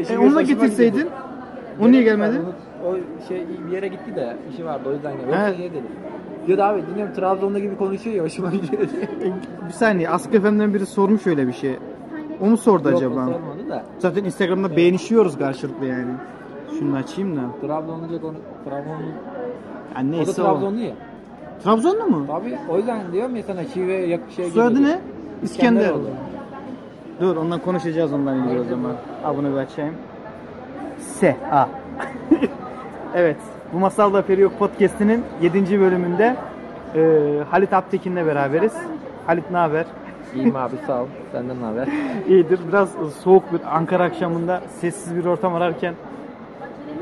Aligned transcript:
E, 0.00 0.18
onu 0.18 0.34
da 0.34 0.42
getirseydin. 0.42 1.08
O 1.80 1.90
niye 1.90 2.02
gelmedi? 2.02 2.40
O 2.86 2.96
şey 3.28 3.46
bir 3.66 3.72
yere 3.72 3.88
gitti 3.88 4.16
de 4.16 4.36
işi 4.52 4.64
vardı 4.64 4.88
o 4.88 4.92
yüzden 4.92 5.12
geldi. 5.12 5.26
He. 5.26 5.30
Yoksa 5.30 5.56
niye 5.58 5.70
dedim. 5.70 5.84
Diyor 6.46 6.58
da 6.58 6.66
abi 6.66 6.82
dinliyorum 6.90 7.14
Trabzon'da 7.14 7.58
gibi 7.58 7.76
konuşuyor 7.76 8.16
ya 8.16 8.24
hoşuma 8.24 8.50
gidiyor 8.50 8.82
diye. 8.90 9.08
Bir 9.68 9.72
saniye 9.72 10.10
Ask 10.10 10.30
FM'den 10.32 10.74
biri 10.74 10.86
sormuş 10.86 11.26
öyle 11.26 11.46
bir 11.48 11.52
şey. 11.52 11.76
O 12.40 12.46
mu 12.46 12.56
sordu 12.56 12.88
Yok, 12.88 12.96
acaba? 12.98 13.14
sormadı 13.14 13.68
da. 13.70 13.84
Zaten 13.98 14.24
Instagram'da 14.24 14.76
beğenişiyoruz 14.76 15.38
karşılıklı 15.38 15.86
yani. 15.86 16.12
Şunu 16.78 16.96
açayım 16.96 17.36
da. 17.36 17.40
Trabzonluca 17.66 18.20
konu 18.20 18.36
Trabzonlu. 18.64 19.02
Ya 19.02 19.94
O 19.94 19.96
da 19.96 20.00
neyse 20.02 20.42
o. 20.42 20.44
Trabzonlu 20.44 20.80
ya. 20.80 20.94
Trabzonlu 21.64 22.04
mu? 22.06 22.26
Tabii 22.26 22.58
o 22.70 22.76
yüzden 22.76 23.12
diyorum 23.12 23.36
ya 23.36 23.42
sana 23.42 23.64
şive 23.64 23.92
yak 23.92 24.20
şey 24.36 24.50
Soyadı 24.50 24.82
ne? 24.82 24.98
İskender. 25.42 25.80
İskenderoğlu. 25.80 26.08
Dur 27.20 27.36
ondan 27.36 27.60
konuşacağız 27.60 28.12
ondan 28.12 28.38
ilgili 28.38 28.60
o 28.60 28.64
zaman. 28.64 28.92
Bunu 29.36 29.52
bir 29.52 29.56
açayım. 29.56 29.94
Se. 30.98 31.36
A. 31.52 31.66
evet. 33.14 33.36
Bu 33.72 33.78
Masal 33.78 34.14
da 34.14 34.22
Feri 34.22 34.40
Yok 34.40 34.58
Podcast'inin 34.58 35.24
7. 35.42 35.80
bölümünde 35.80 36.36
e, 36.94 37.00
Halit 37.50 37.72
Aptekin'le 37.72 38.16
beraberiz. 38.26 38.74
Halit 39.26 39.50
ne 39.50 39.56
haber? 39.56 39.86
İyiyim 40.34 40.56
abi 40.56 40.76
sağ 40.86 41.02
ol. 41.02 41.06
Senden 41.32 41.60
ne 41.60 41.64
haber? 41.64 41.88
İyidir. 42.28 42.60
Biraz 42.68 42.88
soğuk 43.22 43.52
bir 43.52 43.76
Ankara 43.76 44.04
akşamında 44.04 44.60
sessiz 44.80 45.16
bir 45.16 45.24
ortam 45.24 45.54
ararken 45.54 45.94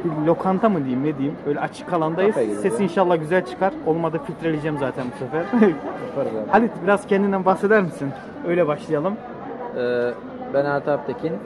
bir 0.04 0.26
lokanta 0.26 0.68
mı 0.68 0.78
diyeyim 0.78 1.04
ne 1.04 1.18
diyeyim 1.18 1.36
öyle 1.46 1.60
açık 1.60 1.92
alandayız. 1.92 2.36
Gibi 2.36 2.54
Ses 2.54 2.80
inşallah 2.80 3.20
güzel 3.20 3.46
çıkar. 3.46 3.72
Olmadı 3.86 4.20
filtreleyeceğim 4.26 4.78
zaten 4.78 5.04
bu 5.14 5.24
sefer. 5.24 5.40
Yaparız 6.08 6.36
abi. 6.42 6.50
Halit 6.50 6.70
biraz 6.84 7.06
kendinden 7.06 7.44
bahseder 7.44 7.82
misin? 7.82 8.08
Öyle 8.48 8.66
başlayalım. 8.66 9.14
Ee, 9.76 10.10
ben 10.54 10.64
Ertuğ 10.64 10.90
Aptekin. 10.90 11.32
Ee, 11.32 11.36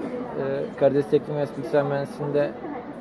Karadeniz 0.81 1.11
Teknik 1.11 1.29
Üniversitesi 1.31 1.59
Bilgisayar 1.63 1.83
Mühendisliği'nde 1.85 2.51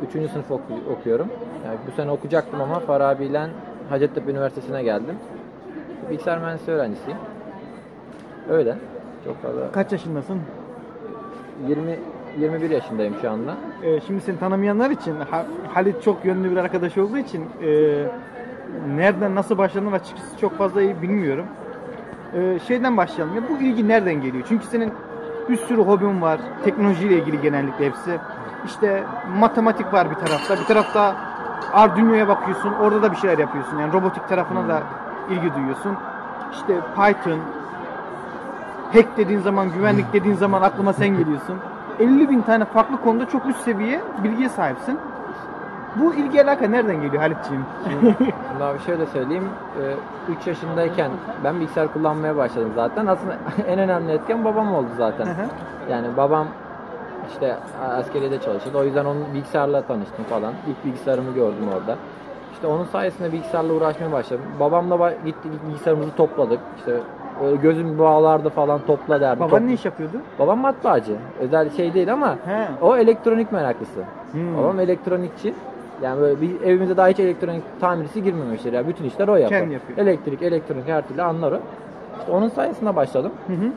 3. 0.07 0.11
sınıf 0.31 0.51
oku- 0.51 0.91
okuyorum. 0.99 1.27
Yani 1.65 1.77
bu 1.87 1.91
sene 1.91 2.11
okuyacaktım 2.11 2.61
ama 2.61 2.79
Farabi 2.79 3.25
ile 3.25 3.47
Hacettepe 3.89 4.31
Üniversitesi'ne 4.31 4.83
geldim. 4.83 5.15
Bilgisayar 6.09 6.37
mühendisliği 6.39 6.77
öğrencisiyim. 6.77 7.17
Öyle. 8.49 8.75
Çok 9.25 9.41
fazla. 9.41 9.71
Kaç 9.71 9.91
yaşındasın? 9.91 10.39
20 11.67 11.99
21 12.39 12.69
yaşındayım 12.69 13.15
şu 13.21 13.29
anda. 13.31 13.55
Ee, 13.83 14.01
şimdi 14.01 14.21
seni 14.21 14.39
tanımayanlar 14.39 14.89
için 14.89 15.15
Ha- 15.31 15.45
Halit 15.73 16.03
çok 16.03 16.25
yönlü 16.25 16.51
bir 16.51 16.57
arkadaş 16.57 16.97
olduğu 16.97 17.17
için 17.17 17.45
e, 17.63 18.03
nereden 18.95 19.35
nasıl 19.35 19.57
başladığını 19.57 19.95
açıkçası 19.95 20.37
çok 20.41 20.57
fazla 20.57 20.81
iyi 20.81 21.01
bilmiyorum. 21.01 21.45
Ee, 22.35 22.59
şeyden 22.67 22.97
başlayalım. 22.97 23.35
Ya 23.35 23.41
bu 23.49 23.63
ilgi 23.63 23.87
nereden 23.87 24.21
geliyor? 24.21 24.43
Çünkü 24.49 24.65
senin 24.65 24.91
bir 25.49 25.57
sürü 25.57 25.81
hobin 25.81 26.21
var. 26.21 26.39
Teknolojiyle 26.63 27.17
ilgili 27.17 27.41
genellikle 27.41 27.85
hepsi. 27.85 28.19
İşte 28.65 29.03
matematik 29.39 29.93
var 29.93 30.09
bir 30.09 30.15
tarafta. 30.15 30.55
Bir 30.59 30.65
tarafta 30.65 31.15
Arduino'ya 31.73 32.27
bakıyorsun. 32.27 32.73
Orada 32.81 33.01
da 33.01 33.11
bir 33.11 33.17
şeyler 33.17 33.37
yapıyorsun. 33.37 33.79
Yani 33.79 33.93
robotik 33.93 34.29
tarafına 34.29 34.67
da 34.67 34.83
ilgi 35.29 35.55
duyuyorsun. 35.55 35.97
İşte 36.53 36.79
Python, 36.95 37.39
hack 38.93 39.17
dediğin 39.17 39.39
zaman, 39.39 39.73
güvenlik 39.73 40.13
dediğin 40.13 40.35
zaman 40.35 40.61
aklıma 40.61 40.93
sen 40.93 41.07
geliyorsun. 41.07 41.57
50 41.99 42.29
bin 42.29 42.41
tane 42.41 42.65
farklı 42.65 43.01
konuda 43.01 43.29
çok 43.29 43.45
üst 43.45 43.59
seviye 43.59 44.01
bilgiye 44.23 44.49
sahipsin. 44.49 44.99
Bu 45.95 46.13
ilgi 46.13 46.43
alaka 46.43 46.67
nereden 46.67 46.95
geliyor 47.01 47.21
Halitciğim? 47.21 47.65
Abi 48.61 48.79
şöyle 48.85 49.05
söyleyeyim. 49.05 49.49
3 50.41 50.47
yaşındayken 50.47 51.11
ben 51.43 51.55
bilgisayar 51.59 51.93
kullanmaya 51.93 52.35
başladım 52.35 52.71
zaten. 52.75 53.05
Aslında 53.05 53.35
en 53.67 53.79
önemli 53.79 54.11
etken 54.11 54.45
babam 54.45 54.75
oldu 54.75 54.87
zaten. 54.97 55.27
Yani 55.91 56.07
babam 56.17 56.47
işte 57.31 57.55
askeriyede 57.81 58.41
çalışıyordu. 58.41 58.79
O 58.79 58.83
yüzden 58.83 59.05
onun 59.05 59.33
bilgisayarla 59.33 59.81
tanıştım 59.81 60.25
falan. 60.29 60.53
İlk 60.67 60.85
bilgisayarımı 60.85 61.33
gördüm 61.33 61.67
orada. 61.75 61.95
İşte 62.53 62.67
onun 62.67 62.83
sayesinde 62.85 63.31
bilgisayarla 63.31 63.73
uğraşmaya 63.73 64.11
başladım. 64.11 64.45
Babamla 64.59 64.95
ba- 64.95 65.25
gittik 65.25 65.51
bilgisayarımızı 65.67 66.11
topladık. 66.15 66.59
İşte 66.77 66.99
böyle 67.43 67.55
gözüm 67.55 67.99
bağlardı 67.99 68.49
falan 68.49 68.79
topla 68.87 69.21
derdi. 69.21 69.39
Baban 69.39 69.49
Top- 69.49 69.61
ne 69.67 69.73
iş 69.73 69.85
yapıyordu? 69.85 70.17
Babam 70.39 70.59
matbaacı. 70.59 71.15
Özel 71.39 71.69
şey 71.69 71.93
değil 71.93 72.13
ama 72.13 72.35
He. 72.45 72.67
o 72.81 72.97
elektronik 72.97 73.51
meraklısı. 73.51 73.99
Hmm. 74.31 74.57
Babam 74.57 74.79
elektronikçi. 74.79 75.53
Yani 76.03 76.21
böyle 76.21 76.41
bir 76.41 76.61
evimize 76.61 76.97
daha 76.97 77.07
hiç 77.07 77.19
elektronik 77.19 77.63
tamircisi 77.81 78.23
girmemiştir. 78.23 78.73
Yani 78.73 78.87
bütün 78.87 79.05
işler 79.05 79.27
o 79.27 79.35
yapar. 79.35 79.59
Kendi 79.59 79.73
yapıyor. 79.73 79.97
Elektrik, 79.99 80.41
elektronik 80.41 80.87
her 80.87 81.07
türlü 81.07 81.21
anlar 81.21 81.51
o. 81.51 81.59
İşte 82.19 82.31
onun 82.31 82.47
sayesinde 82.49 82.95
başladım. 82.95 83.31
Hı 83.47 83.53
hı. 83.53 83.71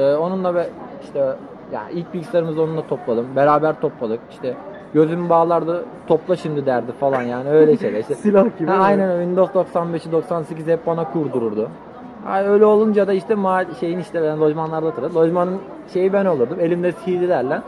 Ee, 0.00 0.14
onunla 0.16 0.54
ve 0.54 0.66
işte 1.04 1.36
yani 1.72 1.92
ilk 1.92 2.14
bilgisayarımızı 2.14 2.62
onunla 2.62 2.86
topladım. 2.86 3.26
Beraber 3.36 3.80
topladık. 3.80 4.20
İşte 4.30 4.54
gözümü 4.94 5.28
bağlardı 5.28 5.84
topla 6.06 6.36
şimdi 6.36 6.66
derdi 6.66 6.92
falan 6.92 7.22
yani 7.22 7.48
öyle 7.48 7.76
şeyler. 7.78 7.98
İşte, 8.00 8.14
Silah 8.14 8.58
gibi. 8.58 8.70
Ha, 8.70 8.82
aynen 8.82 9.10
öyle. 9.10 9.24
Windows 9.24 9.74
95'i 9.74 10.12
98 10.12 10.66
hep 10.66 10.86
bana 10.86 11.10
kurdururdu. 11.12 11.68
Ha, 12.24 12.42
öyle 12.42 12.64
olunca 12.64 13.06
da 13.06 13.12
işte 13.12 13.34
ma- 13.34 13.74
şeyin 13.80 13.98
işte 13.98 14.22
ben 14.22 14.40
lojmanlarda 14.40 14.86
oturuyordum. 14.86 15.16
Lojmanın 15.20 15.58
şeyi 15.92 16.12
ben 16.12 16.24
olurdum. 16.24 16.56
Elimde 16.60 16.92
CD'lerle. 17.06 17.60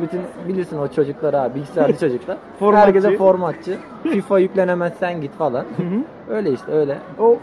Bütün 0.00 0.20
bilirsin 0.48 0.78
o 0.78 0.88
çocuklar 0.88 1.34
abi 1.34 1.54
bilgisayarcı 1.54 1.98
çocuklar. 2.00 2.36
Formatçı. 2.58 2.86
Herkese 2.86 3.16
formatçı. 3.16 3.76
FIFA 4.02 4.38
yüklenemezsen 4.38 5.20
git 5.20 5.32
falan. 5.32 5.64
Hı 5.76 5.82
hı. 5.82 6.34
öyle 6.34 6.50
işte 6.52 6.72
öyle. 6.72 6.98
O 7.18 7.36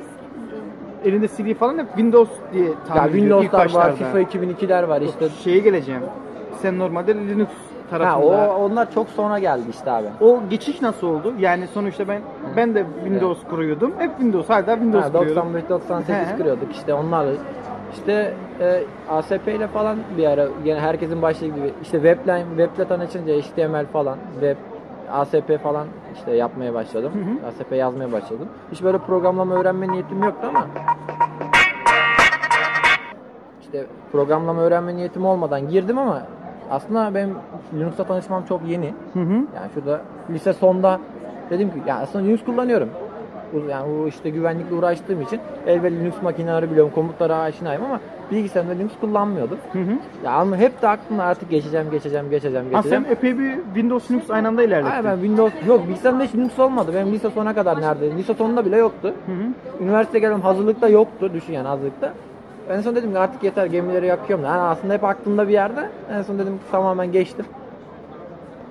elinde 1.05 1.27
CD 1.27 1.53
falan 1.53 1.77
hep 1.77 1.87
Windows 1.87 2.29
diye 2.53 2.63
Ya 2.65 3.05
ediyorum 3.05 3.43
ilk 3.43 3.51
Windows'lar 3.51 3.81
var. 3.89 3.95
FIFA 3.95 4.21
2002'ler 4.21 4.87
var 4.87 5.01
işte. 5.01 5.29
Şeye 5.43 5.59
geleceğim. 5.59 6.01
Sen 6.61 6.79
normalde 6.79 7.15
Linux 7.15 7.49
Ha, 7.91 7.97
tarafında. 7.97 8.25
o 8.57 8.65
onlar 8.65 8.91
çok 8.93 9.09
sonra 9.09 9.39
geldi 9.39 9.63
işte 9.69 9.91
abi. 9.91 10.07
O 10.21 10.39
geçiş 10.49 10.81
nasıl 10.81 11.07
oldu? 11.07 11.33
Yani 11.39 11.67
sonuçta 11.67 12.07
ben 12.07 12.21
ben 12.57 12.75
de 12.75 12.85
Windows 13.03 13.39
kuruyordum. 13.49 13.91
Hep 13.97 14.09
Windows, 14.11 14.49
hala 14.49 14.65
Windows 14.73 15.05
Ha, 15.05 15.11
kuruyorum. 15.11 15.35
95 15.35 15.69
98 15.69 16.15
He. 16.31 16.37
kuruyorduk 16.37 16.71
işte 16.71 16.93
onlarla. 16.93 17.31
İşte 17.93 18.33
e, 18.59 18.83
ASP 19.09 19.47
ile 19.47 19.67
falan 19.67 19.97
bir 20.17 20.25
ara 20.25 20.47
yine 20.65 20.79
herkesin 20.79 21.21
başladığı 21.21 21.55
gibi 21.55 21.73
işte 21.81 21.97
webline 22.01 22.45
weble 22.57 22.87
tanışınca 22.87 23.33
HTML 23.33 23.85
falan 23.85 24.17
web 24.33 24.57
ASP 25.11 25.63
falan 25.63 25.87
işte 26.13 26.31
yapmaya 26.31 26.73
başladım. 26.73 27.11
Hı 27.13 27.45
hı. 27.45 27.47
ASP 27.47 27.71
yazmaya 27.75 28.11
başladım. 28.11 28.47
Hiç 28.71 28.83
böyle 28.83 28.97
programlama 28.97 29.55
öğrenme 29.55 29.87
niyetim 29.91 30.23
yoktu 30.23 30.47
ama 30.49 30.67
işte 33.61 33.85
programlama 34.11 34.61
öğrenme 34.61 34.95
niyetim 34.95 35.25
olmadan 35.25 35.69
girdim 35.69 35.97
ama 35.97 36.21
aslında 36.69 37.15
benim 37.15 37.35
Linux'la 37.73 38.03
tanışmam 38.03 38.43
çok 38.45 38.67
yeni. 38.67 38.93
Hı 39.13 39.19
hı. 39.19 39.33
Yani 39.33 39.71
şurada 39.73 40.01
lise 40.29 40.53
sonda 40.53 40.99
dedim 41.49 41.69
ki 41.69 41.75
ya 41.87 41.97
aslında 41.97 42.25
Linux 42.25 42.43
kullanıyorum. 42.43 42.89
Yani 43.69 43.85
bu 43.99 44.07
işte 44.07 44.29
güvenlikle 44.29 44.75
uğraştığım 44.75 45.21
için 45.21 45.39
elbette 45.67 45.95
Linux 45.95 46.21
makineleri 46.21 46.71
biliyorum, 46.71 46.91
komutlara 46.95 47.37
aşinayım 47.37 47.83
ama 47.83 47.99
bilgisayarımda 48.31 48.73
Linux 48.75 48.91
kullanmıyordum. 49.01 49.57
Hı 49.73 49.79
hı. 49.79 49.91
Ya 50.25 50.31
ama 50.31 50.57
hep 50.57 50.81
de 50.81 50.87
aklımda 50.87 51.23
artık 51.23 51.49
geçeceğim, 51.49 51.91
geçeceğim, 51.91 52.29
geçeceğim, 52.29 52.65
Ha, 52.73 52.79
geçeceğim. 52.79 53.03
sen 53.05 53.11
epey 53.11 53.39
bir 53.39 53.55
Windows 53.55 54.11
Linux 54.11 54.29
aynı 54.29 54.47
anda 54.47 54.63
ilerlettin. 54.63 54.89
Hayır 54.91 55.05
ben 55.05 55.15
Windows 55.15 55.53
yok 55.67 55.87
bilgisayarımda 55.87 56.23
hiç 56.23 56.35
Linux 56.35 56.59
olmadı. 56.59 56.91
Benim 56.95 57.11
lise 57.13 57.29
sona 57.29 57.53
kadar 57.55 57.81
neredeydi? 57.81 58.17
Lise 58.17 58.33
sonunda 58.33 58.65
bile 58.65 58.77
yoktu. 58.77 59.13
Hı 59.25 59.31
hı. 59.31 59.83
Üniversite 59.83 60.19
geldim 60.19 60.41
hazırlıkta 60.41 60.87
yoktu. 60.87 61.31
Düşün 61.33 61.53
yani 61.53 61.67
hazırlıkta. 61.67 62.13
En 62.69 62.81
son 62.81 62.95
dedim 62.95 63.11
ki 63.11 63.19
artık 63.19 63.43
yeter 63.43 63.65
gemileri 63.65 64.05
yakıyorum. 64.05 64.45
Yani 64.45 64.61
aslında 64.61 64.93
hep 64.93 65.03
aklımda 65.03 65.47
bir 65.47 65.53
yerde. 65.53 65.89
En 66.13 66.21
son 66.21 66.39
dedim 66.39 66.59
tamamen 66.71 67.11
geçtim. 67.11 67.45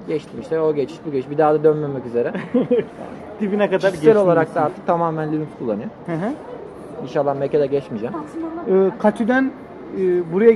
Geçtim 0.09 0.41
işte 0.41 0.61
o 0.61 0.75
geçiş 0.75 0.99
bu 1.07 1.13
geçiş. 1.13 1.31
Bir 1.31 1.39
daha 1.39 1.55
da 1.55 1.65
dönmemek 1.65 2.07
üzere. 2.07 2.33
Dibine 3.41 3.67
kadar 3.71 3.91
Kişisel 3.91 4.17
olarak 4.17 4.55
da 4.55 4.61
artık 4.63 4.87
tamamen 4.87 5.33
Linux 5.33 5.49
kullanıyor. 5.59 5.89
Hı 6.07 6.13
hı. 6.13 6.33
İnşallah 7.03 7.39
Mac'e 7.39 7.61
de 7.61 7.67
geçmeyeceğim. 7.67 8.15
Ee, 8.69 8.91
Katü'den 8.99 9.53
e, 10.01 10.33
buraya 10.33 10.53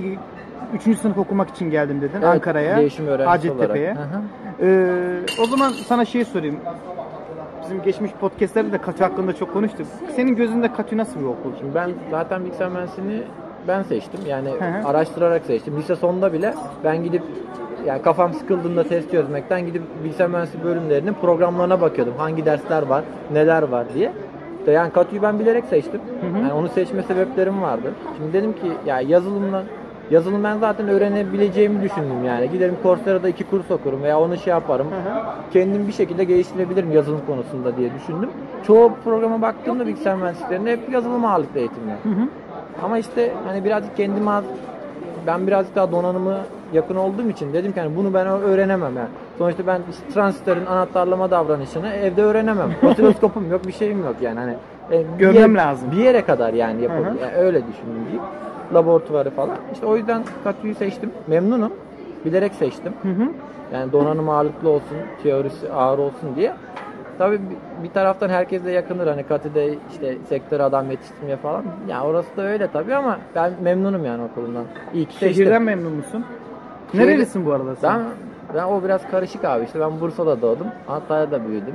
3. 0.87 0.99
sınıf 0.99 1.19
okumak 1.19 1.51
için 1.51 1.71
geldim 1.71 2.01
dedin 2.01 2.15
Evet, 2.19 2.25
Ankara'ya. 2.25 2.77
değişim 2.77 3.07
öğrencisi 3.07 3.29
Hacettepe'ye. 3.31 3.93
olarak. 3.93 3.99
Hı 4.13 4.17
hı. 4.17 4.67
Ee, 4.67 5.43
o 5.43 5.47
zaman 5.47 5.71
sana 5.71 6.05
şey 6.05 6.25
sorayım. 6.25 6.57
Bizim 7.63 7.83
geçmiş 7.83 8.11
podcastlerde 8.13 8.73
de 8.73 8.79
Katü 8.79 9.05
hakkında 9.05 9.33
çok 9.33 9.53
konuştuk. 9.53 9.87
Senin 10.17 10.37
gözünde 10.37 10.73
Katü 10.73 10.97
nasıl 10.97 11.21
bir 11.21 11.25
okul? 11.25 11.51
Şimdi 11.59 11.75
ben 11.75 11.91
zaten 12.11 12.45
bilgisayar 12.45 12.69
mühendisliğini 12.69 13.23
ben 13.69 13.83
seçtim. 13.83 14.21
Yani 14.27 14.49
Hı 14.49 14.55
hı. 14.65 14.89
araştırarak 14.89 15.43
seçtim. 15.45 15.77
Lise 15.77 15.97
sonunda 15.97 16.33
bile 16.33 16.55
ben 16.85 17.05
gidip 17.05 17.23
yani 17.87 18.03
kafam 18.03 18.33
sıkıldığında 18.33 18.85
test 18.85 19.11
çözmekten 19.11 19.67
gidip 19.67 19.83
bilgisayar 20.05 20.29
mühendisliği 20.29 20.65
bölümlerinin 20.65 21.15
programlarına 21.15 21.81
bakıyordum. 21.81 22.15
Hangi 22.19 22.47
dersler 22.47 22.83
var, 22.83 23.05
neler 23.33 23.63
var 23.63 23.87
diye. 23.95 24.13
İşte 24.59 24.73
yani 24.73 24.93
Katü'yü 24.93 25.23
ben 25.23 25.39
bilerek 25.39 25.65
seçtim. 25.65 26.01
hı. 26.21 26.39
Yani 26.39 26.53
onu 26.53 26.69
seçme 26.69 27.03
sebeplerim 27.03 27.63
vardı. 27.63 27.93
Şimdi 28.17 28.33
dedim 28.33 28.53
ki 28.53 28.73
ya 28.87 29.01
yazılımla 29.01 29.63
yazılım 30.11 30.45
ben 30.45 30.59
zaten 30.59 30.89
öğrenebileceğimi 30.89 31.83
düşündüm 31.83 32.25
yani. 32.27 32.51
Giderim 32.51 32.77
Coursera'da 32.83 33.29
iki 33.29 33.45
kurs 33.45 33.71
okurum 33.71 34.03
veya 34.03 34.21
onu 34.21 34.37
şey 34.37 34.51
yaparım. 34.51 34.87
Hı 34.87 35.11
hı. 35.11 35.23
Kendim 35.53 35.87
bir 35.87 35.93
şekilde 35.93 36.25
geliştirebilirim 36.25 36.93
yazılım 36.93 37.21
konusunda 37.27 37.77
diye 37.77 37.95
düşündüm. 37.95 38.31
Çoğu 38.67 38.93
programa 39.05 39.43
baktığımda 39.43 39.87
bilgisayar 39.87 40.17
mühendisliklerinde 40.17 40.73
hep 40.73 40.93
yazılım 40.93 41.25
ağırlıklı 41.25 41.61
eğitimler. 41.61 41.97
Hı 42.03 42.09
hı. 42.09 42.29
Ama 42.83 42.99
işte 42.99 43.33
hani 43.47 43.65
birazcık 43.65 43.97
kendime 43.97 44.31
az 44.31 44.45
ben 45.27 45.47
birazcık 45.47 45.77
daha 45.77 45.93
donanımı 45.93 46.39
yakın 46.75 46.97
olduğum 46.97 47.29
için 47.29 47.53
dedim 47.53 47.73
ki 47.73 47.81
hani 47.81 47.97
bunu 47.97 48.15
ben 48.15 48.27
öğrenemem 48.27 48.97
yani. 48.97 49.09
Sonuçta 49.39 49.67
ben 49.67 49.81
işte 49.91 50.09
transistörün 50.15 50.67
anahtarlama 50.67 51.31
davranışını 51.31 51.89
evde 51.89 52.23
öğrenemem. 52.23 52.71
Osiloskopum 52.83 53.51
yok, 53.51 53.67
bir 53.67 53.73
şeyim 53.73 54.05
yok 54.05 54.17
yani 54.21 54.39
hani. 54.41 54.55
e, 54.91 55.03
Görmem 55.19 55.57
yer- 55.57 55.65
lazım. 55.67 55.91
Bir 55.93 55.97
yere 55.97 56.25
kadar 56.25 56.53
yani 56.55 56.83
Hı 56.83 56.93
hı. 56.93 57.17
Yani 57.23 57.35
öyle 57.37 57.59
düşündüm 57.59 58.03
diyeyim. 58.05 58.23
Laboratuvarı 58.75 59.31
falan. 59.31 59.57
İşte 59.73 59.87
o 59.87 59.97
yüzden 59.97 60.23
Katü'yü 60.45 60.75
seçtim. 60.75 61.11
Memnunum. 61.27 61.73
Bilerek 62.25 62.55
seçtim. 62.55 62.93
Hı 63.03 63.09
hı. 63.09 63.29
Yani 63.73 63.93
donanım 63.93 64.29
ağırlıklı 64.29 64.69
olsun, 64.71 64.97
teorisi 65.23 65.73
ağır 65.73 65.99
olsun 65.99 66.37
diye. 66.37 66.53
Tabii 67.19 67.41
bir- 67.83 67.91
taraftan 67.91 68.29
herkes 68.29 68.65
de 68.65 68.71
yakınır 68.71 69.07
hani 69.07 69.23
Katü'de 69.23 69.75
işte 69.93 70.19
sektör 70.29 70.61
adam 70.61 70.91
yetiştirmeye 70.91 71.37
falan. 71.37 71.63
Ya 71.89 72.05
orası 72.05 72.37
da 72.37 72.43
öyle 72.43 72.69
tabii 72.73 72.95
ama 72.95 73.19
ben 73.35 73.53
memnunum 73.63 74.05
yani 74.05 74.23
okulumdan. 74.23 74.65
İyi 74.95 75.05
ki 75.07 75.13
seçtim. 75.15 75.35
Şehirden 75.35 75.63
memnun 75.63 75.93
musun? 75.93 76.25
Şehirde- 76.95 77.07
Nerelisin 77.07 77.47
bu 77.47 77.53
arada 77.53 77.77
sen? 77.77 77.99
Ben, 78.01 78.05
ben 78.55 78.65
o 78.65 78.85
biraz 78.85 79.11
karışık 79.11 79.45
abi. 79.45 79.65
İşte 79.65 79.81
ben 79.81 80.01
Bursa'da 80.01 80.43
doğdum. 80.43 80.67
Antalya'da 80.89 81.49
büyüdüm. 81.49 81.75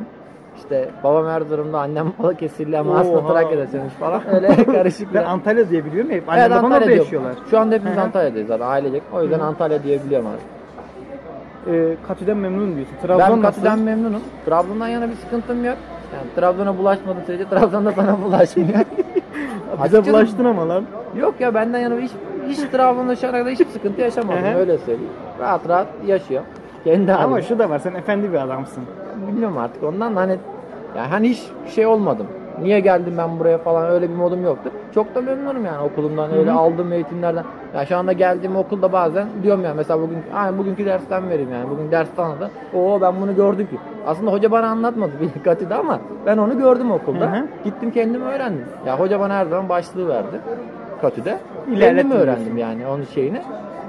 İşte 0.57 0.89
babam 1.04 1.27
Erzurum'da, 1.27 1.80
annem 1.80 2.13
Balıkesirli 2.19 2.77
ama 2.77 2.98
aslında 3.00 3.18
Oha. 3.19 3.33
Trakya'da 3.33 3.62
yaşamış 3.62 3.94
falan. 3.94 4.21
Öyle 4.36 4.66
karışık 4.66 5.13
Ben 5.13 5.21
bir 5.24 5.27
Antalya 5.30 5.69
diye 5.69 5.86
biliyorum 5.86 6.12
hep. 6.12 6.30
Annem 6.30 6.51
babam 6.51 6.71
orada 6.71 6.92
yaşıyorlar. 6.92 7.33
Şu 7.51 7.60
anda 7.60 7.75
hepimiz 7.75 7.95
Hı 7.98 8.00
hı. 8.01 8.04
Antalya'dayız 8.04 8.48
zaten 8.48 8.66
ailecek. 8.68 9.04
O 9.13 9.21
yüzden 9.24 9.39
Antalya 9.39 9.83
diyebiliyorum 9.83 10.27
abi. 10.27 10.38
Ee, 11.75 11.95
Katü'den 12.07 12.38
memnun 12.38 12.75
diyorsun. 12.75 12.95
Ben 13.04 13.07
Trabzon 13.07 13.24
nasıl? 13.42 13.42
Katı'dan 13.42 13.80
memnunum. 13.80 14.22
Trabzon'dan 14.45 14.88
yana 14.88 15.10
bir 15.10 15.15
sıkıntım 15.15 15.65
yok. 15.65 15.77
Yani 16.13 16.27
Trabzon'a 16.36 16.77
bulaşmadığı 16.77 17.22
sürece 17.25 17.50
Trabzon 17.50 17.86
da 17.86 17.92
sana 17.92 18.18
bulaşmıyor. 18.25 18.69
Bize 18.69 19.81
Açıkçası- 19.81 20.10
bulaştın 20.10 20.45
ama 20.45 20.69
lan. 20.69 20.83
Yok 21.18 21.33
ya 21.39 21.54
benden 21.54 21.80
yana 21.80 21.95
hiç, 21.98 22.12
hiç 22.50 22.60
Trabzon'da 22.60 23.16
şu 23.16 23.28
ana 23.28 23.38
kadar 23.38 23.51
hiçbir 23.54 23.66
sıkıntı 23.66 24.01
yaşamadım 24.01 24.44
öyle 24.57 24.78
söyleyeyim. 24.78 25.12
Rahat 25.40 25.69
rahat 25.69 25.88
yaşıyor. 26.06 26.44
Kendi 26.84 27.13
Ama 27.13 27.42
şu 27.42 27.60
da 27.60 27.69
var 27.69 27.80
sen 27.80 27.94
efendi 27.96 28.31
bir 28.31 28.38
adamsın. 28.38 28.84
Bilmiyorum 29.28 29.57
artık 29.57 29.84
ondan 29.84 30.16
da 30.16 30.19
hani 30.19 30.38
yani 30.98 31.07
hani 31.07 31.30
hiç 31.30 31.44
şey 31.68 31.86
olmadım. 31.86 32.28
Niye 32.62 32.80
geldim 32.80 33.13
ben 33.18 33.40
buraya 33.40 33.57
falan 33.57 33.90
öyle 33.92 34.10
bir 34.10 34.16
modum 34.16 34.44
yoktu. 34.44 34.72
Çok 34.96 35.16
da 35.16 35.22
memnunum 35.22 35.66
yani 35.66 35.80
okulumdan 35.84 36.34
öyle 36.34 36.50
Hı 36.51 36.54
hı. 36.54 36.60
aldığım 36.60 36.94
eğitimlerden. 36.94 37.44
Ya 37.75 37.86
şu 37.86 37.98
anda 37.98 38.13
geldiğim 38.13 38.56
okulda 38.56 38.92
bazen 38.92 39.28
diyorum 39.44 39.63
ya 39.63 39.74
mesela 39.74 40.01
bugün 40.01 40.18
ay 40.36 40.57
bugünkü 40.57 40.86
dersten 40.86 41.30
vereyim 41.30 41.51
yani 41.54 41.69
bugün 41.69 41.92
ders 41.92 42.07
tanıdı. 42.16 42.51
Oo 42.74 43.01
ben 43.01 43.22
bunu 43.22 43.36
gördüm 43.36 43.68
ki. 43.68 43.78
Aslında 44.07 44.31
hoca 44.31 44.51
bana 44.51 44.68
anlatmadı 44.68 45.12
bir 45.22 45.44
katide 45.44 45.75
ama 45.75 46.00
ben 46.25 46.38
onu 46.38 46.57
gördüm 46.57 46.92
okulda. 46.92 47.31
Hı 47.31 47.38
hı. 47.40 47.48
Gittim 47.63 47.92
kendim 47.92 48.22
öğrendim. 48.22 48.66
Ya 48.86 49.00
hoca 49.00 49.19
bana 49.19 49.34
her 49.36 49.46
zaman 49.46 49.69
başlığı 49.69 50.07
verdi 50.07 50.40
katide. 51.01 51.38
Diyorsun. 51.75 52.12
öğrendim 52.12 52.57
yani 52.57 52.88
onun 52.88 53.04
şeyini. 53.04 53.42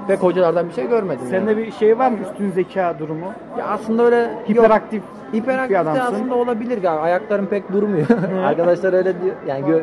Pek 0.07 0.19
hocalardan 0.23 0.69
bir 0.69 0.73
şey 0.73 0.87
görmedim. 0.89 1.19
yani. 1.23 1.29
Sende 1.29 1.57
bir 1.57 1.71
şey 1.71 1.99
var 1.99 2.11
mı 2.11 2.17
üstün 2.31 2.51
zeka 2.51 2.95
durumu? 2.99 3.25
Ya 3.59 3.65
aslında 3.67 4.03
öyle 4.03 4.17
yok. 4.17 4.49
Hiperaktif 4.49 5.03
bir 5.33 5.37
Hiperaktif 5.37 5.75
de 5.75 5.79
adamsın. 5.79 6.01
aslında 6.15 6.35
olabilir 6.35 6.81
galiba. 6.81 7.01
Ayaklarım 7.03 7.45
pek 7.45 7.73
durmuyor. 7.73 8.07
Arkadaşlar 8.45 8.93
öyle 8.93 9.21
diyor. 9.21 9.35
Yani 9.47 9.65
gö 9.65 9.79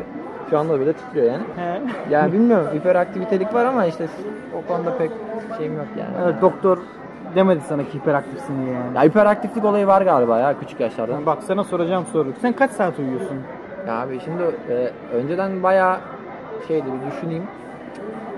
şu 0.49 0.59
anda 0.59 0.79
bile 0.79 0.93
titriyor 0.93 1.25
yani. 1.25 1.43
He. 1.55 1.81
Yani 2.09 2.33
bilmiyorum 2.33 2.67
hiperaktivitelik 2.73 3.53
var 3.53 3.65
ama 3.65 3.85
işte 3.85 4.05
o 4.57 4.73
konuda 4.73 4.97
pek 4.97 5.11
şeyim 5.57 5.77
yok 5.77 5.87
yani. 5.99 6.11
Evet, 6.23 6.35
doktor 6.41 6.77
demedi 7.35 7.61
sana 7.67 7.83
ki 7.83 7.93
hiperaktifsin 7.93 8.65
diye 8.65 8.75
yani. 8.75 8.97
Ya 8.97 9.03
hiperaktiflik 9.03 9.65
olayı 9.65 9.87
var 9.87 10.01
galiba 10.01 10.39
ya 10.39 10.59
küçük 10.59 10.79
yaşlarda. 10.79 11.25
Bak 11.25 11.37
sana 11.43 11.63
soracağım 11.63 12.05
soru. 12.13 12.29
Sen 12.41 12.53
kaç 12.53 12.71
saat 12.71 12.99
uyuyorsun? 12.99 13.37
Ya 13.87 13.93
abi 14.01 14.19
şimdi 14.19 14.43
e, 14.69 14.89
önceden 15.15 15.63
bayağı 15.63 15.97
şeydi 16.67 16.85
bir 16.85 17.11
düşüneyim. 17.11 17.43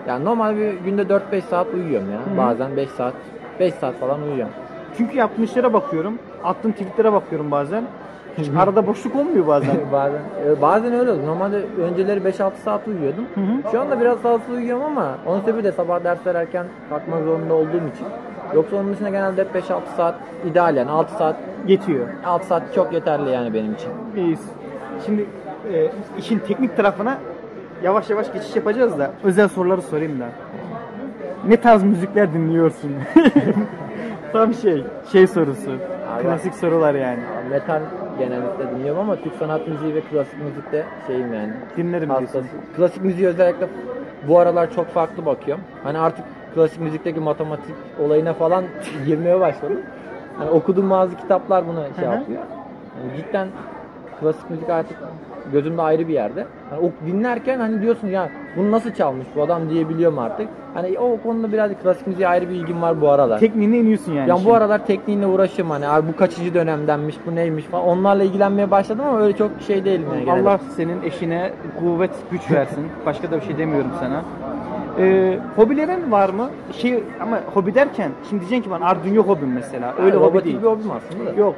Yani 0.08 0.26
normal 0.26 0.58
bir 0.58 0.74
günde 0.74 1.02
4-5 1.02 1.42
saat 1.42 1.68
uyuyorum 1.74 2.12
ya. 2.12 2.18
Hı 2.18 2.34
hı. 2.34 2.38
Bazen 2.38 2.78
5 2.78 2.90
saat 2.90 3.14
5 3.60 3.74
saat 3.74 3.96
falan 3.96 4.22
uyuyorum. 4.22 4.54
Çünkü 4.98 5.18
yaptığın 5.18 5.44
işlere 5.44 5.74
bakıyorum. 5.74 6.20
Attığın 6.44 6.72
tweetlere 6.72 7.14
bakıyorum 7.14 7.52
bazen. 7.52 7.84
Hiç 8.38 8.50
arada 8.58 8.88
boşluk 8.88 9.16
olmuyor 9.16 9.48
bazen. 9.48 9.76
bazen 9.92 10.22
e, 10.48 10.62
bazen 10.62 10.94
öyle 10.94 11.12
oldu. 11.12 11.26
Normalde 11.26 11.62
önceleri 11.82 12.20
5-6 12.20 12.52
saat 12.64 12.88
uyuyordum. 12.88 13.26
Hı 13.36 13.42
hı. 13.42 13.72
Şu 13.72 13.82
anda 13.82 14.02
biraz 14.02 14.18
fazla 14.18 14.54
uyuyorum 14.54 14.84
ama 14.84 15.18
onun 15.26 15.42
sebebi 15.42 15.64
de 15.64 15.72
sabah 15.72 16.04
dersler 16.04 16.36
erken 16.36 16.66
kalkmak 16.90 17.24
zorunda 17.24 17.54
olduğum 17.54 17.68
için. 17.96 18.08
Yoksa 18.56 18.76
onun 18.76 18.94
dışında 18.94 19.10
genelde 19.10 19.42
hep 19.42 19.56
5-6 19.56 19.82
saat 19.98 20.16
ideal 20.46 20.76
yani 20.76 20.92
6 20.92 21.14
saat 21.14 21.36
Yetiyor. 21.68 22.08
6 22.26 22.48
saat 22.48 22.74
çok 22.76 22.94
yeterli 22.94 23.30
yani 23.30 23.54
benim 23.54 23.74
için. 23.74 23.90
İyiyiz. 24.16 24.50
Şimdi 25.06 25.26
e, 25.74 25.92
işin 26.18 26.40
teknik 26.40 26.78
tarafına 26.78 27.18
yavaş 27.84 28.10
yavaş 28.10 28.34
geçiş 28.34 28.56
yapacağız 28.56 29.00
da 29.00 29.12
özel 29.24 29.48
soruları 29.48 29.82
sorayım 29.82 30.20
da. 30.20 30.26
Ne 31.48 31.58
tarz 31.58 31.84
müzikler 31.84 32.34
dinliyorsun? 32.34 32.92
Tam 34.34 34.54
şey, 34.54 34.84
şey 35.12 35.28
sorusu. 35.28 35.72
Abi. 36.12 36.24
Klasik 36.24 36.54
sorular 36.54 36.94
yani. 36.96 37.20
Metal 37.50 37.82
genellikle 38.20 38.72
dinliyorum 38.72 39.00
ama 39.00 39.16
Türk 39.16 39.34
sanat 39.36 39.68
müziği 39.68 39.96
ve 39.96 40.02
klasik 40.02 40.44
müzikte 40.44 40.86
şeyim 41.08 41.34
yani. 41.34 41.54
Dinlerim 41.78 42.10
diyorsun. 42.10 42.26
Hastası. 42.26 42.48
Klasik 42.78 43.04
müziği 43.04 43.28
özellikle 43.28 43.68
bu 44.28 44.40
aralar 44.40 44.74
çok 44.76 44.88
farklı 44.88 45.26
bakıyorum. 45.26 45.64
Hani 45.84 45.98
artık 45.98 46.26
klasik 46.56 46.80
müzikteki 46.82 47.20
matematik 47.20 47.76
olayına 48.00 48.34
falan 48.34 48.64
girmeye 49.06 49.40
başladım. 49.40 49.80
Hani 50.38 50.50
okuduğum 50.50 50.90
bazı 50.90 51.18
kitaplar 51.18 51.68
bunu 51.68 51.84
şey 52.00 52.06
yapıyor. 52.06 52.42
Yani 52.98 53.18
cidden 53.18 53.48
klasik 54.20 54.50
müzik 54.50 54.70
artık 54.70 54.98
gözümde 55.52 55.82
ayrı 55.82 56.08
bir 56.08 56.14
yerde. 56.14 56.46
Hani 56.70 56.82
o 56.88 56.92
dinlerken 57.08 57.60
hani 57.60 57.82
diyorsun 57.82 58.08
ya 58.08 58.30
bunu 58.58 58.72
nasıl 58.72 58.92
çalmış 58.92 59.28
bu 59.36 59.42
adam 59.44 59.70
diyebiliyorum 59.70 60.20
artık. 60.20 60.48
Hani 60.74 61.00
o 61.00 61.18
konuda 61.24 61.52
birazcık 61.52 61.84
klasik 61.84 62.08
müziğe 62.08 62.28
ayrı 62.28 62.50
bir 62.50 62.56
ilgim 62.56 62.82
var 62.82 63.02
bu 63.02 63.10
aralar. 63.10 63.40
Tekniğine 63.40 63.78
iniyorsun 63.78 64.14
yani. 64.14 64.30
Ya 64.30 64.36
bu 64.36 64.40
şimdi. 64.40 64.54
aralar 64.54 64.86
tekniğinle 64.86 65.26
uğraşıyorum 65.26 65.72
hani 65.72 65.88
abi 65.88 66.08
bu 66.08 66.16
kaçıncı 66.16 66.54
dönemdenmiş 66.54 67.16
bu 67.26 67.36
neymiş 67.36 67.66
falan 67.66 67.86
onlarla 67.86 68.24
ilgilenmeye 68.24 68.72
başladım 68.72 69.06
ama 69.08 69.20
öyle 69.22 69.38
çok 69.38 69.52
şey 69.68 69.76
yani. 69.78 69.86
genelde. 69.86 70.32
Allah 70.32 70.60
senin 70.76 71.02
eşine 71.04 71.52
kuvvet, 71.80 72.12
güç 72.32 72.52
versin. 72.52 72.86
Başka 73.06 73.32
da 73.32 73.36
bir 73.36 73.42
şey 73.42 73.58
demiyorum 73.58 73.92
sana. 74.00 74.22
Ee, 75.00 75.40
hobilerin 75.56 76.12
var 76.12 76.30
mı? 76.30 76.50
Şey 76.78 77.04
ama 77.22 77.40
hobi 77.54 77.76
derken 77.76 78.12
şimdi 78.30 78.40
diyeceksin 78.42 78.64
ki 78.64 78.72
bana 78.72 78.86
Arduino 78.86 79.22
hobim 79.24 79.54
mesela. 79.54 79.94
Öyle 80.00 80.16
Yani 80.16 80.26
hobi 80.26 80.44
değil. 80.44 80.58
bir 80.62 80.68
hobim 80.68 80.92
aslında 80.92 81.36
da. 81.36 81.40
Yok. 81.40 81.56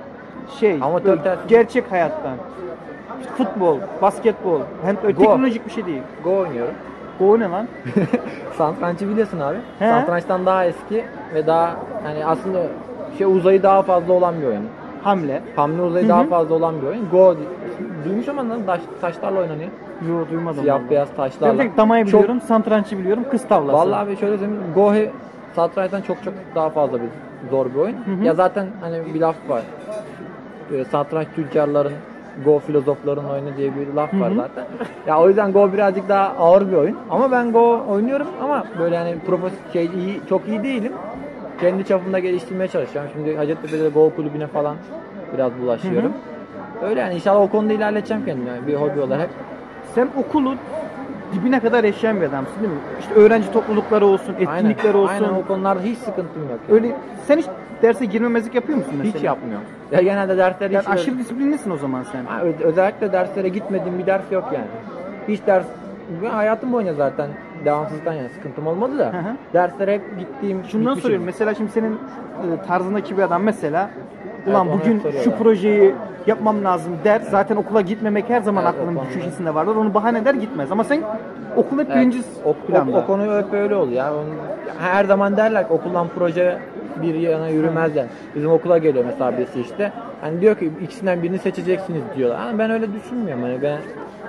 Şey, 0.60 0.78
Amatör 0.82 1.18
gerçek 1.48 1.92
hayattan. 1.92 2.34
Futbol, 3.38 3.78
basketbol. 4.02 4.60
Hem 4.86 4.98
öyle 5.04 5.12
Go. 5.12 5.20
teknolojik 5.22 5.66
bir 5.66 5.72
şey 5.72 5.86
değil. 5.86 6.02
Go 6.24 6.38
oynuyorum. 6.38 6.74
Go 7.20 7.40
ne 7.40 7.50
lan? 7.50 7.68
Satrançı 8.58 9.10
biliyorsun 9.10 9.40
abi. 9.40 9.58
He. 9.80 9.90
Satrançtan 9.90 10.46
daha 10.46 10.66
eski 10.66 11.06
ve 11.34 11.48
daha 11.48 11.76
hani 12.04 12.26
aslında 12.26 12.60
şey 13.18 13.28
uzayı 13.28 13.64
daha 13.64 13.82
fazla 13.82 14.14
olan 14.14 14.42
bir 14.42 14.48
oyun. 14.48 14.64
Hamle. 15.04 15.42
Hamle 15.56 15.82
uzayı 15.82 16.06
Hı 16.06 16.10
daha 16.10 16.24
hı. 16.24 16.30
fazla 16.30 16.56
olan 16.56 16.82
bir 16.82 16.88
oyun. 16.88 17.10
Go 17.10 17.36
duymuş 18.06 18.28
ama 18.28 18.50
lan 18.50 18.60
taş, 18.66 18.82
taşlarla 19.02 19.40
oynanıyor. 19.40 19.70
Yo 20.10 20.30
duymadım. 20.32 20.62
Siyah 20.62 20.76
vallahi. 20.76 20.90
beyaz 20.90 21.10
taşlarla. 21.16 21.60
Ben 21.60 21.68
tek 21.68 21.78
damayı 21.78 22.06
Çok- 22.06 22.22
biliyorum, 22.22 22.42
satrançı 22.42 22.98
biliyorum, 23.00 23.24
kız 23.32 23.48
tavlası. 23.48 23.78
Vallahi 23.78 24.00
abi 24.06 24.18
şöyle 24.18 24.38
söyleyeyim. 24.38 24.64
Go 24.76 24.94
satrançtan 25.56 26.02
çok 26.02 26.24
çok 26.24 26.34
daha 26.56 26.70
fazla 26.70 26.98
bir 27.02 27.08
zor 27.50 27.66
bir 27.66 27.80
oyun. 27.80 27.96
hı. 27.96 28.24
Ya 28.26 28.34
zaten 28.34 28.68
hani 28.82 29.14
bir 29.14 29.20
laf 29.22 29.36
var. 29.50 29.62
Ee, 30.74 30.84
satranç 30.86 31.28
tüccarların 31.36 31.94
Go 32.46 32.60
filozofların 32.60 33.26
oyunu 33.26 33.58
diye 33.58 33.72
bir 33.76 33.94
laf 33.94 34.14
var 34.14 34.30
Hı 34.30 34.34
hı. 34.34 34.36
zaten. 34.36 34.66
Ya 35.08 35.20
o 35.20 35.28
yüzden 35.28 35.54
Go 35.54 35.74
birazcık 35.74 36.10
daha 36.10 36.36
ağır 36.40 36.72
bir 36.72 36.74
oyun. 36.78 36.98
Ama 37.10 37.32
ben 37.32 37.52
Go 37.52 37.86
oynuyorum 37.90 38.28
ama 38.44 38.64
böyle 38.80 38.98
hani 38.98 39.20
profesyonel 39.20 39.72
şey 39.74 39.86
iyi, 39.86 40.22
çok 40.30 40.48
iyi 40.48 40.64
değilim. 40.64 40.94
Kendi 41.62 41.86
çapımda 41.86 42.20
geliştirmeye 42.20 42.68
çalışıyorum. 42.68 43.12
Şimdi 43.14 43.36
Hacettepe'de 43.36 43.84
de 43.84 43.90
Go 43.90 44.12
kulübüne 44.16 44.48
falan 44.48 44.76
biraz 45.34 45.52
bulaşıyorum. 45.62 46.14
Öyle 46.84 47.00
yani 47.00 47.16
inşallah 47.16 47.42
o 47.42 47.50
konuda 47.50 47.74
ilerleteceğim 47.74 48.26
kendimi 48.26 48.50
yani 48.50 48.68
bir 48.68 48.76
hobi 48.76 49.02
olarak. 49.02 49.30
Sen 49.96 50.08
okulu 50.18 50.56
dibine 51.34 51.60
kadar 51.60 51.84
yaşayan 51.84 52.22
bir 52.22 52.26
adamsın 52.26 52.60
değil 52.62 52.74
mi? 52.74 52.80
İşte 53.00 53.14
öğrenci 53.14 53.52
toplulukları 53.52 54.06
olsun, 54.06 54.34
etkinlikler 54.40 54.86
aynen, 54.86 55.00
olsun. 55.00 55.24
Aynen 55.24 55.34
o 55.34 55.48
konularda 55.48 55.82
hiç 55.82 55.98
sıkıntım 55.98 56.42
yok. 56.50 56.60
yani. 56.70 56.76
Öyle 56.76 56.96
sen 57.28 57.38
hiç 57.38 57.46
derse 57.84 58.06
girmemezlik 58.06 58.56
yapıyor 58.56 58.78
musun 58.78 58.94
mesela? 58.98 59.16
Hiç 59.18 59.24
yapmıyorum. 59.24 59.66
Ya 59.92 60.02
genelde 60.02 60.38
dersleri 60.38 60.74
Yani 60.74 60.84
hiç 60.84 60.90
aşırı 60.94 61.18
disiplinlisin 61.18 61.72
o 61.72 61.78
zaman 61.78 62.04
sen. 62.12 62.26
Ha, 62.26 62.42
ö- 62.44 62.64
özellikle 62.64 63.12
derslere 63.12 63.50
gitmediğim 63.50 64.00
bir 64.00 64.06
ders 64.06 64.32
yok 64.32 64.44
yani. 64.54 64.66
Hiç 65.28 65.42
ders 65.48 65.66
ben 66.24 66.30
hayatım 66.30 66.74
boyunca 66.74 66.94
zaten 66.94 67.28
devamsızlıktan 67.66 68.14
yani 68.14 68.30
sıkıntım 68.30 68.68
olmadı 68.68 69.00
da 69.00 69.06
Hı 69.06 69.18
hı. 69.18 69.36
derslere 69.54 69.94
hep 69.94 70.20
gittiğim 70.20 70.58
Şundan 70.64 70.80
gitmişim. 70.80 71.02
soruyorum. 71.02 71.26
Mesela 71.26 71.54
şimdi 71.56 71.72
senin 71.72 71.94
e, 71.94 71.98
tarzındaki 72.68 73.18
bir 73.18 73.22
adam 73.24 73.44
mesela 73.44 73.90
ulan 74.48 74.68
onu 74.70 74.80
bugün 74.80 74.94
hep 74.96 75.02
soruyorlar. 75.02 75.24
şu 75.38 75.44
projeyi 75.44 75.96
yapmam 76.28 76.64
lazım 76.64 76.94
der. 77.04 77.20
Zaten 77.22 77.56
okula 77.56 77.82
gitmemek 77.82 78.30
her 78.30 78.42
zaman 78.42 78.64
Evet, 78.66 78.76
aklının 78.76 79.00
köşesinde 79.14 79.56
vardır. 79.56 79.76
Onu 79.76 79.94
bahane 79.94 80.18
eder 80.20 80.34
gitmez. 80.34 80.72
Ama 80.72 80.84
sen 80.84 81.02
okul 81.56 81.80
hep 81.80 81.88
Evet, 81.90 81.98
birinci 81.98 82.20
o, 82.46 82.50
o, 82.50 82.54
planda. 82.54 82.98
o 82.98 83.06
konu 83.06 83.38
hep 83.38 83.54
öyle 83.54 83.76
oluyor 83.76 83.98
ya. 83.98 84.14
Onu- 84.14 84.24
her 84.80 85.06
zaman 85.06 85.38
derler 85.38 85.68
ki 85.68 85.74
okuldan 85.74 86.08
proje 86.16 86.58
bir 87.02 87.14
yana 87.16 87.48
yürümez 87.50 87.96
yani. 87.96 88.10
Bizim 88.36 88.52
okula 88.52 88.78
geliyor 88.78 89.06
mesela 89.06 89.38
birisi 89.38 89.62
işte. 89.62 89.92
Hani 90.22 90.42
diyor 90.42 90.56
ki 90.56 90.72
ikisinden 90.84 91.24
birini 91.24 91.40
seçeceksiniz 91.40 92.02
diyorlar. 92.16 92.40
Hani 92.40 92.60
ben 92.60 92.72
öyle 92.72 92.94
düşünmüyorum. 92.94 93.44
Hani 93.44 93.62
ben 93.62 93.70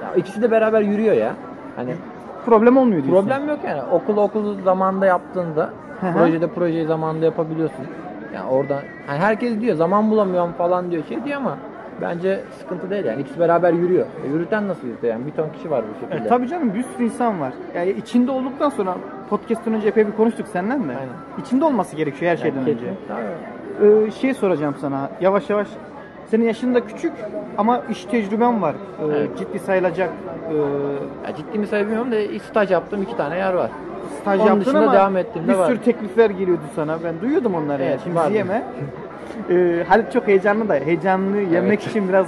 ya 0.03 0.15
ikisi 0.17 0.43
de 0.43 0.51
beraber 0.51 0.81
yürüyor 0.81 1.15
ya. 1.15 1.33
Hani 1.77 1.95
Problem 2.47 2.77
olmuyor 2.77 3.05
diyorsun. 3.05 3.27
problem 3.29 3.49
yok 3.49 3.59
yani. 3.65 3.83
Okul 3.83 4.17
okul 4.17 4.63
zamanında 4.63 5.07
yaptığında 5.07 5.71
Hı 6.01 6.07
hı. 6.07 6.13
Projede 6.13 6.47
projeyi 6.47 6.87
zamanında 6.87 7.25
yapabiliyorsun. 7.25 7.85
Yani 8.35 8.49
orada 8.51 8.83
hani 9.07 9.19
herkes 9.19 9.61
diyor 9.61 9.77
zaman 9.77 10.11
bulamıyorum 10.11 10.53
falan 10.53 10.91
diyor 10.91 11.03
şey 11.09 11.25
diyor 11.25 11.37
ama 11.37 11.57
bence 12.01 12.41
sıkıntı 12.61 12.91
değil 12.91 13.05
yani. 13.05 13.21
İkisi 13.21 13.41
beraber 13.41 13.73
yürüyor. 13.73 14.07
E, 14.27 14.29
yürüten 14.29 14.69
nasıl 14.69 14.87
yürütüyor 14.87 15.13
yani? 15.15 15.27
Bir 15.27 15.31
ton 15.31 15.49
kişi 15.57 15.71
var 15.71 15.85
bu 15.95 16.01
şekilde. 16.07 16.27
E, 16.27 16.29
tabii 16.29 16.49
canım 16.49 16.75
bir 16.75 16.83
sürü 16.83 17.05
insan 17.05 17.41
var. 17.41 17.53
Yani 17.77 17.91
içinde 17.91 18.31
olduktan 18.31 18.69
sonra 18.69 18.95
podcast'ten 19.31 19.75
önce 19.75 19.89
epey 19.89 20.07
bir 20.07 20.13
konuştuk 20.13 20.47
senden 20.49 20.89
de. 20.89 20.93
Aynen. 20.93 21.13
İçinde 21.41 21.65
olması 21.65 21.97
gerekiyor 21.97 22.33
her 22.33 22.37
şeyden 22.37 22.61
Yani 22.61 22.71
önce. 22.71 22.95
Tabii. 23.09 24.07
Ee, 24.07 24.11
şey 24.11 24.35
soracağım 24.35 24.75
sana. 24.81 25.11
Yavaş 25.21 25.51
yavaş 25.51 25.69
senin 26.27 26.45
yaşın 26.45 26.75
da 26.75 26.87
küçük 26.87 27.13
ama 27.59 27.83
iş 27.91 28.05
tecrüben 28.05 28.63
var. 28.63 28.75
Ee, 28.75 29.05
Evet. 29.05 29.39
Ciddi 29.39 29.59
sayılacak 29.59 30.11
ee, 30.51 30.57
Ya 31.31 31.37
ciddi 31.37 31.59
mi 31.59 31.67
bilmiyorum 31.73 32.13
da 32.13 32.39
staj 32.51 32.71
yaptığım 32.71 33.03
iki 33.03 33.17
tane 33.17 33.37
yer 33.39 33.53
var. 33.55 33.71
staj 34.21 34.41
Onun 34.41 34.49
yaptın 34.49 34.75
ama 34.75 34.93
devam 34.93 35.17
ettiğimde 35.17 35.53
bir 35.53 35.59
var. 35.59 35.67
sürü 35.67 35.79
teklifler 35.81 36.31
geliyordu 36.31 36.63
sana. 36.77 36.99
Ben 37.05 37.21
duyuyordum 37.21 37.55
onları. 37.55 37.83
yani. 37.83 37.91
Evet, 37.91 38.01
Şimdi 38.05 38.17
vardı. 38.17 38.33
yeme. 38.35 38.63
Ee, 39.51 39.85
Halit 39.89 40.13
çok 40.13 40.27
heyecanlı 40.29 40.69
da 40.69 40.75
heyecanlı 40.75 41.37
yemek 41.41 41.81
Evet. 41.81 41.87
için 41.87 42.09
biraz 42.09 42.27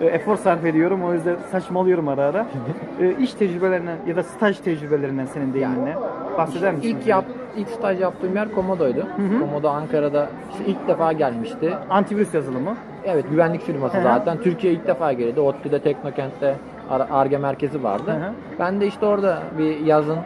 e, 0.00 0.06
efor 0.06 0.36
sarf 0.36 0.64
ediyorum. 0.64 1.04
O 1.04 1.12
yüzden 1.12 1.36
saçmalıyorum 1.52 2.08
ara 2.08 2.22
ara. 2.24 2.46
Ee, 3.00 3.14
iş 3.20 3.34
tecrübelerinden 3.34 3.96
ya 4.06 4.16
da 4.16 4.22
staj 4.22 4.58
tecrübelerinden 4.58 5.26
senin 5.26 5.54
deyiminle 5.54 5.96
bahseder 6.38 6.74
misin? 6.74 6.88
İlk 6.88 7.06
yap, 7.06 7.24
ilk 7.56 7.68
staj 7.68 8.00
yaptığım 8.00 8.36
yer 8.36 8.52
Komodo'ydu. 8.52 9.00
hı. 9.16 9.40
Komodo 9.40 9.68
Ankara'da 9.68 10.28
işte 10.52 10.64
ilk 10.66 10.88
defa 10.88 11.12
gelmişti. 11.12 11.74
Antivirüs 11.90 12.34
yazılımı. 12.34 12.76
Evet 13.04 13.24
güvenlik 13.30 13.62
firması 13.62 13.96
Hı 13.96 14.00
hı. 14.00 14.02
zaten. 14.04 14.36
Türkiye 14.42 14.72
ilk 14.72 14.86
defa 14.86 15.12
geldi. 15.12 15.40
ODTÜ'de 15.40 15.78
Teknokent'te 15.78 16.54
Ar- 16.90 17.06
Arge 17.10 17.38
merkezi 17.38 17.82
vardı. 17.84 18.10
Hı 18.10 18.14
hı. 18.26 18.32
Ben 18.58 18.80
de 18.80 18.86
işte 18.86 19.06
orada 19.06 19.38
bir 19.58 19.80
yazın 19.80 20.16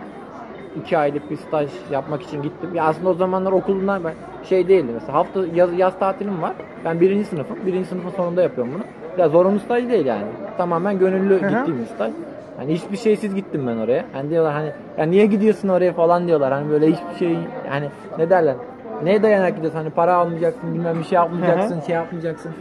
iki 0.77 0.99
aylık 0.99 1.31
bir 1.31 1.37
staj 1.37 1.71
yapmak 1.91 2.23
için 2.23 2.43
gittim. 2.43 2.75
Ya 2.75 2.85
aslında 2.85 3.09
o 3.09 3.15
zamanlar 3.15 3.53
okulundan 3.53 4.05
ben 4.05 4.15
şey 4.45 4.69
değildi 4.69 4.91
mesela 4.95 5.15
hafta 5.15 5.41
yaz, 5.55 5.79
yaz 5.79 5.99
tatilim 5.99 6.43
var. 6.43 6.53
Ben 6.85 7.01
birinci 7.01 7.25
sınıfım. 7.25 7.57
Birinci 7.67 7.89
sınıfın 7.89 8.11
sonunda 8.11 8.43
yapıyorum 8.43 8.73
bunu. 8.75 8.83
Ya 9.19 9.29
zorunlu 9.29 9.59
staj 9.59 9.89
değil 9.89 10.07
yani. 10.07 10.25
Tamamen 10.57 10.99
gönüllü 10.99 11.43
Hı 11.43 11.47
hı. 11.47 11.51
gittiğim 11.51 11.81
bir 11.81 11.87
staj. 11.87 12.13
Hani 12.57 12.75
hiçbir 12.75 12.97
şeysiz 12.97 13.35
gittim 13.35 13.67
ben 13.67 13.77
oraya. 13.77 14.05
Hani 14.13 14.31
diyorlar 14.31 14.53
hani 14.53 14.73
ya 14.99 15.05
niye 15.05 15.27
gidiyorsun 15.27 15.69
oraya 15.69 15.93
falan 15.93 16.27
diyorlar. 16.27 16.53
Hani 16.53 16.71
böyle 16.71 16.87
hiçbir 16.87 17.15
şey 17.19 17.39
yani 17.69 17.89
ne 18.19 18.31
derler? 18.31 18.55
Neye 19.03 19.23
dayanarak 19.23 19.57
gidiyorsun? 19.57 19.79
Hani 19.79 19.91
para 19.91 20.15
almayacaksın, 20.15 20.75
bilmem 20.75 20.99
bir 20.99 21.05
şey 21.05 21.17
yapmayacaksın, 21.17 21.81
şey 21.81 21.95
yapmayacaksın. 21.95 22.53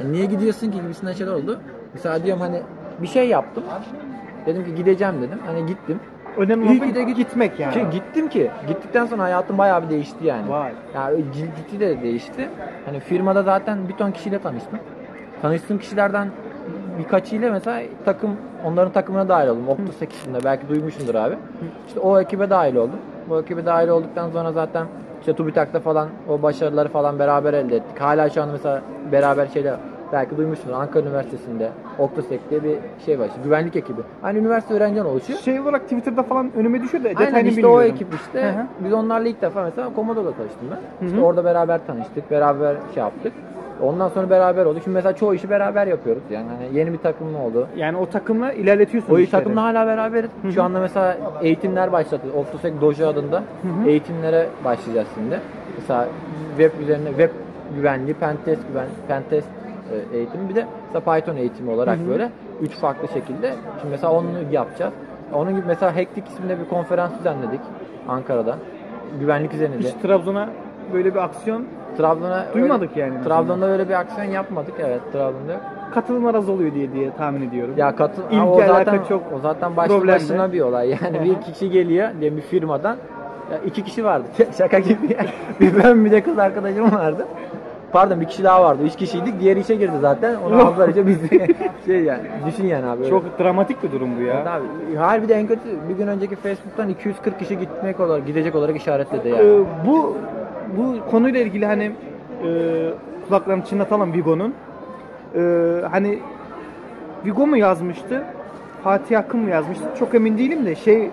Yani 0.00 0.12
niye 0.12 0.24
gidiyorsun 0.26 0.70
ki 0.70 0.80
gibisinden 0.82 1.12
şeyler 1.12 1.32
oldu. 1.32 1.58
Mesela 1.94 2.24
diyorum 2.24 2.42
hani 2.42 2.62
bir 3.02 3.06
şey 3.06 3.28
yaptım. 3.28 3.64
Dedim 4.46 4.64
ki 4.64 4.74
gideceğim 4.74 5.14
dedim. 5.22 5.38
Hani 5.46 5.66
gittim. 5.66 6.00
Önemli 6.38 6.66
İyi 6.72 6.78
olan 6.80 6.88
ki 6.88 6.94
de 6.94 7.02
git- 7.02 7.16
gitmek 7.16 7.60
yani. 7.60 7.74
Ki 7.74 7.86
gittim 7.92 8.28
ki. 8.28 8.50
Gittikten 8.68 9.06
sonra 9.06 9.22
hayatım 9.22 9.58
bayağı 9.58 9.82
bir 9.82 9.90
değişti 9.90 10.26
yani. 10.26 10.50
Vay. 10.50 10.72
Yani 10.94 11.24
ciddi 11.34 11.80
de 11.80 12.02
değişti. 12.02 12.48
Hani 12.86 13.00
firmada 13.00 13.42
zaten 13.42 13.88
bir 13.88 13.94
ton 13.94 14.10
kişiyle 14.10 14.38
tanıştım. 14.38 14.78
Tanıştığım 15.42 15.78
kişilerden 15.78 16.28
birkaçıyla 16.98 17.52
mesela 17.52 17.82
takım 18.04 18.36
onların 18.64 18.92
takımına 18.92 19.28
dahil 19.28 19.48
oldum. 19.48 19.68
Optus 19.68 20.02
ekibinde 20.02 20.38
belki 20.44 20.68
duymuşsundur 20.68 21.14
abi. 21.14 21.34
İşte 21.88 22.00
o 22.00 22.20
ekibe 22.20 22.50
dahil 22.50 22.76
oldum. 22.76 22.98
Bu 23.28 23.40
ekibe 23.40 23.66
dahil 23.66 23.88
olduktan 23.88 24.30
sonra 24.30 24.52
zaten 24.52 24.86
işte 25.20 25.32
TÜBİTAK'ta 25.36 25.80
falan 25.80 26.08
o 26.28 26.42
başarıları 26.42 26.88
falan 26.88 27.18
beraber 27.18 27.54
elde 27.54 27.76
ettik. 27.76 28.00
Hala 28.00 28.30
şu 28.30 28.42
an 28.42 28.48
mesela 28.52 28.82
beraber 29.12 29.46
şeyler 29.46 29.74
belki 30.12 30.36
duymuşsunuz 30.36 30.74
Ankara 30.76 31.06
Üniversitesi'nde 31.06 31.70
Octosec 31.98 32.40
diye 32.50 32.64
bir 32.64 32.76
şey 33.06 33.18
var. 33.18 33.26
işte 33.26 33.40
güvenlik 33.44 33.76
ekibi. 33.76 34.00
Hani 34.22 34.38
üniversite 34.38 34.74
öğrenciden 34.74 35.04
oluşuyor. 35.04 35.38
Şey 35.38 35.60
olarak 35.60 35.82
Twitter'da 35.82 36.22
falan 36.22 36.50
önüme 36.56 36.82
düşüyor 36.82 37.04
da 37.04 37.08
detayını 37.08 37.36
Aynen 37.36 37.48
işte 37.48 37.56
bilmiyorum. 37.62 37.78
o 37.78 37.82
ekip 37.82 38.14
işte. 38.14 38.42
Hı 38.42 38.48
hı. 38.48 38.66
Biz 38.84 38.92
onlarla 38.92 39.28
ilk 39.28 39.42
defa 39.42 39.62
mesela 39.64 39.94
Komodo'da 39.94 40.32
tanıştım 40.32 40.68
ben. 40.70 41.06
Hı 41.06 41.10
İşte 41.10 41.18
hı. 41.20 41.24
orada 41.24 41.44
beraber 41.44 41.86
tanıştık, 41.86 42.30
beraber 42.30 42.76
şey 42.94 43.02
yaptık. 43.02 43.32
Ondan 43.82 44.08
sonra 44.08 44.30
beraber 44.30 44.64
olduk. 44.66 44.80
Şimdi 44.84 44.94
mesela 44.94 45.16
çoğu 45.16 45.34
işi 45.34 45.50
beraber 45.50 45.86
yapıyoruz. 45.86 46.22
Yani 46.30 46.46
hani 46.48 46.78
yeni 46.78 46.92
bir 46.92 46.98
takım 46.98 47.36
oldu. 47.36 47.68
Yani 47.76 47.96
o 47.96 48.06
takımla 48.06 48.52
ilerletiyorsun 48.52 49.14
O 49.14 49.18
işleri. 49.18 49.42
takımla 49.42 49.62
hala 49.62 49.86
beraberiz. 49.86 50.30
hı. 50.42 50.52
Şu 50.52 50.62
anda 50.62 50.80
mesela 50.80 51.16
eğitimler 51.42 51.92
başladı. 51.92 52.22
Octosec 52.36 52.80
Dojo 52.80 53.06
adında 53.06 53.36
hı. 53.38 53.88
eğitimlere 53.88 54.46
başlayacağız 54.64 55.08
şimdi. 55.14 55.40
Mesela 55.78 56.08
web 56.56 56.80
üzerine 56.82 57.08
web 57.08 57.30
güvenliği, 57.76 58.14
pentest 58.14 58.62
güven, 58.68 58.86
pentest 59.08 59.48
eğitimi 60.12 60.48
bir 60.48 60.54
de 60.54 60.66
mesela 60.94 61.14
Python 61.14 61.36
eğitimi 61.36 61.70
olarak 61.70 61.98
Hı 61.98 62.04
hı. 62.04 62.08
böyle 62.08 62.30
üç 62.62 62.72
farklı 62.72 63.08
şekilde. 63.08 63.54
Şimdi 63.80 63.90
mesela 63.90 64.12
onu 64.12 64.26
yapacağız. 64.50 64.92
Onun 65.32 65.50
gibi 65.50 65.62
mesela 65.66 65.96
Hektik 65.96 66.28
isminde 66.28 66.60
bir 66.60 66.64
konferans 66.68 67.18
düzenledik 67.18 67.60
Ankara'da. 68.08 68.56
Güvenlik 69.20 69.54
üzerine 69.54 69.74
de. 69.74 69.78
Hiç 69.78 69.94
Trabzon'a 70.02 70.48
böyle 70.92 71.14
bir 71.14 71.24
aksiyon 71.24 71.64
Trabzon'a 71.98 72.44
Duymadık 72.54 72.90
öyle- 72.90 73.00
yani 73.00 73.24
Trabzon'da 73.24 73.66
öyle 73.66 73.88
bir 73.88 73.94
aksiyon 73.94 74.26
yapmadık. 74.28 74.74
Evet, 74.78 75.00
Trabzon'da. 75.12 75.60
katılım 75.94 76.26
az 76.26 76.48
oluyor 76.48 76.74
diye 76.74 76.92
diye 76.92 77.10
tahmin 77.18 77.48
ediyorum. 77.48 77.74
Ya 77.76 77.96
katı 77.96 78.22
İlgi 78.30 78.36
Ha, 78.36 78.48
o 78.48 78.60
zaten 78.66 78.98
çok 79.08 79.22
o 79.36 79.38
zaten 79.38 79.76
başlı 79.76 79.94
problemli. 79.98 80.14
başına 80.16 80.52
bir 80.52 80.60
olay. 80.60 80.88
Yani 81.02 81.20
bir 81.24 81.52
kişi 81.52 81.70
geliyor 81.70 82.08
diye 82.20 82.36
bir 82.36 82.40
firmadan 82.42 82.96
ya 83.52 83.58
iki 83.66 83.84
kişi 83.84 84.04
vardı. 84.04 84.26
Şaka 84.58 84.78
gibi. 84.78 85.16
bir 85.60 85.82
ben 85.84 86.04
bir 86.04 86.10
de 86.10 86.22
kız 86.22 86.38
arkadaşım 86.38 86.92
vardı. 86.94 87.26
Pardon 87.92 88.20
bir 88.20 88.26
kişi 88.26 88.44
daha 88.44 88.64
vardı. 88.64 88.82
Üç 88.84 88.96
kişiydik. 88.96 89.40
Diğeri 89.40 89.60
işe 89.60 89.74
girdi 89.74 89.92
zaten. 90.00 90.34
Onu 90.34 90.66
aldılar 90.66 90.88
işte 90.88 91.06
biz 91.06 91.18
şey 91.86 92.02
yani. 92.02 92.22
Düşün 92.46 92.66
yani 92.66 92.86
abi. 92.86 92.98
öyle. 92.98 93.10
Çok 93.10 93.38
dramatik 93.38 93.82
bir 93.82 93.92
durum 93.92 94.08
bu 94.18 94.22
ya. 94.22 94.34
Evet 94.34 94.46
abi. 94.46 94.96
Harbi 94.96 95.28
de 95.28 95.34
en 95.34 95.46
kötü 95.46 95.62
bir 95.88 95.94
gün 95.96 96.06
önceki 96.06 96.36
Facebook'tan 96.36 96.88
240 96.88 97.38
kişi 97.38 97.58
gitmek 97.58 98.00
olarak 98.00 98.26
gidecek 98.26 98.54
olarak 98.54 98.76
işaretledi 98.76 99.28
yani. 99.28 99.40
Ee, 99.42 99.64
bu 99.86 100.16
bu 100.76 101.10
konuyla 101.10 101.40
ilgili 101.40 101.66
hani 101.66 101.92
e, 102.44 102.48
kulaklarını 103.28 103.64
çınlatalım 103.64 104.12
Vigo'nun. 104.12 104.54
Ee, 105.34 105.40
hani 105.90 106.18
Vigo 107.26 107.46
mu 107.46 107.56
yazmıştı? 107.56 108.22
Fatih 108.84 109.18
Akın 109.18 109.40
mı 109.40 109.50
yazmıştı? 109.50 109.84
Çok 109.98 110.14
emin 110.14 110.38
değilim 110.38 110.66
de 110.66 110.74
şey 110.74 111.10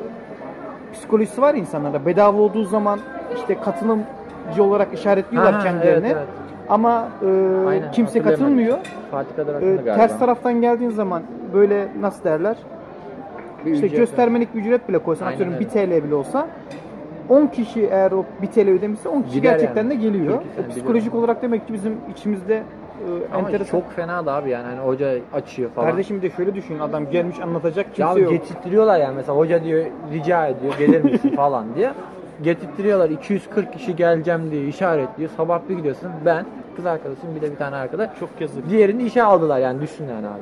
psikolojisi 0.94 1.42
var 1.42 1.54
insanlarda. 1.56 2.06
Bedava 2.06 2.38
olduğu 2.42 2.64
zaman 2.64 3.00
işte 3.36 3.60
katılımcı 3.60 4.64
olarak 4.64 4.94
işaretliyorlar 4.94 5.54
Aha, 5.54 5.64
kendilerini. 5.64 6.06
evet, 6.08 6.16
evet. 6.18 6.28
Ama 6.70 7.08
e, 7.22 7.68
Aynen, 7.68 7.92
kimse 7.92 8.22
katılmıyor. 8.22 8.78
Fatih 9.12 9.36
kadar 9.36 9.62
galiba. 9.62 9.96
ters 9.96 10.20
taraftan 10.20 10.62
geldiğin 10.62 10.90
zaman 10.92 11.24
böyle 11.54 11.88
nasıl 12.02 12.24
derler? 12.24 12.58
Bir 13.66 13.72
İşte 13.72 13.86
ücret 13.86 14.00
göstermelik 14.00 14.56
bir 14.56 14.60
ücret 14.62 14.90
bile 14.90 14.98
koysan 15.00 15.26
Aynen 15.26 15.34
atıyorum 15.36 15.54
öyle. 15.56 15.66
1 15.66 15.70
TL 16.02 16.04
bile 16.08 16.16
olsa 16.16 16.48
10 17.30 17.48
kişi 17.48 17.86
eğer 17.92 18.12
o 18.12 18.26
1 18.42 18.48
TL 18.48 18.70
ödemişse 18.70 19.10
10 19.10 19.22
kişi 19.22 19.34
Gider 19.34 19.52
gerçekten 19.52 19.82
yani. 19.84 19.90
de 19.92 19.96
geliyor. 19.96 20.34
Türkiye, 20.34 20.54
E, 20.54 20.62
sen 20.62 20.70
psikolojik 20.70 21.06
biliyorum. 21.08 21.20
olarak 21.20 21.42
demek 21.42 21.68
ki 21.68 21.74
bizim 21.74 21.98
içimizde 22.12 22.56
e, 22.56 23.36
Ama 23.36 23.48
enteresan. 23.48 23.72
çok 23.80 23.92
fena 23.92 24.26
da 24.26 24.34
abi 24.34 24.50
yani 24.50 24.66
hani 24.66 24.80
hoca 24.80 25.14
açıyor 25.34 25.70
falan. 25.72 25.90
Kardeşim 25.90 26.18
bir 26.18 26.22
de 26.22 26.30
şöyle 26.30 26.56
düşün 26.56 26.80
adam 26.80 27.10
gelmiş 27.10 27.40
anlatacak 27.40 28.00
Ya 28.00 28.08
kimse 28.08 28.22
yok. 28.22 28.32
getirtiyorlar 28.32 29.00
yani 29.00 29.16
mesela 29.16 29.38
hoca 29.38 29.64
diyor 29.64 29.86
rica 30.14 30.48
ediyor 30.48 30.74
gelir 30.80 31.04
misin 31.04 31.30
falan 31.36 31.66
diye. 31.76 31.92
Getirtiyorlar 32.44 33.10
240 33.10 33.74
kişi 33.74 33.96
geleceğim 33.96 34.52
diye 34.52 34.68
işaretliyor. 34.68 35.30
Sabah 35.38 35.60
bir 35.70 35.78
gidiyorsun 35.78 36.10
ben 36.26 36.46
kız 36.76 36.86
arkadaşım 36.86 37.36
bir 37.36 37.42
de 37.42 37.52
bir 37.52 37.56
tane 37.56 37.76
arkadaş. 37.76 38.10
Çok 38.20 38.30
yazık. 38.40 38.70
Diğerini 38.70 39.04
işe 39.04 39.24
aldılar 39.24 39.60
yani 39.60 39.82
düşün 39.82 40.08
yani 40.08 40.28
abi. 40.28 40.42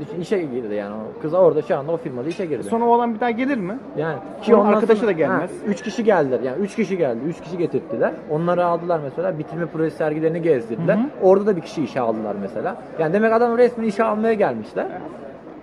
Düşün 0.00 0.20
işe 0.20 0.38
girdi 0.42 0.74
yani 0.74 0.94
o 0.94 1.22
kız 1.22 1.34
orada 1.34 1.62
şu 1.62 1.76
anda 1.78 1.92
o 1.92 1.96
firmada 1.96 2.28
işe 2.28 2.46
girdi. 2.46 2.62
Sonra 2.62 2.84
o 2.84 2.94
adam 2.98 3.14
bir 3.14 3.20
daha 3.20 3.30
gelir 3.30 3.58
mi? 3.58 3.78
Yani 3.96 4.16
Onun 4.48 4.58
ondan 4.58 4.72
arkadaşı 4.72 5.06
da 5.06 5.12
gelmez. 5.12 5.50
Ha, 5.50 5.66
üç 5.66 5.82
kişi 5.82 6.04
geldiler. 6.04 6.40
Yani 6.40 6.62
üç 6.62 6.76
kişi 6.76 6.98
geldi. 6.98 7.18
Üç 7.28 7.40
kişi 7.40 7.58
getirttiler. 7.58 8.12
Onları 8.30 8.66
aldılar 8.66 9.00
mesela. 9.04 9.38
Bitirme 9.38 9.66
projesi 9.66 9.96
sergilerini 9.96 10.42
gezdirdiler. 10.42 10.96
Hı 10.96 11.00
hı. 11.00 11.06
Orada 11.22 11.46
da 11.46 11.56
bir 11.56 11.60
kişi 11.60 11.84
işe 11.84 12.00
aldılar 12.00 12.36
mesela. 12.40 12.76
Yani 12.98 13.12
demek 13.12 13.32
adam 13.32 13.58
resmen 13.58 13.86
işe 13.86 14.04
almaya 14.04 14.34
gelmişler. 14.34 14.86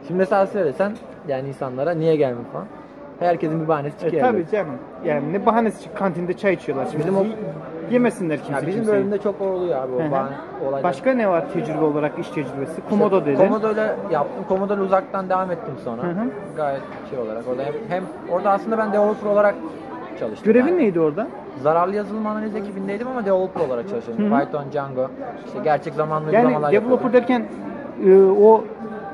Şimdi 0.08 0.18
mesela 0.18 0.48
söylesen 0.48 0.92
yani 1.28 1.48
insanlara 1.48 1.92
niye 1.92 2.16
gelmiyor 2.16 2.46
falan. 2.54 2.68
Herkesin 3.26 3.62
bir 3.64 3.68
bahanesi 3.68 3.96
E, 3.98 4.00
çıkıyor. 4.00 4.24
tabii 4.28 4.38
elbette. 4.38 4.58
canım. 4.58 4.76
Yani 5.06 5.34
ne 5.34 5.46
bahanesi 5.46 5.84
çık- 5.84 5.98
kantinde 5.98 6.34
çay 6.34 6.54
içiyorlar. 6.54 6.86
Şimdi 6.92 7.00
Bizim 7.04 7.18
o- 7.18 7.26
yemesinler 7.92 8.38
kimse 8.38 8.54
Ya 8.54 8.68
bizim 8.68 8.74
kimseyi. 8.74 8.94
bölümde 8.96 9.18
çok 9.18 9.42
oluyor 9.42 9.78
abi 9.84 9.92
o 9.94 9.96
olaylar. 10.68 10.84
Başka 10.84 11.14
ne 11.14 11.30
var 11.30 11.44
tecrübe 11.54 11.84
olarak 11.84 12.20
iş 12.20 12.30
tecrübesi? 12.30 12.82
Komodo 12.90 13.26
dedin. 13.26 13.38
Komodo'yla 13.38 13.96
yaptım. 14.12 14.44
Komodo'yla 14.50 14.84
uzaktan 14.84 15.30
devam 15.30 15.52
ettim 15.52 15.74
sonra. 15.84 16.02
Hı 16.04 16.08
hı. 16.08 16.30
Gayet 16.58 16.82
şey 17.10 17.20
olarak. 17.20 17.44
Orada 17.52 17.64
hem, 17.64 17.74
hem 17.90 18.04
orada 18.32 18.52
aslında 18.52 18.78
ben 18.78 18.94
developer 18.94 19.30
olarak 19.30 19.56
çalıştım. 20.20 20.46
Görevin 20.54 20.68
yani. 20.68 20.78
neydi 20.82 21.00
orada? 21.00 21.28
Zararlı 21.64 21.96
yazılım 21.96 22.28
analiz 22.28 22.56
ekibindeydim 22.56 23.08
ama 23.08 23.26
developer 23.26 23.62
olarak 23.68 23.90
çalışıyordum. 23.90 24.40
Python, 24.40 24.64
Django, 24.72 25.08
işte 25.48 25.60
gerçek 25.64 25.94
zamanlı 25.94 26.32
Yani 26.32 26.46
uygulamalar 26.46 26.72
developer 26.72 26.92
yapıyordum. 26.92 27.14
derken 27.14 27.46
e, 28.06 28.24
o 28.44 28.64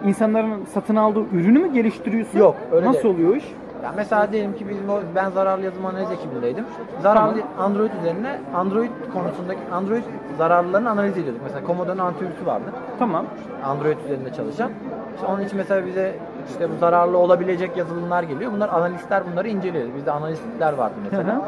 insanların 0.06 0.66
satın 0.74 0.96
aldığı 0.96 1.24
ürünü 1.34 1.60
mü 1.60 1.74
geliştiriyorsun? 1.74 2.40
Yok, 2.40 2.56
öyle 2.72 2.86
Nasıl 2.86 3.04
değil. 3.04 3.16
oluyor 3.16 3.36
iş? 3.36 3.54
Ya 3.84 3.94
mesela 3.96 4.32
diyelim 4.32 4.56
ki 4.56 4.70
bizim 4.70 4.90
o, 4.90 5.00
ben 5.16 5.30
zararlı 5.30 5.66
yazılım 5.66 5.86
analiz 5.86 6.12
ekibindeydim. 6.12 6.66
Zararlı 7.02 7.42
Android 7.60 7.92
üzerine 8.02 8.40
Android 8.56 8.90
konusundaki 9.14 9.60
Android 9.72 10.04
zararlılarını 10.38 10.90
analiz 10.90 11.18
ediyorduk. 11.18 11.42
Mesela 11.44 11.68
Commodore'un 11.68 11.98
antivirüsü 11.98 12.46
vardı. 12.46 12.66
Tamam. 13.00 13.26
Android 13.66 13.98
üzerinde 14.06 14.34
çalışan. 14.34 14.72
İşte 15.16 15.28
onun 15.28 15.42
için 15.42 15.58
mesela 15.58 15.86
bize 15.86 16.16
işte 16.50 16.70
bu 16.72 16.78
zararlı 16.80 17.18
olabilecek 17.18 17.78
yazılımlar 17.78 18.24
geliyor. 18.24 18.52
Bunlar 18.52 18.70
analistler 18.70 19.24
bunları 19.32 19.48
inceliyor. 19.48 19.88
Bizde 19.96 20.12
analistler 20.12 20.74
vardı 20.74 20.96
mesela. 21.04 21.34
Hı 21.34 21.38
hı. 21.38 21.42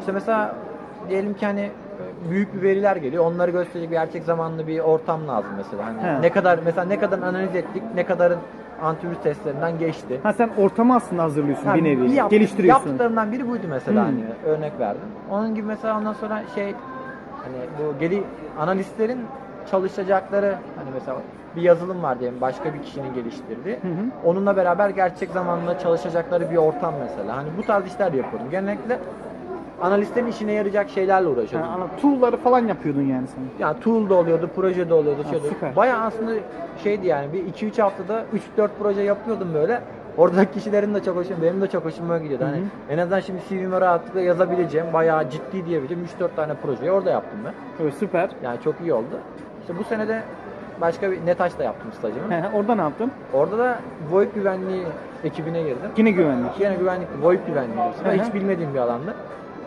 İşte 0.00 0.12
mesela 0.12 0.54
diyelim 1.08 1.34
ki 1.34 1.46
hani 1.46 1.60
e, 1.60 2.30
büyük 2.30 2.54
bir 2.54 2.62
veriler 2.62 2.96
geliyor. 2.96 3.24
Onları 3.24 3.50
gösterecek 3.50 3.90
bir 3.90 3.96
gerçek 3.96 4.24
zamanlı 4.24 4.66
bir 4.66 4.80
ortam 4.80 5.28
lazım 5.28 5.50
mesela. 5.56 5.86
Hani 5.86 6.02
He. 6.02 6.22
ne 6.22 6.30
kadar 6.32 6.58
mesela 6.64 6.86
ne 6.86 7.00
kadar 7.00 7.18
analiz 7.18 7.56
ettik, 7.56 7.82
ne 7.94 8.06
kadarın 8.06 8.38
antivirüs 8.82 9.18
testlerinden 9.22 9.78
geçti. 9.78 10.20
Ha 10.22 10.32
sen 10.32 10.50
ortamı 10.58 10.94
aslında 10.94 11.22
hazırlıyorsun 11.22 11.66
Ha, 11.66 11.74
bir 11.74 11.84
nevi. 11.84 12.12
yap- 12.12 12.30
Geliştiriyorsun. 12.30 12.84
Yaptıklarımdan 12.84 13.32
biri 13.32 13.48
buydu 13.48 13.66
mesela 13.68 14.00
Hmm. 14.08 14.12
hani 14.18 14.24
örnek 14.46 14.72
verdim. 14.78 15.08
Onun 15.30 15.54
gibi 15.54 15.66
mesela 15.66 15.98
ondan 15.98 16.12
sonra 16.12 16.42
şey 16.54 16.74
hani 17.44 17.56
bu 17.78 17.98
geli 18.00 18.22
analistlerin 18.58 19.18
çalışacakları 19.70 20.54
hani 20.76 20.88
mesela 20.94 21.16
bir 21.56 21.62
yazılım 21.62 22.02
var 22.02 22.20
diyelim 22.20 22.40
başka 22.40 22.74
bir 22.74 22.82
kişinin 22.82 23.14
geliştirdiği. 23.14 23.74
Hı 23.76 23.88
hı. 23.88 24.28
Onunla 24.28 24.56
beraber 24.56 24.90
gerçek 24.90 25.30
zamanlı 25.30 25.78
çalışacakları 25.82 26.50
bir 26.50 26.56
ortam 26.56 26.94
mesela. 27.00 27.36
Hani 27.36 27.48
bu 27.58 27.62
tarz 27.62 27.86
işler 27.86 28.12
yapıyordum. 28.12 28.50
Genellikle 28.50 28.98
analistlerin 29.82 30.26
işine 30.26 30.52
yarayacak 30.52 30.90
şeylerle 30.90 31.26
Ha, 31.26 31.32
uğraşıyordum. 31.32 31.70
ana, 31.70 31.86
tool'ları 32.02 32.36
falan 32.36 32.66
yapıyordun 32.66 33.02
yani 33.02 33.26
sen. 33.26 33.42
Yani 33.64 33.80
tool 33.80 34.08
da 34.10 34.14
oluyordu, 34.14 34.50
proje 34.56 34.88
de 34.90 34.94
oluyordu. 34.94 35.22
Ha, 35.32 35.38
süper. 35.48 35.76
Bayağı 35.76 36.00
aslında 36.04 36.32
şeydi 36.82 37.06
yani 37.06 37.32
bir 37.32 37.52
2-3 37.52 37.82
haftada 37.82 38.24
3-4 38.58 38.68
proje 38.78 39.02
yapıyordum 39.02 39.48
böyle. 39.54 39.80
Oradaki 40.16 40.52
kişilerin 40.52 40.94
de 40.94 41.02
çok 41.02 41.16
hoşuma, 41.16 41.42
benim 41.42 41.60
de 41.60 41.66
çok 41.66 41.84
hoşuma 41.84 42.18
gidiyordu. 42.18 42.44
Hani 42.44 42.62
en 42.90 42.98
azından 42.98 43.20
şimdi 43.20 43.40
CV'me 43.48 43.80
rahatlıkla 43.80 44.20
yazabileceğim, 44.20 44.86
bayağı 44.92 45.30
ciddi 45.30 45.66
diyebileceğim 45.66 46.04
3-4 46.20 46.28
tane 46.36 46.54
projeyi 46.54 46.90
orada 46.92 47.10
yaptım 47.10 47.38
ben. 47.44 47.52
Evet, 47.82 47.94
süper. 47.94 48.30
Yani 48.42 48.58
çok 48.64 48.74
iyi 48.80 48.92
oldu. 48.92 49.20
İşte 49.60 49.78
bu 49.78 49.84
sene 49.84 50.08
de 50.08 50.22
başka 50.80 51.10
bir 51.12 51.26
Netaş'ta 51.26 51.64
yaptım 51.64 51.92
stajımı. 51.98 52.32
He, 52.32 52.56
Orada 52.56 52.74
ne 52.74 52.80
yaptın? 52.82 53.10
Orada 53.32 53.58
da 53.58 53.78
VoIP 54.10 54.34
güvenliği 54.34 54.82
ekibine 55.24 55.62
girdim. 55.62 55.90
Yine 55.96 56.10
güvenlik. 56.10 56.60
Yine 56.60 56.74
güvenlik, 56.74 57.08
VoIP 57.22 57.46
güvenliği. 57.46 57.78
Hı. 58.04 58.12
Hiç 58.24 58.34
bilmediğim 58.34 58.74
bir 58.74 58.78
alandı. 58.78 59.14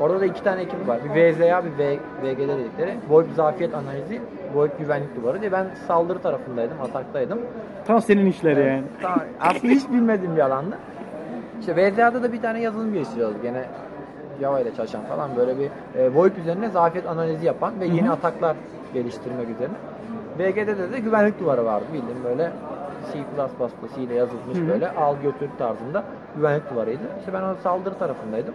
Orada 0.01 0.21
da 0.21 0.25
iki 0.25 0.43
tane 0.43 0.61
ekip 0.61 0.87
var. 0.87 0.99
Bir 1.05 1.09
VZA, 1.09 1.63
bir 1.65 1.77
V- 1.77 1.99
VGD 2.23 2.39
dedikleri. 2.39 2.97
VoIP 3.09 3.27
zafiyet 3.35 3.75
analizi, 3.75 4.21
VoIP 4.55 4.79
güvenlik 4.79 5.15
duvarı 5.15 5.41
diye 5.41 5.51
ben 5.51 5.67
saldırı 5.87 6.19
tarafındaydım, 6.19 6.81
ataktaydım. 6.81 7.39
Tam 7.87 8.01
senin 8.01 8.25
işleri 8.25 8.59
yani. 8.67 8.83
Tamam, 9.01 9.19
aslında 9.39 9.73
hiç 9.73 9.89
bilmediğim 9.89 10.35
bir 10.35 10.41
alandı. 10.41 10.77
İşte 11.59 11.75
VZA'da 11.75 12.23
da 12.23 12.33
bir 12.33 12.41
tane 12.41 12.61
yazılım 12.61 12.93
geliştiriyoruz. 12.93 13.41
Gene 13.41 13.65
Java 14.39 14.59
ile 14.59 14.75
çalışan 14.75 15.01
falan 15.01 15.29
böyle 15.35 15.59
bir 15.59 15.69
e, 15.99 16.13
VoIP 16.15 16.37
üzerine 16.37 16.69
zafiyet 16.69 17.07
analizi 17.07 17.45
yapan 17.45 17.79
ve 17.79 17.85
yeni 17.85 18.01
Hı 18.01 18.07
hı. 18.07 18.13
ataklar 18.13 18.55
geliştirmek 18.93 19.49
üzerine. 19.49 19.75
VGD'de 20.39 20.91
de 20.91 20.99
güvenlik 20.99 21.39
duvarı 21.39 21.65
vardı 21.65 21.85
bildiğin 21.93 22.23
böyle 22.23 22.51
C 23.13 24.01
ile 24.01 24.13
yazılmış 24.13 24.57
Hı 24.57 24.61
hı. 24.61 24.67
böyle 24.67 24.89
al 24.91 25.15
götür 25.23 25.49
tarzında 25.57 26.03
güvenlik 26.35 26.71
duvarıydı. 26.71 27.03
İşte 27.19 27.33
ben 27.33 27.41
o 27.41 27.55
saldırı 27.63 27.95
tarafındaydım. 27.95 28.53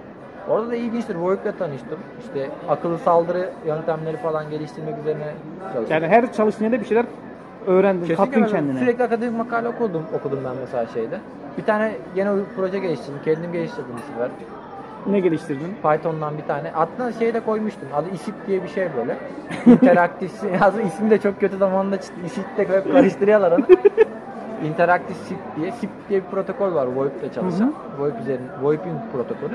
Orada 0.48 0.70
da 0.70 0.76
ilginçtir. 0.76 1.14
VoIP'le 1.14 1.58
tanıştım. 1.58 1.98
İşte 2.20 2.50
akıllı 2.68 2.98
saldırı 2.98 3.50
yöntemleri 3.66 4.16
falan 4.16 4.50
geliştirmek 4.50 4.98
üzerine 4.98 5.34
çalıştım. 5.60 5.86
Yani 5.90 6.06
her 6.06 6.32
çalıştığında 6.32 6.80
bir 6.80 6.84
şeyler 6.86 7.06
öğrendin, 7.66 8.06
Kesinlikle 8.06 8.24
kattın 8.24 8.42
ben 8.42 8.50
kendine. 8.50 8.78
Sürekli 8.78 9.04
akademik 9.04 9.38
makale 9.38 9.68
okudum, 9.68 10.02
okudum 10.14 10.38
ben 10.44 10.52
mesela 10.60 10.86
şeyde. 10.86 11.18
Bir 11.58 11.64
tane 11.64 11.92
yine 12.16 12.36
bir 12.36 12.42
proje 12.56 12.78
geliştirdim. 12.78 13.20
Kendim 13.24 13.52
geliştirdim 13.52 13.90
bu 13.94 14.12
sefer. 14.12 14.30
Ne 15.06 15.20
geliştirdin? 15.20 15.74
Python'dan 15.82 16.38
bir 16.38 16.42
tane. 16.42 16.70
Hatta 16.70 17.12
şey 17.12 17.34
de 17.34 17.40
koymuştum. 17.40 17.88
Adı 17.94 18.10
ISIP 18.14 18.34
diye 18.46 18.62
bir 18.62 18.68
şey 18.68 18.88
böyle. 18.96 19.16
İnteraktif. 19.66 20.32
Aslında 20.60 20.82
ismi 20.82 21.10
de 21.10 21.18
çok 21.18 21.40
kötü 21.40 21.56
zamanında 21.56 22.00
çıktı. 22.00 22.20
ISIP 22.26 22.44
de 22.56 22.68
hep 22.68 22.92
karıştırıyorlar 22.92 23.52
onu. 23.52 23.66
İnteraktif 24.68 25.16
SIP 25.16 25.38
diye. 25.56 25.72
SIP 25.72 25.90
diye 26.08 26.22
bir 26.22 26.26
protokol 26.26 26.74
var 26.74 26.86
VoIP'te 26.86 27.32
çalışan. 27.32 27.74
VoIP 27.98 28.20
üzerine, 28.20 28.46
VoIP'in 28.62 28.94
protokolü. 29.12 29.54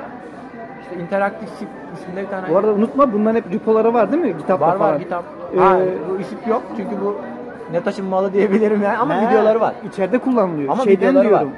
İşte 0.92 1.04
interaktif 1.04 1.50
SIP 1.50 1.68
isminde 1.94 2.22
bir 2.24 2.28
tane 2.28 2.50
Bu 2.50 2.58
arada 2.58 2.74
unutma 2.74 3.14
bunların 3.14 3.36
hep 3.36 3.54
repoları 3.54 3.94
var 3.94 4.12
değil 4.12 4.24
mi? 4.24 4.38
Kitapta 4.38 4.68
var 4.68 4.78
falan. 4.78 4.92
var 4.94 5.00
kitap. 5.00 5.24
Ee, 5.56 5.60
Ha, 5.60 5.78
bu 6.10 6.22
ISIP 6.22 6.48
yok 6.48 6.62
çünkü 6.78 6.96
bu 7.06 7.16
Netaş'ın 7.72 8.06
malı 8.06 8.34
diyebilirim 8.34 8.82
yani 8.82 8.98
ama 8.98 9.22
He, 9.22 9.28
videoları 9.28 9.60
var. 9.60 9.74
İçeride 9.88 10.18
kullanılıyor. 10.18 10.70
Ama 10.70 10.84
Şeyden 10.84 11.10
videoları 11.10 11.30
diyorum. 11.30 11.52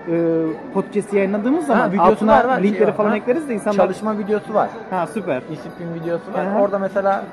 E, 0.69 0.73
podcast 0.73 1.13
yayınladığımız 1.13 1.65
zaman 1.67 1.91
videosu 1.91 2.11
altına 2.11 2.37
var, 2.37 2.45
var. 2.45 2.63
linkleri 2.63 2.91
falan 2.91 3.09
ha. 3.09 3.15
ekleriz 3.17 3.49
de 3.49 3.53
insanlar... 3.53 3.77
Çalışma 3.77 4.17
videosu 4.17 4.53
var. 4.53 4.69
Ha 4.89 5.07
süper. 5.07 5.41
Disiplin 5.49 5.93
videosu 5.93 6.33
var. 6.33 6.55
Hı. 6.55 6.59
Orada 6.59 6.79
mesela 6.79 7.23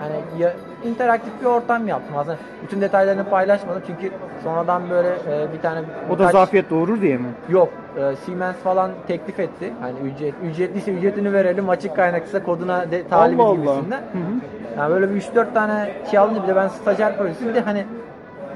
hani 0.00 0.42
ya, 0.42 0.52
interaktif 0.84 1.32
bir 1.40 1.46
ortam 1.46 1.88
yaptım 1.88 2.16
aslında. 2.18 2.36
Bütün 2.62 2.80
detaylarını 2.80 3.24
paylaşmadım 3.24 3.82
çünkü 3.86 4.10
sonradan 4.44 4.82
böyle 4.90 5.08
e, 5.08 5.52
bir 5.52 5.60
tane 5.62 5.80
O 6.10 6.14
da 6.14 6.18
birkaç- 6.18 6.32
zafiyet 6.32 6.70
doğurur 6.70 7.00
diye 7.00 7.16
mi? 7.16 7.26
Yok. 7.48 7.68
E, 7.96 8.16
Siemens 8.16 8.56
falan 8.56 8.90
teklif 9.06 9.40
etti. 9.40 9.72
Hani 9.80 9.94
ücret 10.14 10.34
ücretliyse 10.44 10.92
ücretini 10.92 11.32
verelim, 11.32 11.68
açık 11.68 11.96
kaynaksa 11.96 12.42
koduna 12.42 12.90
de, 12.90 13.08
talibiz 13.08 13.40
Allah 13.40 13.48
Allah. 13.48 13.54
gibisinden. 13.74 13.98
Hı 13.98 14.18
hı. 14.18 14.78
Yani 14.78 14.94
böyle 14.94 15.14
bir 15.14 15.20
3-4 15.20 15.54
tane 15.54 15.90
şey 16.10 16.18
alınca 16.18 16.42
bir 16.42 16.48
de 16.48 16.56
ben 16.56 16.68
stajyer 16.68 17.16
projesi 17.18 17.48
bir 17.48 17.54
de 17.54 17.60
hani 17.60 17.84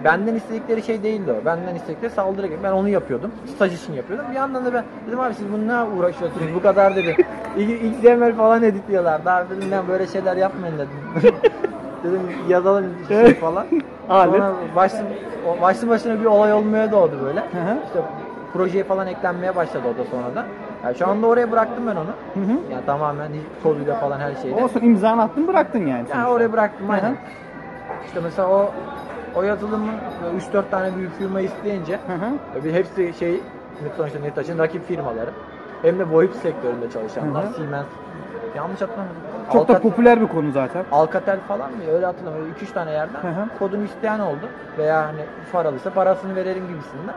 benden 0.04 0.34
istedikleri 0.34 0.82
şey 0.82 1.02
değildi 1.02 1.32
o. 1.32 1.44
Benden 1.44 1.74
istedikleri 1.74 2.10
saldırı 2.12 2.46
gibi. 2.46 2.58
Ben 2.62 2.72
onu 2.72 2.88
yapıyordum. 2.88 3.30
Staj 3.54 3.74
için 3.74 3.92
yapıyordum. 3.92 4.26
Bir 4.30 4.36
yandan 4.36 4.64
da 4.64 4.74
ben 4.74 4.84
dedim 5.06 5.20
abi 5.20 5.34
siz 5.34 5.52
bununla 5.52 5.86
uğraşıyorsunuz 5.98 6.46
bu 6.54 6.62
kadar 6.62 6.96
dedim. 6.96 7.16
XML 7.56 8.32
falan 8.36 8.62
editliyorlar. 8.62 9.24
Daha 9.24 9.50
dedim 9.50 9.68
ben 9.70 9.88
böyle 9.88 10.06
şeyler 10.06 10.36
yapmayın 10.36 10.74
dedim. 10.78 11.32
dedim 12.04 12.20
yazalım 12.48 12.84
şey 13.08 13.34
falan. 13.34 13.66
Alet. 14.08 14.34
Sonra 14.34 14.52
başlı, 14.76 14.98
başlı 15.62 15.88
başına 15.88 16.20
bir 16.20 16.24
olay 16.24 16.52
olmaya 16.52 16.92
doğdu 16.92 17.20
böyle. 17.24 17.40
Hı 17.40 17.44
hı. 17.44 17.76
İşte 17.86 18.00
projeye 18.52 18.84
falan 18.84 19.06
eklenmeye 19.06 19.56
başladı 19.56 19.84
o 19.94 19.98
da 19.98 20.04
sonradan. 20.04 20.46
Yani 20.84 20.96
şu 20.96 21.08
anda 21.08 21.26
oraya 21.26 21.52
bıraktım 21.52 21.86
ben 21.86 21.96
onu. 21.96 22.10
Hı 22.34 22.52
hı. 22.52 22.72
Yani 22.72 22.86
tamamen 22.86 23.30
koduyla 23.62 23.94
falan 23.94 24.20
her 24.20 24.34
şeyle. 24.42 24.64
Olsun 24.64 24.80
imzanı 24.80 25.22
attın 25.22 25.48
bıraktın 25.48 25.78
yani. 25.78 25.90
Yani 25.90 26.08
sonuçta. 26.08 26.30
oraya 26.30 26.52
bıraktım 26.52 26.88
Hı 26.88 26.92
hı. 26.92 26.96
aynen. 26.96 27.16
İşte 28.06 28.20
mesela 28.20 28.48
o 28.48 28.72
o 29.35 29.42
yazılımı 29.42 29.92
3-4 30.53 30.70
tane 30.70 30.97
büyük 30.97 31.18
firma 31.18 31.40
isteyince 31.40 32.01
Hı 32.07 32.12
hı. 32.12 32.64
bir 32.64 32.73
hepsi 32.73 33.14
şey 33.14 33.40
sonuçta 33.97 34.18
Netaş'ın 34.18 34.59
rakip 34.59 34.87
firmaları. 34.87 35.31
Hem 35.83 35.99
de 35.99 36.11
VoIP 36.11 36.35
sektöründe 36.35 36.90
çalışanlar. 36.90 37.44
Hı 37.44 37.49
hı. 37.49 37.53
Siemens. 37.53 37.87
Yanlış 38.57 38.81
hatırlamıyorum. 38.81 39.23
Çok 39.53 39.68
da 39.68 39.73
Alcat- 39.73 39.83
popüler 39.83 40.20
bir 40.20 40.27
konu 40.27 40.51
zaten. 40.53 40.85
Alcatel 40.92 41.40
falan 41.40 41.70
mı? 41.70 41.83
Öyle 41.92 42.07
hatırlamıyorum. 42.07 42.51
2-3 42.57 42.73
tane 42.73 42.90
yerden 42.90 43.23
Hı 43.23 43.29
hı. 43.29 43.49
kodunu 43.59 43.85
isteyen 43.85 44.18
oldu. 44.20 44.49
Veya 44.79 45.07
hani 45.07 45.20
paralıysa 45.53 45.90
parasını 45.90 46.37
verelim 46.37 46.68
gibisinden. 46.68 47.14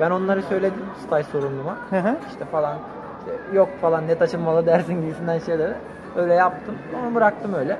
Ben 0.00 0.10
onları 0.10 0.42
söyledim 0.42 0.82
staj 1.06 1.26
sorumluma. 1.26 1.76
Hı 1.90 1.96
hı. 1.98 2.16
İşte 2.30 2.44
falan 2.44 2.78
işte 3.18 3.56
yok 3.56 3.68
falan 3.80 4.06
ne 4.06 4.14
taşınmalı 4.18 4.66
dersin 4.66 5.00
gibisinden 5.00 5.38
şeyleri. 5.38 5.72
Öyle 6.16 6.34
yaptım. 6.34 6.74
Onu 7.02 7.14
bıraktım 7.14 7.54
öyle. 7.54 7.78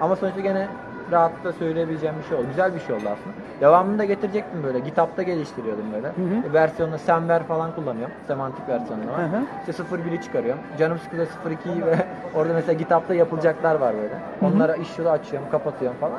Ama 0.00 0.16
sonuçta 0.16 0.40
gene 0.40 0.68
rahatlıkla 1.12 1.52
söyleyebileceğim 1.52 2.14
bir 2.22 2.28
şey 2.28 2.38
oldu. 2.38 2.46
Güzel 2.48 2.74
bir 2.74 2.80
şey 2.80 2.94
oldu 2.94 3.04
aslında. 3.04 3.36
Devamını 3.60 3.98
da 3.98 4.04
getirecektim 4.04 4.62
böyle. 4.62 4.78
GitHub'da 4.78 5.22
geliştiriyordum 5.22 5.84
böyle. 5.92 6.06
Hı 6.06 6.10
hı. 6.10 6.50
E, 6.50 6.52
Versiyonunu 6.52 6.98
Semver 6.98 7.42
falan 7.42 7.74
kullanıyorum. 7.74 8.14
Semantik 8.26 8.68
versiyonu 8.68 9.12
var. 9.12 9.18
Hı 9.20 9.36
hı. 9.36 9.42
İşte 9.70 9.82
01'i 9.82 10.20
çıkarıyorum. 10.22 10.60
Canım 10.78 10.98
sıkılıyor 10.98 11.26
02'yi 11.66 11.86
ve 11.86 11.96
orada 12.34 12.52
mesela 12.54 12.72
GitHub'da 12.72 13.14
yapılacaklar 13.14 13.74
var 13.74 13.94
böyle. 13.94 14.14
hı. 14.14 14.46
Onlara 14.46 14.76
işi 14.76 15.08
açıyorum, 15.08 15.48
kapatıyorum 15.50 15.98
falan. 15.98 16.18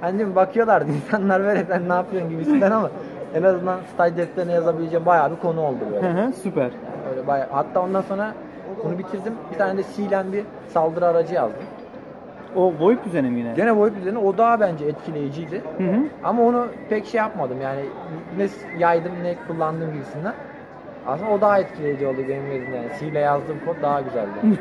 Hani 0.00 0.18
değil 0.18 0.28
mi, 0.28 0.34
bakıyorlardı 0.34 0.92
insanlar 1.06 1.42
böyle 1.42 1.64
sen 1.64 1.88
ne 1.88 1.92
yapıyorsun 1.92 2.30
gibisinden 2.30 2.70
ama 2.70 2.90
en 3.34 3.42
azından 3.42 3.78
staj 3.94 4.16
defterine 4.16 4.52
yazabileceğim 4.52 5.06
bayağı 5.06 5.30
bir 5.30 5.36
konu 5.36 5.60
oldu 5.60 5.78
böyle. 5.92 6.12
Hı 6.12 6.26
hı. 6.26 6.32
Süper. 6.32 6.70
Öyle 7.10 7.26
bayağı. 7.26 7.48
Hatta 7.50 7.80
ondan 7.80 8.02
sonra 8.02 8.34
bunu 8.84 8.98
bitirdim. 8.98 9.34
Bir 9.52 9.58
tane 9.58 9.78
de 9.78 9.82
C'len 9.96 10.32
bir 10.32 10.44
saldırı 10.68 11.06
aracı 11.06 11.34
yazdım. 11.34 11.62
O 12.56 12.72
VoIP 12.80 13.06
üzerine 13.06 13.30
mi 13.30 13.38
yine? 13.38 13.52
Gene 13.56 13.76
VoIP 13.76 13.96
üzerine 13.96 14.18
o 14.18 14.38
daha 14.38 14.60
bence 14.60 14.84
etkileyiciydi. 14.84 15.62
Hı 15.78 15.84
hı. 15.84 16.00
Ama 16.24 16.42
onu 16.42 16.66
pek 16.88 17.06
şey 17.06 17.18
yapmadım 17.18 17.60
yani 17.62 17.80
ne 18.38 18.48
yaydım 18.78 19.12
ne 19.22 19.36
kullandım 19.48 19.92
gibisinden. 19.92 20.34
Aslında 21.06 21.30
o 21.30 21.40
daha 21.40 21.58
etkileyici 21.58 22.06
oldu 22.06 22.18
benim 22.28 22.46
gözümde 22.50 22.76
yani. 22.76 22.88
C 23.00 23.06
ile 23.06 23.18
yazdığım 23.18 23.58
kod 23.66 23.82
daha 23.82 24.00
güzeldi. 24.00 24.58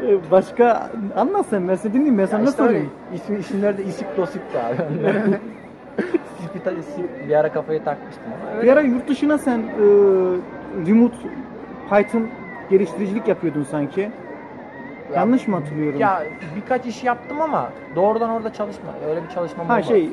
Başka 0.30 0.90
anlat 1.16 1.46
sen 1.50 1.68
ben 1.68 1.74
seni 1.74 1.92
dinleyeyim 1.92 2.18
ben 2.18 2.26
sana 2.26 2.40
öyle, 2.40 2.50
sorayım? 2.50 2.90
ismi, 3.14 3.38
isimleri 3.38 3.78
de 3.78 3.84
isip 3.84 4.16
dosipti 4.16 4.58
abi. 4.58 4.76
Bir 7.28 7.34
ara 7.34 7.52
kafayı 7.52 7.84
takmıştım 7.84 8.24
ama. 8.42 8.52
Öyle. 8.52 8.62
Bir 8.62 8.72
ara 8.72 8.80
yurt 8.80 9.08
dışına 9.08 9.38
sen 9.38 9.58
e, 9.58 9.62
remote 10.86 11.16
Python 11.90 12.28
geliştiricilik 12.70 13.28
yapıyordun 13.28 13.62
sanki. 13.62 14.10
Yanlış 15.14 15.48
mı 15.48 15.56
hatırlıyorum? 15.56 16.00
Ya 16.00 16.22
birkaç 16.56 16.86
iş 16.86 17.04
yaptım 17.04 17.40
ama 17.40 17.68
doğrudan 17.96 18.30
orada 18.30 18.52
çalışma. 18.52 18.90
Öyle 19.08 19.22
bir 19.22 19.28
çalışmam 19.28 19.66
ha 19.66 19.72
olmadı. 19.72 19.88
şey 19.88 20.04
e, 20.04 20.10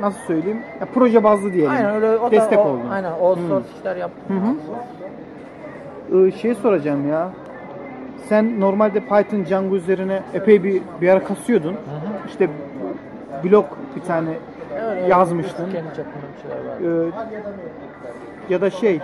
nasıl 0.00 0.18
söyleyeyim? 0.18 0.60
Ya, 0.80 0.86
proje 0.94 1.24
bazlı 1.24 1.52
diyelim. 1.52 1.70
Aynen 1.70 1.94
öyle 1.94 2.18
o 2.18 2.26
da 2.26 2.30
Destek 2.30 2.58
o, 2.58 2.62
oldun. 2.62 2.90
Aynen 2.90 3.12
outsource 3.12 3.66
işler 3.78 3.96
yaptım. 3.96 4.36
Hı 4.36 4.46
hı. 4.46 6.26
Ee, 6.26 6.32
şey 6.32 6.54
soracağım 6.54 7.08
ya. 7.08 7.30
Sen 8.28 8.60
normalde 8.60 9.00
Python 9.00 9.44
Django 9.44 9.76
üzerine 9.76 10.22
epey 10.34 10.64
bir 10.64 10.82
bir 11.00 11.08
ara 11.08 11.24
kasıyordun. 11.24 11.72
Hı 11.72 11.76
hı. 11.76 12.28
İşte 12.28 12.48
blok 13.44 13.78
bir 13.96 14.00
tane 14.00 14.28
Öyle, 14.90 15.06
yazmıştın. 15.06 15.70
Kendi 15.72 15.88
çapında 15.88 16.24
bir 16.36 16.42
şeyler 16.42 16.96
var. 16.96 17.06
Ee, 17.06 18.52
ya 18.52 18.60
da 18.60 18.70
şey 18.70 19.00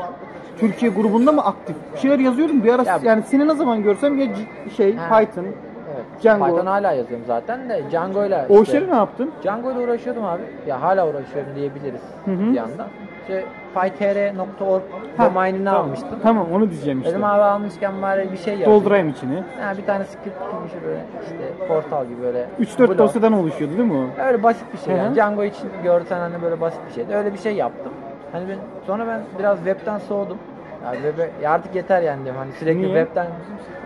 Türkiye 0.62 0.90
grubunda 0.92 1.32
mı 1.32 1.44
aktif? 1.44 1.76
Bir 1.94 1.98
şeyler 1.98 2.18
yazıyordum 2.18 2.64
bir 2.64 2.72
ara 2.74 2.82
Ya- 2.82 2.98
yani 3.02 3.22
seni 3.22 3.48
ne 3.48 3.54
zaman 3.54 3.82
görsem 3.82 4.18
ya 4.18 4.26
C- 4.34 4.70
şey 4.76 4.96
Ha. 4.96 5.18
Python. 5.20 5.44
Evet. 5.44 6.04
Django. 6.22 6.44
Python 6.46 6.66
hala 6.66 6.92
yazıyorum 6.92 7.24
zaten 7.26 7.68
de 7.68 7.82
Django'yla 7.90 8.46
O 8.48 8.52
işte- 8.62 8.62
işleri 8.78 8.90
ne 8.90 8.96
yaptın? 8.96 9.30
Django 9.42 9.72
ile 9.72 9.78
uğraşıyordum 9.78 10.24
abi. 10.24 10.42
Ya 10.66 10.82
hala 10.82 11.08
uğraşıyorum 11.08 11.54
diyebiliriz 11.56 12.00
Hı 12.24 12.30
hı. 12.30 12.38
bir 12.40 12.52
yandan. 12.54 12.86
İşte 13.22 13.44
pytr.org 13.74 14.82
Ha, 15.16 15.24
domainini 15.26 15.64
tamam. 15.64 15.82
almıştım. 15.84 16.18
Tamam 16.22 16.46
onu 16.52 16.70
diyeceğim 16.70 16.98
işte. 16.98 17.10
Dedim 17.10 17.24
abi 17.24 17.42
almışken 17.42 18.02
bari 18.02 18.32
bir 18.32 18.36
şey 18.36 18.54
yazayım. 18.58 18.80
Doldurayım 18.80 19.08
içini. 19.08 19.34
Ha, 19.60 19.72
bir 19.78 19.86
tane 19.86 20.04
script 20.04 20.24
gibi 20.24 20.64
bir 20.64 20.70
şey 20.70 20.82
böyle 20.88 21.00
işte 21.22 21.66
portal 21.68 22.06
gibi 22.06 22.22
böyle. 22.22 22.46
3-4 22.60 22.88
blog. 22.88 22.98
dosyadan 22.98 23.32
oluşuyordu 23.32 23.78
değil 23.78 23.88
mi 23.90 23.96
o? 24.18 24.22
Öyle 24.26 24.42
basit 24.42 24.64
bir 24.72 24.78
şey 24.78 24.94
Hı 24.94 24.98
hı. 24.98 25.02
yani. 25.04 25.14
Django 25.14 25.44
için 25.44 25.68
görsen 25.84 26.18
hani 26.18 26.42
böyle 26.42 26.60
basit 26.60 26.80
bir 26.88 26.92
şeydi. 26.94 27.14
Öyle 27.14 27.32
bir 27.32 27.38
şey 27.38 27.54
yaptım. 27.56 27.92
Hani 28.32 28.48
ben 28.48 28.56
sonra 28.86 29.06
ben 29.06 29.20
biraz 29.38 29.56
webten 29.56 29.98
soğudum. 29.98 30.38
Ya 30.84 30.92
web'e 30.92 31.30
ya 31.42 31.50
artık 31.52 31.74
yeter 31.74 32.02
yani 32.02 32.24
diyorum. 32.24 32.40
Hani 32.40 32.52
sürekli 32.52 32.78
Niye? 32.82 32.88
webten 32.88 33.26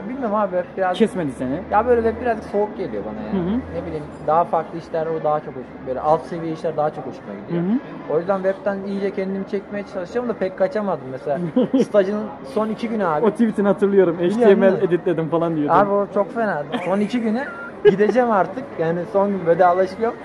bilmiyorum 0.09 0.35
abi 0.35 0.51
web 0.57 0.77
biraz 0.77 0.97
Kesmedi 0.99 1.33
seni. 1.33 1.61
ya 1.71 1.87
böyle 1.87 2.03
web 2.03 2.23
birazcık 2.23 2.45
soğuk 2.45 2.77
geliyor 2.77 3.03
bana 3.05 3.27
yani. 3.27 3.51
Hı 3.51 3.55
hı. 3.55 3.59
Ne 3.81 3.87
bileyim 3.87 4.05
daha 4.27 4.45
farklı 4.45 4.79
işler 4.79 5.07
o 5.07 5.25
daha 5.25 5.41
çok 5.41 5.49
hoş. 5.57 5.63
Böyle 5.87 6.01
alt 6.01 6.23
seviye 6.23 6.53
işler 6.53 6.77
daha 6.77 6.91
çok 6.91 7.07
hoşuma 7.07 7.35
gidiyor. 7.47 7.63
Hı 7.63 7.67
hı. 7.69 8.15
O 8.15 8.19
yüzden 8.19 8.37
webten 8.37 8.79
iyice 8.87 9.11
kendimi 9.11 9.49
çekmeye 9.49 9.85
çalışıyorum 9.95 10.29
da 10.29 10.35
pek 10.35 10.59
kaçamadım 10.59 11.07
mesela. 11.11 11.39
Stajın 11.85 12.21
son 12.55 12.69
iki 12.69 12.89
günü 12.89 13.07
abi. 13.07 13.27
O 13.27 13.31
tweetini 13.31 13.69
hatırlıyorum. 13.69 14.19
Biliyorum, 14.19 14.43
HTML 14.55 14.63
değil 14.63 14.73
mi? 14.73 14.79
editledim 14.87 15.29
falan 15.29 15.57
diyordun. 15.57 15.75
Abi 15.75 15.91
o 15.91 16.07
çok 16.15 16.35
fena. 16.35 16.63
Son 16.85 17.01
iki 17.01 17.21
güne 17.21 17.45
gideceğim 17.85 18.31
artık. 18.31 18.65
Yani 18.79 19.01
son 19.13 19.31
gün 19.31 19.47
vedalaşıyorum. 19.47 20.19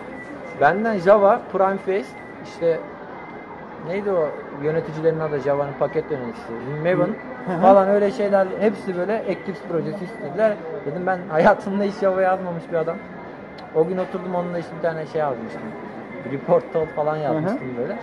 Benden 0.62 0.98
Java, 0.98 1.40
Prime 1.54 1.78
Face, 1.78 2.06
işte 2.44 2.80
neydi 3.88 4.12
o 4.12 4.30
yöneticilerin 4.64 5.20
adı 5.20 5.40
Java'nın 5.40 5.74
paket 5.80 6.12
yöneticisi, 6.12 6.52
Maven 6.84 7.16
falan 7.62 7.90
öyle 7.90 8.12
şeyler 8.12 8.48
hepsi 8.60 8.98
böyle 8.98 9.24
Eclipse 9.28 9.68
projesi 9.70 10.06
istediler. 10.06 10.54
Dedim 10.86 11.08
ben 11.08 11.20
hayatımda 11.30 11.84
hiç 11.84 11.96
Java 11.96 12.22
yazmamış 12.22 12.64
bir 12.72 12.78
adam. 12.78 12.98
O 13.76 13.88
gün 13.88 13.98
oturdum 13.98 14.36
onunla 14.36 14.60
işte 14.60 14.72
bir 14.78 14.82
tane 14.82 15.06
şey 15.06 15.22
yazmıştım. 15.22 15.62
Report 16.32 16.74
tool 16.74 16.86
falan 16.86 17.18
yazmıştım 17.18 17.78
böyle. 17.78 17.98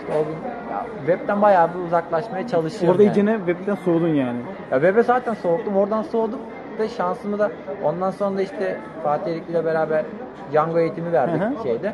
İşte 0.00 0.12
o 0.12 0.24
gün 0.24 0.36
ya, 0.72 0.86
webten 1.06 1.42
bayağı 1.42 1.74
bir 1.74 1.78
uzaklaşmaya 1.86 2.46
çalışıyorum. 2.46 2.90
Orada 2.90 3.02
yani. 3.02 3.10
iyicene 3.12 3.38
webten 3.46 3.74
soğudun 3.74 4.08
yani. 4.08 4.38
Ya 4.70 4.80
web'e 4.80 5.02
zaten 5.02 5.34
soğuktum. 5.34 5.76
Oradan 5.76 6.02
soğudum. 6.02 6.40
De 6.78 6.88
şansımı 6.88 7.38
da 7.38 7.50
ondan 7.84 8.10
sonra 8.10 8.36
da 8.36 8.42
işte 8.42 8.76
Fatih 9.02 9.32
Erikli 9.32 9.50
ile 9.50 9.64
beraber 9.64 10.04
Django 10.52 10.78
eğitimi 10.78 11.12
verdik 11.12 11.42
Hı 11.42 11.46
hı. 11.46 11.62
şeyde. 11.62 11.92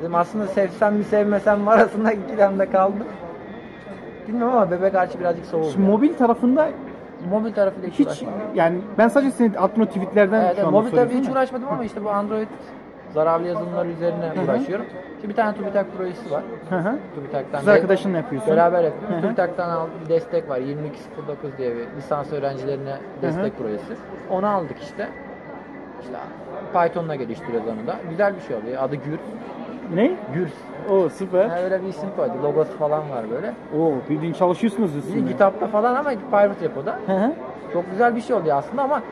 Dedim 0.00 0.14
aslında 0.14 0.46
sevsem 0.46 0.96
mi 0.96 1.04
sevmesem 1.04 1.60
mi 1.60 1.70
arasında 1.70 2.12
ikilemde 2.12 2.70
kaldım. 2.70 3.06
Bilmiyorum 4.28 4.56
ama 4.56 4.70
bebe 4.70 4.90
karşı 4.90 5.20
birazcık 5.20 5.46
soğudum. 5.46 5.70
Şimdi 5.70 5.86
mobil 5.90 6.14
tarafında 6.14 6.68
mobil 7.30 7.52
tarafıyla 7.52 7.88
hiç, 7.88 7.98
hiç 7.98 8.06
uğraşmadım. 8.06 8.38
yani 8.54 8.78
ben 8.98 9.08
sadece 9.08 9.30
senin 9.30 9.54
attığın 9.54 9.80
o 9.82 9.86
tweetlerden 9.86 10.40
Evet, 10.40 10.46
şu 10.48 10.54
evet, 10.54 10.64
anda 10.66 10.70
mobil 10.70 10.90
tarafıyla 10.90 11.06
hiç 11.06 11.26
soruyorum. 11.26 11.32
uğraşmadım 11.32 11.68
ama 11.68 11.84
işte 11.84 12.04
bu 12.04 12.10
Android 12.10 12.46
zararlı 13.14 13.48
yazılımlar 13.48 13.86
üzerine 13.86 14.32
hı. 14.36 14.42
uğraşıyorum. 14.44 14.86
Şimdi 15.20 15.28
bir 15.28 15.36
tane 15.36 15.56
TÜBİTAK 15.56 15.86
projesi 15.96 16.30
var. 16.30 16.42
Hı 16.70 16.76
hı. 16.76 16.98
TÜBİTAK'tan 17.14 17.58
Kız 17.58 17.68
arkadaşınla 17.68 18.16
yapıyorsun. 18.16 18.52
Beraber 18.52 18.80
Hı 18.80 18.84
yapıyoruz. 18.84 19.16
hı. 19.16 19.22
TÜBİTAK'tan 19.22 19.70
aldığım 19.70 19.90
bir 20.04 20.08
destek 20.08 20.48
var. 20.48 20.58
2209 20.58 21.58
diye 21.58 21.76
bir 21.76 21.86
lisans 21.96 22.32
öğrencilerine 22.32 22.96
destek 23.22 23.58
projesi. 23.58 23.94
Onu 24.30 24.46
aldık 24.46 24.76
işte. 24.82 25.08
İşte 26.00 26.14
Python'la 26.72 27.14
geliştiriyoruz 27.14 27.68
onu 27.68 27.86
da. 27.86 27.96
Güzel 28.10 28.36
bir 28.36 28.40
şey 28.40 28.56
oluyor. 28.56 28.82
Adı 28.82 28.96
Gürs. 28.96 29.20
Ne? 29.94 30.10
Gürs. 30.34 30.52
O 30.90 31.08
süper. 31.08 31.46
Yani 31.46 31.60
öyle 31.60 31.82
bir 31.82 31.88
isim 31.88 32.08
koydu. 32.16 32.32
Logosu 32.42 32.78
falan 32.78 33.10
var 33.10 33.24
böyle. 33.30 33.54
Oo 33.78 33.92
bildiğin 34.10 34.32
çalışıyorsunuz 34.32 34.96
üstünde. 34.96 35.32
GitHub'da 35.32 35.66
falan 35.66 35.94
ama 35.94 36.10
private 36.30 36.64
repo'da. 36.64 36.98
Hı 37.06 37.12
hı. 37.12 37.32
Çok 37.72 37.90
güzel 37.90 38.16
bir 38.16 38.20
şey 38.20 38.36
oluyor 38.36 38.56
aslında 38.56 38.82
ama 38.82 39.02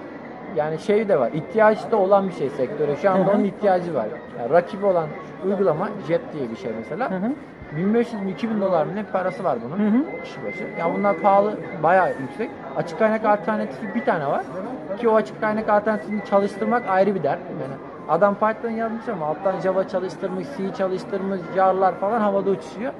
yani 0.56 0.78
şey 0.78 1.08
de 1.08 1.20
var. 1.20 1.30
ihtiyaç 1.32 1.90
da 1.90 1.96
olan 1.96 2.28
bir 2.28 2.32
şey 2.32 2.50
sektöre. 2.50 2.96
Şu 2.96 3.10
anda 3.10 3.30
onun 3.30 3.44
ihtiyacı 3.44 3.94
var. 3.94 4.06
Yani 4.38 4.50
rakibi 4.52 4.86
olan 4.86 5.06
uygulama 5.46 5.88
Jet 6.08 6.20
diye 6.32 6.50
bir 6.50 6.56
şey 6.56 6.70
mesela. 6.78 7.10
Hı 7.10 7.14
hı. 7.14 7.32
1500 7.76 8.22
mi 8.22 8.30
2000 8.30 8.60
dolar 8.60 8.86
mı 8.86 8.94
ne 8.94 9.02
parası 9.02 9.44
var 9.44 9.58
bunun 9.64 9.78
Hı 9.84 9.96
hı. 9.96 10.22
kişi 10.22 10.44
başı. 10.44 10.64
Ya 10.78 10.94
bunlar 10.94 11.16
pahalı, 11.16 11.54
bayağı 11.82 12.08
yüksek. 12.20 12.50
Açık 12.76 12.98
kaynak 12.98 13.24
alternatifi 13.24 13.94
bir 13.94 14.04
tane 14.04 14.26
var. 14.26 14.42
Ki 15.00 15.08
o 15.08 15.14
açık 15.14 15.40
kaynak 15.40 15.68
alternatifini 15.68 16.24
çalıştırmak 16.24 16.82
ayrı 16.88 17.14
bir 17.14 17.22
dert. 17.22 17.38
Yani 17.62 17.74
adam 18.08 18.34
Python 18.34 18.70
yazmış 18.70 19.08
ama 19.08 19.26
alttan 19.26 19.60
Java 19.60 19.88
çalıştırmış, 19.88 20.46
C 20.56 20.74
çalıştırmış, 20.74 21.40
jarlar 21.54 21.94
falan 21.94 22.20
havada 22.20 22.50
uçuşuyor. 22.50 22.92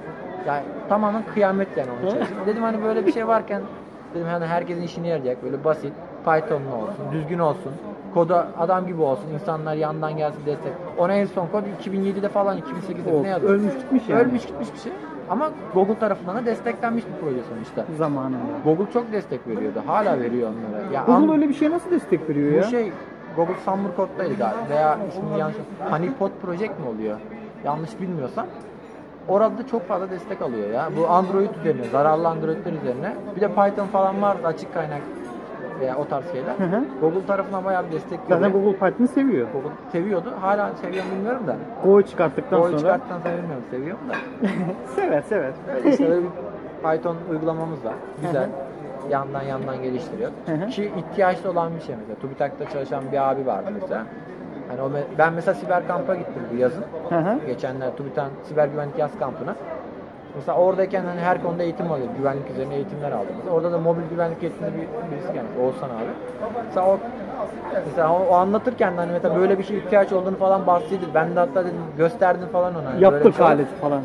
Yani 0.46 0.62
tamamen 0.88 1.22
kıyamet 1.34 1.76
yani 1.76 1.88
onun 1.90 2.10
çalışması. 2.10 2.46
Dedim 2.46 2.62
hani 2.62 2.82
böyle 2.82 3.06
bir 3.06 3.12
şey 3.12 3.26
varken 3.28 3.62
dedim 4.14 4.26
hani 4.26 4.46
herkesin 4.46 4.82
işine 4.82 5.08
yarayacak 5.08 5.42
böyle 5.42 5.64
basit 5.64 5.92
Python'lu 6.26 6.74
olsun, 6.82 7.04
düzgün 7.12 7.38
olsun. 7.38 7.72
Kodu 8.14 8.46
adam 8.58 8.86
gibi 8.86 9.02
olsun, 9.02 9.28
insanlar 9.34 9.74
yandan 9.74 10.16
gelsin 10.16 10.40
destek. 10.46 10.72
Ona 10.98 11.12
en 11.14 11.26
son 11.26 11.46
kod 11.46 11.62
2007'de 11.84 12.28
falan 12.28 12.58
2008'de 12.58 13.16
O, 13.16 13.22
ne 13.22 13.28
yazıyor? 13.28 13.52
ölmüş 13.52 13.74
gitmiş 13.74 14.08
yani. 14.08 14.20
Ölmüş 14.22 14.46
gitmiş 14.46 14.74
bir 14.74 14.78
şey. 14.78 14.92
Ama 15.30 15.50
Google 15.74 15.98
tarafından 15.98 16.36
da 16.36 16.46
desteklenmiş 16.46 17.04
bir 17.06 17.20
proje 17.20 17.40
sonuçta. 17.54 17.84
Zamanında. 17.98 18.36
Google 18.64 18.92
çok 18.92 19.12
destek 19.12 19.48
veriyordu. 19.48 19.82
Hala 19.86 20.20
veriyor 20.20 20.48
onlara. 20.50 20.92
Ya 20.92 21.02
Google 21.06 21.26
an- 21.26 21.32
öyle 21.32 21.48
bir 21.48 21.54
şeye 21.54 21.70
nasıl 21.70 21.90
destek 21.90 22.28
veriyor 22.28 22.52
bu 22.52 22.56
ya? 22.56 22.62
şey 22.62 22.92
Google 23.36 23.54
Summer 23.64 23.90
Code'daydı 23.96 24.34
galiba. 24.38 24.58
Veya 24.70 24.98
ismi 25.08 25.38
yanlış. 25.40 25.56
Honeypot 25.90 26.32
Project 26.42 26.80
mi 26.80 26.88
oluyor? 26.96 27.16
Yanlış 27.64 28.00
bilmiyorsam. 28.00 28.46
Orada 29.28 29.58
da 29.58 29.66
çok 29.66 29.88
fazla 29.88 30.10
destek 30.10 30.42
alıyor 30.42 30.70
ya. 30.70 30.88
Bu 31.00 31.08
Android 31.08 31.50
üzerine, 31.60 31.84
zararlı 31.92 32.28
Android'ler 32.28 32.72
üzerine. 32.72 33.14
Bir 33.36 33.40
de 33.40 33.48
Python 33.48 33.86
falan 33.86 34.22
vardı 34.22 34.46
açık 34.46 34.74
kaynak 34.74 35.00
veya 35.80 35.96
o 35.96 36.04
tarz 36.04 36.32
şeyler. 36.32 36.54
Hı 36.54 36.76
hı. 36.76 36.84
Google 37.00 37.26
tarafından 37.26 37.64
bayağı 37.64 37.86
bir 37.86 37.92
destek 37.92 38.20
veriyor. 38.20 38.40
Zaten 38.40 38.52
Google 38.52 38.78
Python'ı 38.78 39.08
seviyor. 39.08 39.48
Google 39.52 39.70
seviyordu. 39.92 40.32
Hala 40.40 40.70
seviyor 40.74 41.04
mu 41.04 41.10
bilmiyorum 41.16 41.46
da. 41.46 41.56
Go 41.84 42.02
çıkarttıktan 42.02 42.60
O 42.60 42.64
sonra 42.64 42.78
çıkarttan 42.78 43.18
sonra 43.18 43.36
bilmiyorum. 43.36 43.64
Seviyorum 43.70 44.08
da. 44.08 44.14
sever 44.96 45.22
sever. 45.22 45.52
Öyle 45.76 45.90
işte 45.90 46.08
öyle 46.08 46.22
bir 46.22 46.30
Python 46.82 47.16
uygulamamız 47.30 47.84
var. 47.84 47.94
Güzel. 48.22 48.48
Yandan 49.10 49.42
yandan 49.42 49.82
geliştiriyor. 49.82 50.30
Hı 50.46 50.52
hı. 50.52 50.66
Ki 50.68 50.92
ihtiyaçlı 50.96 51.50
olan 51.50 51.76
bir 51.76 51.80
şey 51.80 51.96
mesela. 51.96 52.18
TÜBİTAK'ta 52.20 52.68
çalışan 52.68 53.04
bir 53.12 53.30
abi 53.30 53.46
vardı 53.46 53.70
mesela. 53.80 54.04
Hani 54.68 54.82
o 54.82 54.90
ben 55.18 55.32
mesela 55.32 55.54
siber 55.54 55.88
kampa 55.88 56.14
gittim 56.14 56.42
bu 56.52 56.56
yazın. 56.56 56.84
Hı 57.08 57.18
hı. 57.18 57.46
Geçenler 57.46 57.96
TÜBİTAK 57.96 58.30
siber 58.42 58.68
güvenlik 58.68 58.98
yaz 58.98 59.18
kampına. 59.18 59.54
Mesela 60.36 60.58
oradayken 60.58 61.04
hani 61.04 61.20
her 61.20 61.42
konuda 61.42 61.62
eğitim 61.62 61.92
alıyor. 61.92 62.08
Güvenlik 62.18 62.50
üzerine 62.50 62.74
eğitimler 62.74 63.12
aldım. 63.12 63.28
Mesela 63.36 63.54
orada 63.56 63.72
da 63.72 63.78
mobil 63.78 64.02
güvenlik 64.10 64.42
eğitiminde 64.42 64.72
bir, 64.76 65.10
birisi 65.16 65.32
gelmiş. 65.32 65.52
Oğuzhan 65.62 65.88
abi. 65.88 66.10
Mesela 66.68 66.86
o 66.86 66.98
Mesela 67.86 68.12
o, 68.12 68.26
o 68.30 68.34
anlatırken 68.34 68.92
de 68.92 68.96
hani 68.96 69.12
mesela 69.12 69.36
böyle 69.36 69.58
bir 69.58 69.64
şey 69.64 69.78
ihtiyaç 69.78 70.12
olduğunu 70.12 70.36
falan 70.36 70.66
bahsedildi. 70.66 71.06
Ben 71.14 71.36
de 71.36 71.40
hatta 71.40 71.64
dedim 71.64 71.76
gösterdim 71.98 72.48
falan 72.52 72.74
ona. 72.74 72.88
Hani 72.88 73.04
Yaptık 73.04 73.36
şey 73.36 73.46
aleti 73.46 73.74
falan. 73.80 74.00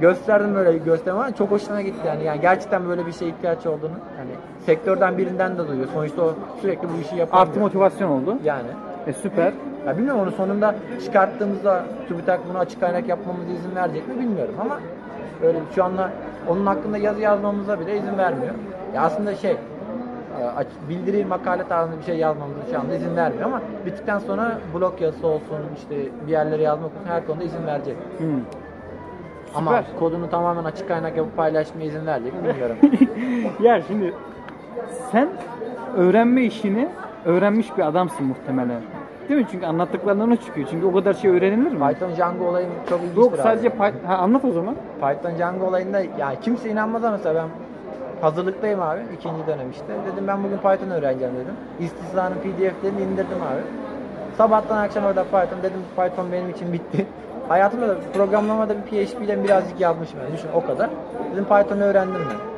gösterdim 0.00 0.54
böyle 0.54 0.78
gösterdim 0.78 1.20
ama 1.20 1.34
çok 1.34 1.50
hoşuna 1.50 1.82
gitti 1.82 2.06
yani. 2.06 2.24
yani 2.24 2.40
gerçekten 2.40 2.88
böyle 2.88 3.06
bir 3.06 3.12
şeye 3.12 3.30
ihtiyaç 3.30 3.66
olduğunu 3.66 3.90
hani 4.16 4.30
sektörden 4.66 5.18
birinden 5.18 5.58
de 5.58 5.68
duyuyor. 5.68 5.88
Sonuçta 5.94 6.22
o 6.22 6.34
sürekli 6.60 6.88
bu 6.88 7.00
işi 7.02 7.16
yapan 7.16 7.38
Artı 7.38 7.60
motivasyon 7.60 8.10
oldu. 8.10 8.38
yani. 8.44 8.68
E 9.06 9.12
süper. 9.12 9.52
Ya 9.86 9.96
bilmiyorum 9.98 10.20
onu 10.22 10.30
sonunda 10.32 10.74
çıkarttığımızda 11.04 11.84
TÜBİTAK 12.08 12.40
bunu 12.50 12.58
açık 12.58 12.80
kaynak 12.80 13.08
yapmamıza 13.08 13.52
izin 13.52 13.76
verecek 13.76 14.08
mi 14.08 14.18
bilmiyorum 14.20 14.54
ama 14.60 14.78
öyle 15.46 15.58
şu 15.74 15.84
anda 15.84 16.10
onun 16.48 16.66
hakkında 16.66 16.98
yazı 16.98 17.20
yazmamıza 17.20 17.80
bile 17.80 17.98
izin 17.98 18.18
vermiyor. 18.18 18.54
Ya 18.94 19.02
aslında 19.02 19.34
şey 19.34 19.50
e, 19.50 20.88
bildiri 20.88 21.24
makale 21.24 21.68
tarzında 21.68 21.98
bir 21.98 22.04
şey 22.04 22.16
yazmamıza 22.16 22.60
şu 22.70 22.80
anda 22.80 22.94
izin 22.94 23.16
vermiyor 23.16 23.44
ama 23.46 23.60
bittikten 23.86 24.18
sonra 24.18 24.58
blog 24.74 25.00
yazısı 25.00 25.26
olsun 25.26 25.58
işte 25.76 25.96
bir 26.26 26.32
yerlere 26.32 26.62
yazmak 26.62 26.86
olsun 26.86 27.08
her 27.08 27.26
konuda 27.26 27.44
izin 27.44 27.66
verecek. 27.66 27.96
Hmm. 28.18 28.40
Ama 29.54 29.70
Süper. 29.70 29.98
kodunu 29.98 30.30
tamamen 30.30 30.64
açık 30.64 30.88
kaynak 30.88 31.16
yapıp 31.16 31.36
paylaşmaya 31.36 31.86
izin 31.86 32.06
verecek 32.06 32.42
mi 32.42 32.48
bilmiyorum. 32.48 32.76
ya 33.62 33.82
şimdi 33.82 34.14
sen 35.12 35.28
öğrenme 35.96 36.42
işini 36.42 36.88
öğrenmiş 37.24 37.76
bir 37.76 37.82
adamsın 37.88 38.26
muhtemelen. 38.26 38.80
Değil 39.28 39.40
mi? 39.40 39.46
Çünkü 39.50 39.66
anlattıklarından 39.66 40.30
o 40.30 40.36
çıkıyor. 40.36 40.68
Çünkü 40.70 40.86
o 40.86 40.92
kadar 40.92 41.14
şey 41.14 41.30
öğrenilir 41.30 41.72
mi? 41.72 41.78
Python 41.88 42.14
Django 42.16 42.44
olayım 42.44 42.70
çok 42.88 43.00
ilginçtir 43.00 43.20
Yok 43.20 43.32
abi. 43.34 43.42
sadece 43.42 43.68
Python. 43.68 44.06
Ha, 44.06 44.14
anlat 44.16 44.44
o 44.44 44.52
zaman. 44.52 44.74
Python 45.00 45.36
Django 45.36 45.66
olayında 45.66 46.00
yani 46.18 46.36
kimse 46.42 46.70
inanmaz 46.70 47.04
ama 47.04 47.16
mesela 47.16 47.34
ben 47.34 47.48
hazırlıktayım 48.22 48.82
abi 48.82 49.00
ikinci 49.14 49.46
dönem 49.46 49.70
işte. 49.70 49.86
Dedim 50.12 50.24
ben 50.28 50.44
bugün 50.44 50.56
Python 50.56 50.90
öğreneceğim 50.90 51.34
dedim. 51.34 51.54
İstisnanın 51.80 52.34
PDF'lerini 52.34 53.02
indirdim 53.02 53.42
abi. 53.42 53.62
Sabahtan 54.36 54.76
akşama 54.78 55.08
kadar 55.08 55.24
Python 55.24 55.58
dedim 55.62 55.80
Python 55.96 56.32
benim 56.32 56.50
için 56.50 56.72
bitti. 56.72 57.06
Hayatımda 57.48 57.88
da 57.88 57.94
programlamada 58.14 58.74
bir 58.76 58.82
PHP 58.82 59.22
ile 59.22 59.44
birazcık 59.44 59.80
yazmışım 59.80 60.20
yani 60.20 60.32
düşün 60.32 60.48
o 60.54 60.66
kadar. 60.66 60.90
Dedim 61.32 61.44
Python 61.44 61.78
öğrendim 61.80 62.14
ben. 62.30 62.54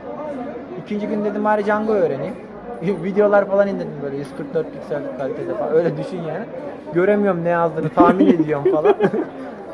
İkinci 0.82 1.06
gün 1.06 1.24
dedim 1.24 1.44
bari 1.44 1.64
Django 1.64 1.92
öğreneyim. 1.92 2.34
Videolar 3.04 3.44
falan 3.46 3.68
indirdim 3.68 3.92
böyle 4.02 4.16
144 4.16 4.72
piksel 4.72 5.02
kalitede 5.18 5.54
falan 5.54 5.72
öyle 5.72 5.96
düşün 5.96 6.16
yani. 6.18 6.44
Göremiyorum 6.94 7.44
ne 7.44 7.48
yazdığını 7.48 7.88
tahmin 7.88 8.26
ediyorum 8.26 8.72
falan. 8.72 8.94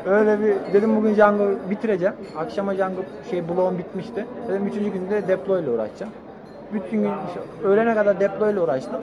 Öyle 0.05 0.37
bir 0.39 0.73
dedim 0.73 0.95
bugün 0.95 1.15
Django 1.15 1.43
bitireceğim. 1.69 2.13
Akşama 2.37 2.75
Django 2.75 3.01
şey 3.29 3.49
bloğum 3.49 3.77
bitmişti. 3.77 4.25
Dedim 4.49 4.67
üçüncü 4.67 4.89
günde 4.89 5.27
deploy 5.27 5.61
ile 5.63 5.69
uğraşacağım. 5.69 6.11
Bütün 6.73 7.01
gün 7.01 7.11
işte 7.27 7.67
öğlene 7.67 7.95
kadar 7.95 8.19
deploy 8.19 8.51
ile 8.51 8.59
uğraştım. 8.59 8.93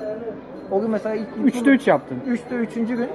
O 0.70 0.80
gün 0.80 0.90
mesela 0.90 1.14
ilk 1.14 1.54
3'te 1.54 1.70
3 1.70 1.86
yaptın. 1.86 2.16
3'te 2.28 2.54
3. 2.56 2.74
gün 2.74 3.08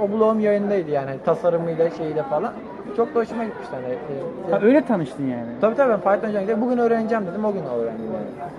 o 0.00 0.12
bloğum 0.12 0.40
yayındaydı 0.40 0.90
yani 0.90 1.10
tasarımıyla 1.24 1.90
şeyiyle 1.90 2.22
falan. 2.22 2.52
Çok 2.96 3.14
da 3.14 3.20
hoşuma 3.20 3.44
gitmişti 3.44 3.74
hani. 3.74 3.94
e, 3.94 4.50
Ha, 4.50 4.60
öyle 4.66 4.84
tanıştın 4.84 5.26
yani. 5.26 5.46
Tabii 5.60 5.74
tabii 5.74 5.90
ben 5.92 6.00
Python 6.00 6.32
Django'da 6.32 6.60
bugün 6.60 6.78
öğreneceğim 6.78 7.26
dedim 7.26 7.44
o 7.44 7.52
gün 7.52 7.62
öğrendim 7.64 8.04
yani. 8.04 8.50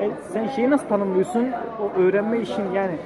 E, 0.00 0.10
sen 0.32 0.48
şeyi 0.48 0.70
nasıl 0.70 0.86
tanımlıyorsun? 0.88 1.46
O 1.82 2.00
öğrenme 2.00 2.38
işin 2.40 2.72
yani 2.74 2.96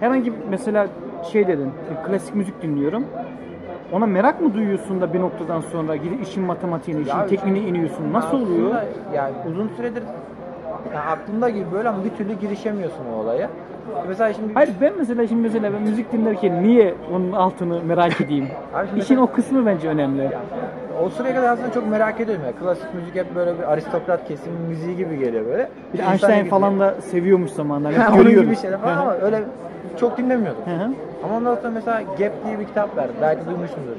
herhangi 0.00 0.32
bir 0.32 0.38
mesela 0.50 0.86
şey 1.32 1.46
dedin, 1.46 1.66
e, 1.68 2.06
klasik 2.06 2.34
müzik 2.34 2.62
dinliyorum. 2.62 3.04
Ona 3.92 4.06
merak 4.06 4.40
mı 4.40 4.54
duyuyorsun 4.54 5.00
da 5.00 5.12
bir 5.12 5.20
noktadan 5.20 5.60
sonra 5.60 5.96
gidip 5.96 6.22
işin 6.22 6.42
matematiğine, 6.42 7.00
işin 7.00 7.10
Ya 7.10 7.26
tekniğine 7.26 7.68
iniyorsun? 7.68 8.12
Nasıl 8.12 8.28
Aslında 8.28 8.44
oluyor? 8.52 8.74
Yani 9.14 9.34
uzun 9.50 9.70
süredir 9.76 10.02
yani 10.94 10.98
aklımda 11.04 11.50
gibi 11.50 11.64
böyle 11.72 11.88
ama 11.88 12.04
bir 12.04 12.10
türlü 12.10 12.32
girişemiyorsun 12.40 13.04
o 13.14 13.20
olaya. 13.22 13.50
Mesela 14.08 14.32
şimdi 14.32 14.54
Hayır 14.54 14.70
ben 14.80 14.92
mesela 14.98 15.26
şimdi 15.26 15.42
mesela 15.42 15.72
ben 15.72 15.82
müzik 15.82 16.12
dinlerken 16.12 16.62
niye 16.62 16.94
onun 17.12 17.32
altını 17.32 17.82
merak 17.82 18.20
edeyim? 18.20 18.48
Abi 18.74 18.86
şimdi 18.88 19.00
İşin 19.00 19.16
mesela- 19.16 19.22
o 19.22 19.32
kısmı 19.36 19.66
bence 19.66 19.88
önemli. 19.88 20.30
O 21.04 21.08
sıraya 21.10 21.34
kadar 21.34 21.48
aslında 21.52 21.72
çok 21.72 21.88
merak 21.90 22.20
ediyorum 22.20 22.44
ya. 22.46 22.52
Klasik 22.52 22.94
müzik 22.94 23.14
hep 23.14 23.34
böyle 23.34 23.58
bir 23.58 23.72
aristokrat 23.72 24.28
kesim 24.28 24.52
müziği 24.68 24.96
gibi 24.96 25.18
geliyor 25.18 25.46
böyle. 25.46 25.68
Bir 25.92 25.98
de 25.98 26.02
İnsan 26.02 26.12
Einstein 26.12 26.38
gibi- 26.40 26.50
falan 26.50 26.80
da 26.80 26.94
seviyormuş 27.00 27.50
zamanlar. 27.50 27.94
Ha, 27.94 28.12
Hep 28.14 28.20
Onun 28.20 28.30
gibi 28.30 28.56
şeyler 28.56 28.78
falan 28.80 28.96
ama 28.98 29.14
öyle 29.14 29.42
çok 30.00 30.18
dinlemiyordum. 30.18 30.62
Ama 31.24 31.36
ondan 31.36 31.54
sonra 31.54 31.70
mesela 31.70 32.02
Gap 32.02 32.32
diye 32.46 32.58
bir 32.58 32.64
kitap 32.64 32.96
verdi. 32.96 33.12
Belki 33.22 33.46
duymuşsundur. 33.46 33.96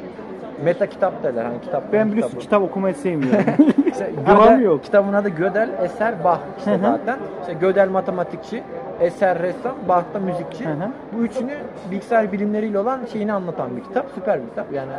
Meta 0.66 0.86
kitap 0.86 1.24
derler. 1.24 1.44
Hani 1.46 1.62
kitap 1.62 1.84
Ben 1.94 2.12
biliyorsun 2.12 2.30
kitabı. 2.30 2.44
kitap 2.44 2.62
okumayı 2.64 2.96
sevmiyorum. 2.96 3.40
İşte 3.92 4.12
Gödel, 4.28 4.62
yok. 4.62 4.84
kitabın 4.84 5.14
adı 5.14 5.30
Gödel, 5.30 5.70
Eser, 5.84 6.24
Bach 6.24 6.40
işte 6.58 6.78
zaten. 6.82 7.18
İşte 7.42 7.54
Gödel 7.54 7.90
matematikçi, 7.90 8.64
Eser 9.00 9.40
ressam, 9.40 9.76
Bach 9.88 10.04
da 10.14 10.20
müzikçi. 10.20 10.66
Hı 10.66 10.70
hı. 10.70 10.90
Bu 11.18 11.24
üçünü 11.24 11.54
bilgisayar 11.92 12.32
bilimleriyle 12.32 12.80
olan 12.80 13.00
şeyini 13.14 13.34
anlatan 13.34 13.78
bir 13.78 13.84
kitap. 13.84 14.06
Süper 14.16 14.42
bir 14.44 14.50
kitap. 14.50 14.74
Yani 14.74 14.92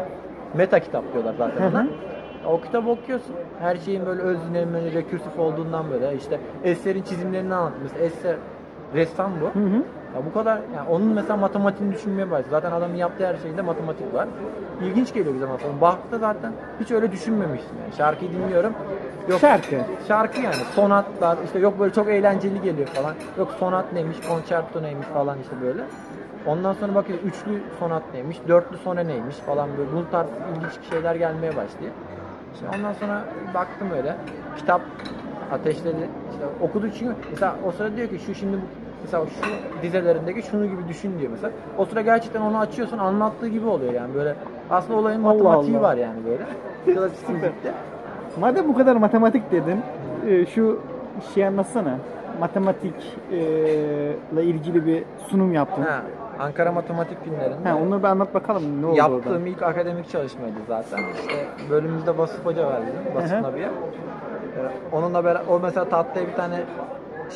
meta 0.55 0.81
kitap 0.81 1.13
diyorlar 1.13 1.35
zaten 1.39 1.73
ona. 1.73 1.87
O 2.47 2.61
kitabı 2.61 2.91
okuyorsun. 2.91 3.35
Her 3.61 3.77
şeyin 3.77 4.07
böyle 4.07 4.23
öz 4.23 4.39
dinlemeli, 4.49 4.95
rekürsif 4.95 5.39
olduğundan 5.39 5.91
böyle 5.91 6.17
işte 6.17 6.41
Eser'in 6.65 7.03
çizimlerini. 7.03 7.55
Mesela 7.83 8.05
Eser 8.05 8.37
ressam 8.95 9.33
bu. 9.41 9.61
Hı 9.61 9.65
hı. 9.65 9.83
Ya 10.17 10.27
bu 10.27 10.33
kadar 10.33 10.59
yani 10.77 10.89
onun 10.89 11.07
mesela 11.07 11.37
matematiğini 11.37 11.95
düşünmeye 11.95 12.31
başladı. 12.31 12.49
Zaten 12.51 12.73
adamın 12.73 12.95
yaptığı 12.95 13.27
her 13.27 13.37
şeyde 13.37 13.63
matematik 13.63 14.15
var. 14.15 14.29
İlginç 14.83 15.15
geliyor 15.15 15.37
zaman 15.41 15.57
sonra. 15.57 15.81
Bach'ta 15.81 16.19
zaten 16.19 16.53
hiç 16.81 16.91
öyle 16.91 17.13
düşünmemiştim 17.13 17.77
yani. 17.83 17.93
Şarkıyı 17.97 18.31
dinliyorum. 18.33 18.73
Yok, 19.29 19.41
Şarkı. 19.41 19.77
Şarkı 20.09 20.41
yani 20.41 20.55
sonatlar 20.75 21.39
işte 21.45 21.59
yok 21.59 21.81
böyle 21.81 21.93
çok 21.93 22.09
eğlenceli 22.09 22.63
geliyor 22.63 22.89
falan. 22.89 23.15
Yok 23.39 23.53
sonat 23.59 23.93
neymiş, 23.93 24.17
konçerto 24.29 24.83
neymiş 24.83 25.07
falan 25.07 25.39
işte 25.43 25.57
böyle. 25.63 25.83
Ondan 26.49 26.73
sonra 26.73 26.95
bakıyor 26.95 27.19
üçlü 27.19 27.61
sonat 27.79 28.03
neymiş, 28.15 28.39
dörtlü 28.49 28.79
sone 28.79 29.07
neymiş 29.07 29.37
falan 29.37 29.69
böyle 29.79 29.93
bu 29.93 30.11
tarz 30.11 30.27
ilginç 30.57 30.91
şeyler 30.91 31.15
gelmeye 31.15 31.57
başlıyor. 31.57 31.93
İşte 32.55 32.67
ondan 32.77 32.93
sonra 32.93 33.25
baktım 33.55 33.89
öyle. 33.97 34.17
Kitap 34.57 34.81
ateşledi. 35.53 36.09
İşte 36.33 36.45
okudu 36.61 36.91
çünkü 36.99 37.15
mesela 37.31 37.57
o 37.67 37.73
sırada 37.73 37.97
diyor 37.97 38.09
ki 38.09 38.19
şu 38.27 38.35
şimdi 38.35 38.57
bu 38.57 38.61
mesela 39.03 39.25
şu 39.27 39.83
dizelerindeki 39.83 40.43
şunu 40.43 40.67
gibi 40.67 40.89
düşün 40.89 41.19
diyor 41.19 41.31
mesela. 41.33 41.53
O 41.79 41.85
sıra 41.85 42.01
gerçekten 42.01 42.41
onu 42.41 42.59
açıyorsun 42.59 42.99
anlattığı 42.99 43.49
gibi 43.49 43.67
oluyor 43.67 43.93
yani 43.93 44.15
böyle. 44.15 44.35
Aslında 44.71 44.99
olayın 44.99 45.25
Allah 45.25 45.33
matematiği 45.33 45.79
Allah. 45.79 45.89
var 45.89 45.97
yani 45.97 46.19
böyle. 46.25 46.45
Klasik 46.99 47.29
müzikte. 47.35 47.73
Madem 48.41 48.69
bu 48.69 48.75
kadar 48.75 48.97
matematik 48.97 49.53
dedin, 49.53 49.81
e, 50.29 50.47
şu 50.47 50.81
şey 51.35 51.47
anlatsana. 51.47 51.99
Matematikle 52.41 54.45
ilgili 54.45 54.87
bir 54.87 55.05
sunum 55.29 55.53
yaptın. 55.53 55.83
Ha, 55.83 56.03
Ankara 56.41 56.73
Matematik 56.73 57.25
Günleri'nde 57.25 57.69
Ha, 57.69 57.77
onları 57.77 58.03
bir 58.03 58.09
anlat 58.09 58.35
bakalım 58.35 58.83
ne 58.83 58.87
oldu 58.87 58.97
yaptığım 58.97 59.33
orada. 59.33 59.49
ilk 59.49 59.63
akademik 59.63 60.11
çalışmaydı 60.11 60.55
zaten. 60.69 60.99
İşte 61.21 61.47
bölümümüzde 61.71 62.19
Vasıf 62.19 62.45
Hoca 62.47 62.63
hı. 62.63 63.15
Vasıf 63.15 63.33
Nabiye. 63.43 63.67
Ee, 63.67 63.71
onunla 64.97 65.25
beraber, 65.25 65.43
o 65.49 65.61
mesela 65.61 65.89
tahtaya 65.89 66.27
bir 66.29 66.35
tane 66.35 66.61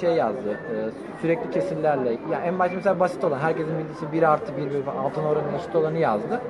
şey 0.01 0.15
yazdı. 0.15 0.51
Ee, 0.75 0.91
sürekli 1.21 1.51
kesirlerle. 1.51 2.11
Ya 2.13 2.41
en 2.45 2.59
başta 2.59 2.77
mesela 2.77 3.01
basit 3.01 3.25
olan, 3.25 3.39
herkesin 3.39 3.73
bildiği 3.79 4.21
1 4.21 4.23
artı 4.33 4.57
1 4.57 4.71
bir 4.71 4.87
altın 5.05 5.25
oranı 5.25 5.57
eşit 5.57 5.77
olanı 5.77 5.99
yazdı. 5.99 6.41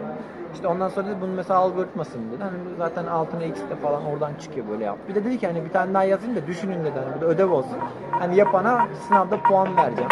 İşte 0.54 0.68
ondan 0.68 0.88
sonra 0.88 1.06
dedi 1.06 1.16
bunun 1.20 1.34
mesela 1.34 1.60
algoritmasını 1.60 2.32
dedi. 2.32 2.42
Hani 2.42 2.54
zaten 2.78 3.06
altına 3.06 3.44
x 3.44 3.60
de 3.70 3.76
falan 3.82 4.06
oradan 4.06 4.30
çıkıyor 4.40 4.66
böyle 4.70 4.84
yap. 4.84 4.98
Bir 5.08 5.14
de 5.14 5.24
dedi 5.24 5.38
ki 5.38 5.46
hani 5.46 5.64
bir 5.64 5.70
tane 5.70 5.94
daha 5.94 6.04
yazayım 6.04 6.36
da 6.36 6.46
düşünün 6.46 6.80
dedi. 6.84 6.92
Hani 7.04 7.16
bu 7.16 7.20
da 7.20 7.26
ödev 7.26 7.50
olsun. 7.50 7.78
Hani 8.10 8.36
yapana 8.36 8.88
sınavda 9.08 9.36
puan 9.42 9.76
vereceğim. 9.76 10.10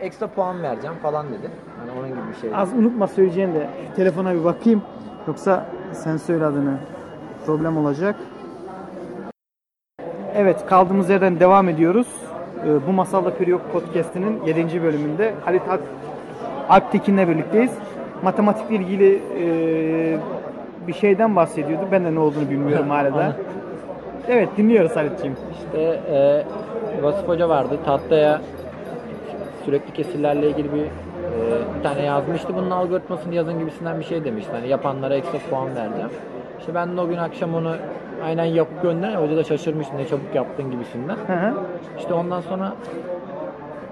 Ekstra 0.00 0.26
puan 0.26 0.62
vereceğim 0.62 0.96
falan 1.02 1.26
dedi. 1.28 1.50
Hani 1.78 1.98
onun 1.98 2.08
gibi 2.08 2.18
bir 2.34 2.40
şey. 2.40 2.50
Az 2.54 2.72
unutma 2.72 3.06
söyleyeceğini 3.06 3.54
de 3.54 3.66
şu 3.90 3.96
telefona 3.96 4.34
bir 4.34 4.44
bakayım. 4.44 4.82
Yoksa 5.26 5.66
sen 5.92 6.16
söyle 6.16 6.44
adını. 6.44 6.74
Problem 7.46 7.76
olacak. 7.76 8.16
Evet 10.34 10.66
kaldığımız 10.66 11.10
yerden 11.10 11.40
devam 11.40 11.68
ediyoruz. 11.68 12.06
Ee, 12.66 12.86
Bu 12.86 12.92
Masalda 12.92 13.34
Pür 13.34 13.46
Yok 13.46 13.60
podcastinin 13.72 14.44
7. 14.44 14.82
bölümünde 14.82 15.34
Halit 15.44 15.68
Alp, 15.68 15.80
Alp 16.68 16.92
Tekin'le 16.92 17.28
birlikteyiz. 17.28 17.72
Matematikle 18.22 18.74
ilgili 18.76 19.22
e, 19.40 20.18
bir 20.86 20.92
şeyden 20.92 21.36
bahsediyordu. 21.36 21.84
Ben 21.92 22.04
de 22.04 22.14
ne 22.14 22.18
olduğunu 22.18 22.50
bilmiyorum 22.50 22.90
hala. 22.90 23.36
Evet 24.30 24.48
dinliyoruz 24.56 24.96
Halit'ciğim. 24.96 25.36
İşte 25.52 25.80
e, 26.10 27.02
Vasıf 27.02 27.28
Hoca 27.28 27.48
vardı. 27.48 27.78
Tahtaya 27.84 28.40
sürekli 29.68 29.92
kesirlerle 29.92 30.50
ilgili 30.50 30.72
bir 30.72 30.82
e, 30.82 30.88
bir 31.76 31.82
tane 31.82 32.02
yazmıştı. 32.02 32.56
Bunun 32.56 32.70
algoritmasını 32.70 33.34
yazın 33.34 33.58
gibisinden 33.58 34.00
bir 34.00 34.04
şey 34.04 34.24
demişti. 34.24 34.50
Hani 34.52 34.68
yapanlara 34.68 35.14
ekstra 35.14 35.38
puan 35.50 35.76
vereceğim. 35.76 36.10
İşte 36.58 36.74
ben 36.74 36.96
de 36.96 37.00
o 37.00 37.08
gün 37.08 37.16
akşam 37.16 37.54
onu 37.54 37.76
aynen 38.24 38.44
yapıp 38.44 38.82
gönderdim. 38.82 39.20
Hoca 39.20 39.36
da 39.36 39.44
şaşırmıştı 39.44 39.96
ne 39.96 40.06
çabuk 40.06 40.34
yaptın 40.34 40.70
gibisinden. 40.70 41.16
Hı 41.26 41.32
hı. 41.32 41.54
İşte 41.98 42.14
ondan 42.14 42.40
sonra 42.40 42.72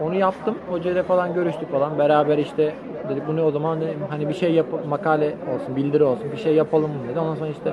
onu 0.01 0.15
yaptım. 0.15 0.55
Hocayla 0.71 1.03
falan 1.03 1.35
görüştük 1.35 1.73
falan. 1.73 1.99
Beraber 1.99 2.39
işte 2.39 2.75
dedik 3.09 3.29
bu 3.29 3.37
ne 3.37 3.43
o 3.43 3.51
zaman 3.51 3.81
dedim, 3.81 3.99
hani 4.11 4.29
bir 4.29 4.35
şey 4.35 4.53
yap 4.53 4.67
makale 4.89 5.35
olsun, 5.55 5.77
bildiri 5.77 6.05
olsun, 6.05 6.33
bir 6.33 6.37
şey 6.37 6.55
yapalım 6.55 6.91
dedi. 7.09 7.21
Ondan 7.21 7.35
sonra 7.35 7.51
işte 7.51 7.73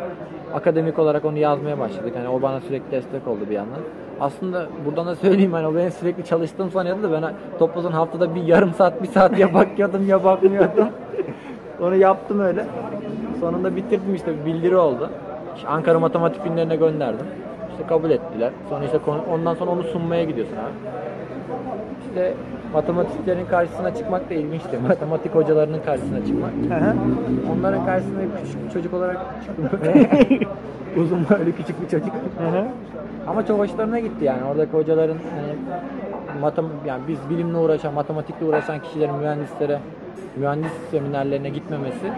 akademik 0.53 0.99
olarak 0.99 1.25
onu 1.25 1.37
yazmaya 1.37 1.79
başladık. 1.79 2.13
Hani 2.17 2.29
o 2.29 2.41
bana 2.41 2.59
sürekli 2.59 2.91
destek 2.91 3.27
oldu 3.27 3.39
bir 3.49 3.55
yandan. 3.55 3.79
Aslında 4.23 4.67
buradan 4.85 5.07
da 5.07 5.15
söyleyeyim 5.15 5.53
hani 5.53 5.67
o 5.67 5.75
benim 5.75 5.91
sürekli 5.91 6.25
çalıştığım 6.25 6.71
sanıyordu 6.71 7.03
da 7.03 7.11
ben 7.11 7.33
topuzun 7.59 7.91
haftada 7.91 8.35
bir 8.35 8.43
yarım 8.43 8.73
saat, 8.73 9.03
bir 9.03 9.07
saat 9.07 9.39
ya 9.39 9.53
bakıyordum 9.53 10.07
ya 10.07 10.23
bakmıyordum. 10.23 10.87
onu 11.81 11.95
yaptım 11.95 12.39
öyle. 12.39 12.65
Sonunda 13.39 13.75
bitirdim 13.75 14.15
işte 14.15 14.45
bildiri 14.45 14.75
oldu. 14.77 15.09
İşte 15.55 15.67
Ankara 15.67 15.99
Matematik 15.99 16.43
Günlerine 16.43 16.75
gönderdim. 16.75 17.25
İşte 17.71 17.87
kabul 17.87 18.09
ettiler. 18.09 18.51
Sonra 18.69 18.85
işte 18.85 18.99
ondan 19.31 19.53
sonra 19.53 19.71
onu 19.71 19.83
sunmaya 19.83 20.23
gidiyorsun 20.23 20.55
abi. 20.55 20.73
İşte 22.07 22.33
matematiklerin 22.73 23.45
karşısına 23.45 23.95
çıkmak 23.95 24.29
da 24.29 24.33
ilginçti. 24.33 24.77
Matematik 24.87 25.35
hocalarının 25.35 25.79
karşısına 25.85 26.25
çıkmak. 26.25 26.51
Onların 27.53 27.85
karşısına 27.85 28.19
küçük 28.43 28.65
bir 28.65 28.71
çocuk 28.73 28.93
olarak 28.93 29.17
çıktım. 29.45 29.79
Uzun 30.97 31.25
böyle 31.29 31.51
küçük 31.51 31.81
bir 31.81 31.89
çocuk. 31.89 32.13
Ama 33.27 33.45
çok 33.45 33.59
hoşlarına 33.59 33.99
gitti 33.99 34.25
yani. 34.25 34.43
Oradaki 34.43 34.71
hocaların 34.71 35.17
hani 35.35 35.55
matem 36.41 36.65
yani 36.85 37.01
biz 37.07 37.17
bilimle 37.29 37.57
uğraşan, 37.57 37.93
matematikle 37.93 38.45
uğraşan 38.45 38.79
kişilerin 38.81 39.15
mühendislere, 39.15 39.79
mühendis 40.37 40.71
seminerlerine 40.91 41.49
gitmemesi 41.49 42.11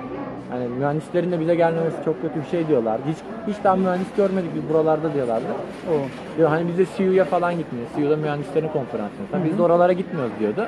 hani 0.52 0.68
mühendislerin 0.68 1.32
de 1.32 1.40
bize 1.40 1.56
gelmemesi 1.56 1.96
çok 2.06 2.22
kötü 2.22 2.40
bir 2.42 2.46
şey 2.46 2.68
diyorlar. 2.68 3.00
Hiç 3.10 3.18
hiç 3.48 3.64
daha 3.64 3.76
mühendis 3.76 4.08
görmedik 4.18 4.56
biz 4.56 4.70
buralarda 4.74 5.14
diyorlardı. 5.14 5.46
O. 5.90 5.94
Diyor 6.38 6.50
hani 6.50 6.68
biz 6.68 6.78
de 6.78 6.86
CU'ya 6.98 7.26
falan 7.26 7.58
gitmiyoruz. 7.58 7.92
CU'da 7.98 8.16
mühendislerin 8.18 8.68
konferansı. 8.68 9.14
mesela. 9.22 9.46
Biz 9.46 9.58
de 9.58 9.62
oralara 9.62 9.94
gitmiyoruz 9.94 10.32
diyordu. 10.40 10.66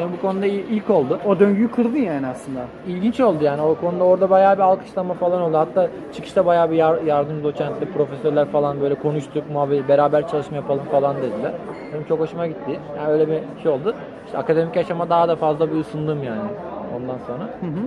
Yani 0.00 0.10
bu 0.18 0.20
konuda 0.26 0.46
il- 0.46 0.70
ilk 0.70 0.90
oldu. 0.90 1.18
O 1.26 1.38
döngüyü 1.38 1.70
kırdın 1.70 1.98
yani 1.98 2.26
aslında. 2.26 2.60
İlginç 2.88 3.20
oldu 3.20 3.44
yani 3.44 3.62
o 3.62 3.74
konuda 3.74 4.04
orada 4.04 4.30
bayağı 4.30 4.56
bir 4.56 4.62
alkışlama 4.62 5.14
falan 5.14 5.42
oldu. 5.42 5.56
Hatta 5.56 5.88
çıkışta 6.14 6.46
bayağı 6.46 6.70
bir 6.70 6.76
yar- 6.76 7.02
yardımcı 7.02 7.44
doçentler, 7.44 7.88
profesörler 7.92 8.46
falan 8.48 8.80
böyle 8.80 8.94
konuştuk, 8.94 9.44
muhabbet, 9.52 9.88
beraber 9.88 10.28
çalışma 10.28 10.56
yapalım 10.56 10.82
falan 10.90 11.16
dediler. 11.16 11.52
Benim 11.92 12.04
çok 12.04 12.20
hoşuma 12.20 12.46
gitti. 12.46 12.80
Yani 12.98 13.08
öyle 13.12 13.28
bir 13.28 13.38
şey 13.62 13.72
oldu. 13.72 13.94
İşte 14.26 14.38
akademik 14.38 14.76
yaşama 14.76 15.10
daha 15.10 15.28
da 15.28 15.36
fazla 15.36 15.72
bir 15.72 15.80
ısındım 15.80 16.22
yani 16.24 16.48
ondan 16.96 17.18
sonra. 17.26 17.42
Hı 17.42 17.66
hı. 17.66 17.82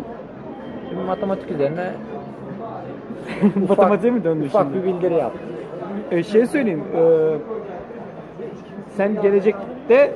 Şimdi 0.90 1.04
matematik 1.04 1.52
üzerine 1.52 1.92
Matematiğe 3.70 4.12
mi 4.12 4.24
döndü 4.24 4.46
ufak 4.46 4.68
şimdi? 4.72 4.78
bir 4.78 4.84
bildiri 4.94 5.14
yaptım. 5.14 5.42
E, 6.12 6.24
şey 6.24 6.46
söyleyeyim. 6.46 6.84
e, 6.96 7.02
sen 8.98 9.22
gelecekte 9.22 10.12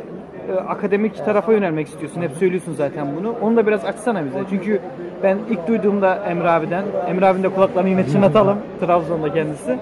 e, 0.49 0.53
akademik 0.53 1.25
tarafa 1.25 1.53
yönelmek 1.53 1.87
istiyorsun. 1.87 2.21
Hep 2.21 2.31
söylüyorsun 2.31 2.73
zaten 2.73 3.07
bunu. 3.19 3.35
Onu 3.41 3.55
da 3.57 3.67
biraz 3.67 3.85
açsana 3.85 4.25
bize. 4.25 4.39
Çünkü 4.49 4.79
ben 5.23 5.37
ilk 5.49 5.67
duyduğumda 5.67 6.15
Emre 6.15 6.49
abiden, 6.49 6.83
Emre 7.07 7.25
abinin 7.25 7.43
de 7.43 7.49
kulaklarını 7.49 7.89
yine 7.89 8.07
çınlatalım. 8.07 8.57
Trabzon'da 8.79 9.33
kendisi. 9.33 9.79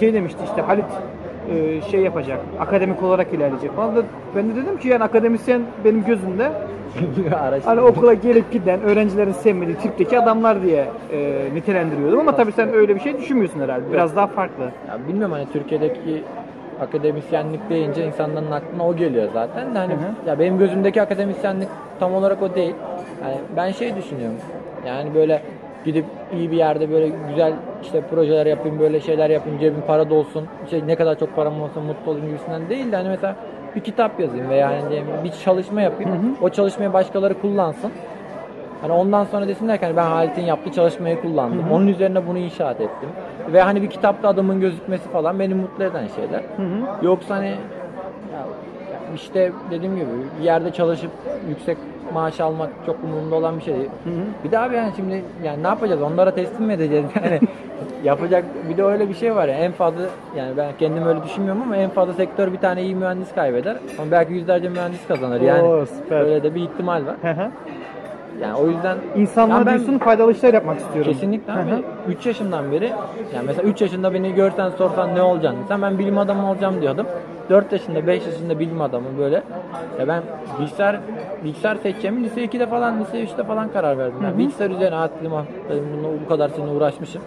Şey 0.00 0.14
demişti 0.14 0.40
işte 0.50 0.62
Halit 0.62 0.84
e, 1.54 1.82
şey 1.90 2.00
yapacak, 2.00 2.40
akademik 2.60 3.02
olarak 3.02 3.32
ilerleyecek 3.32 3.76
falan 3.76 3.96
da 3.96 4.02
ben 4.36 4.50
de 4.50 4.56
dedim 4.56 4.78
ki 4.78 4.88
yani 4.88 5.04
akademisyen 5.04 5.62
benim 5.84 6.04
gözümde 6.04 6.52
hani 7.64 7.80
okula 7.80 8.14
gelip 8.14 8.52
giden 8.52 8.82
öğrencilerin 8.82 9.32
sevmediği 9.32 9.76
tipteki 9.76 10.18
adamlar 10.18 10.62
diye 10.62 10.86
e, 11.12 11.48
nitelendiriyordum 11.54 12.20
ama 12.20 12.36
tabii 12.36 12.52
sen 12.52 12.74
öyle 12.74 12.94
bir 12.94 13.00
şey 13.00 13.18
düşünmüyorsun 13.18 13.60
herhalde. 13.60 13.92
Biraz 13.92 14.16
daha 14.16 14.26
farklı. 14.26 14.64
Ya 14.64 14.98
bilmiyorum 15.08 15.32
hani 15.32 15.46
Türkiye'deki 15.52 16.22
akademisyenlik 16.80 17.70
deyince 17.70 18.06
insanların 18.06 18.50
aklına 18.50 18.86
o 18.86 18.96
geliyor 18.96 19.28
zaten. 19.32 19.74
Hani 19.74 19.92
Hı 19.92 19.96
hı. 19.96 20.28
ya 20.28 20.38
benim 20.38 20.58
gözümdeki 20.58 21.02
akademisyenlik 21.02 21.68
tam 22.00 22.14
olarak 22.14 22.42
o 22.42 22.54
değil. 22.54 22.74
Yani 23.22 23.36
ben 23.56 23.70
şey 23.70 23.96
düşünüyorum. 23.96 24.36
Yani 24.86 25.14
böyle 25.14 25.42
gidip 25.84 26.04
iyi 26.32 26.50
bir 26.50 26.56
yerde 26.56 26.90
böyle 26.90 27.08
güzel 27.28 27.52
işte 27.82 28.00
projeler 28.00 28.46
yapayım, 28.46 28.78
böyle 28.78 29.00
şeyler 29.00 29.30
yapayım, 29.30 29.58
cebim 29.58 29.82
para 29.86 30.10
dolsun. 30.10 30.46
Şey 30.70 30.86
ne 30.86 30.96
kadar 30.96 31.18
çok 31.18 31.36
param 31.36 31.62
olsa 31.62 31.80
mutlu 31.80 32.10
olayım 32.10 32.28
gibisinden 32.28 32.68
değil 32.68 32.92
de 32.92 32.96
hani 32.96 33.08
mesela 33.08 33.36
bir 33.76 33.80
kitap 33.80 34.20
yazayım 34.20 34.48
veya 34.48 34.70
yani 34.70 34.90
diyelim 34.90 35.08
bir 35.24 35.32
çalışma 35.44 35.80
yapayım. 35.80 36.36
O 36.42 36.48
çalışmayı 36.48 36.92
başkaları 36.92 37.40
kullansın. 37.40 37.92
Hani 38.80 38.92
ondan 38.92 39.24
sonra 39.24 39.48
desinler 39.48 39.78
ki 39.78 39.84
hani 39.84 39.96
ben 39.96 40.06
Halit'in 40.06 40.42
yaptığı 40.42 40.72
çalışmayı 40.72 41.22
kullandım. 41.22 41.70
Onun 41.72 41.86
üzerine 41.86 42.26
bunu 42.26 42.38
inşaat 42.38 42.80
ettim. 42.80 43.08
Ve 43.52 43.62
hani 43.62 43.82
bir 43.82 43.90
kitapta 43.90 44.28
adımın 44.28 44.60
gözükmesi 44.60 45.08
falan 45.08 45.38
beni 45.38 45.54
mutlu 45.54 45.84
eden 45.84 46.06
şeyler. 46.16 46.40
Hı 46.56 46.62
hı. 46.62 47.06
Yoksa 47.06 47.36
hani 47.36 47.54
işte 49.14 49.52
dediğim 49.70 49.96
gibi 49.96 50.06
bir 50.38 50.44
yerde 50.44 50.70
çalışıp 50.70 51.10
yüksek 51.48 51.76
maaş 52.14 52.40
almak 52.40 52.70
çok 52.86 52.96
umurumda 53.04 53.34
olan 53.34 53.58
bir 53.58 53.62
şey 53.64 53.74
değil. 53.74 53.88
Hı 54.04 54.10
hı. 54.10 54.22
Bir 54.44 54.50
de 54.50 54.58
abi 54.58 54.74
yani 54.74 54.92
şimdi 54.96 55.22
yani 55.44 55.62
ne 55.62 55.66
yapacağız? 55.66 56.02
Onlara 56.02 56.34
teslim 56.34 56.66
mi 56.66 56.72
edeceğiz? 56.72 57.04
Yani 57.24 57.40
yapacak 58.04 58.44
bir 58.70 58.76
de 58.76 58.84
öyle 58.84 59.08
bir 59.08 59.14
şey 59.14 59.34
var 59.34 59.48
ya 59.48 59.54
en 59.54 59.72
fazla 59.72 60.02
yani 60.36 60.56
ben 60.56 60.72
kendim 60.78 61.06
öyle 61.06 61.22
düşünmüyorum 61.24 61.62
ama 61.62 61.76
en 61.76 61.90
fazla 61.90 62.12
sektör 62.12 62.52
bir 62.52 62.58
tane 62.58 62.82
iyi 62.82 62.94
mühendis 62.94 63.34
kaybeder. 63.34 63.76
Ama 63.98 64.10
belki 64.10 64.32
yüzlerce 64.32 64.68
mühendis 64.68 65.06
kazanır. 65.08 65.40
Yani 65.40 65.62
Oo, 65.62 65.86
süper. 65.86 66.20
öyle 66.20 66.42
de 66.42 66.54
bir 66.54 66.60
ihtimal 66.62 67.06
var. 67.06 67.16
Hı 67.22 67.30
hı. 67.42 67.50
Yani 68.40 68.54
o 68.54 68.68
yüzden 68.68 68.98
İnsanlara 69.16 69.70
Ya 69.70 69.78
ben- 69.88 69.98
faydalı 69.98 70.32
işler 70.32 70.54
yapmak 70.54 70.78
istiyorum. 70.80 71.12
Kesinlikle 71.12 71.52
abi. 71.52 71.70
hı. 71.70 71.82
3 72.08 72.26
yaşından 72.26 72.72
beri 72.72 72.92
yani 73.34 73.46
mesela 73.46 73.68
3 73.68 73.80
yaşında 73.80 74.14
beni 74.14 74.34
görsen 74.34 74.70
sorsan 74.70 75.14
ne 75.14 75.22
olacaksın 75.22 75.62
desen 75.62 75.82
ben 75.82 75.98
bilim 75.98 76.18
adamı 76.18 76.50
olacağım 76.50 76.80
diyordum. 76.80 77.06
4 77.50 77.72
yaşında 77.72 78.06
5 78.06 78.26
yaşında 78.26 78.58
bilim 78.58 78.80
adamı 78.80 79.06
böyle. 79.18 79.42
Ya 79.98 80.08
ben 80.08 80.22
bilgisayar 80.60 81.00
bilgisayar 81.44 81.76
seçeceğimi 81.76 82.24
lise 82.24 82.44
2'de 82.44 82.66
falan 82.66 83.00
lise 83.00 83.22
3'te 83.24 83.44
falan 83.44 83.72
karar 83.72 83.98
verdim. 83.98 84.18
Yani 84.24 84.38
bilgisayar 84.38 84.70
üzerine 84.70 84.96
at 84.96 85.10
dedim, 85.20 85.32
dedim 85.68 85.84
bunu 85.98 86.12
bu 86.24 86.28
kadar 86.28 86.48
sene 86.48 86.70
uğraşmışım. 86.70 87.22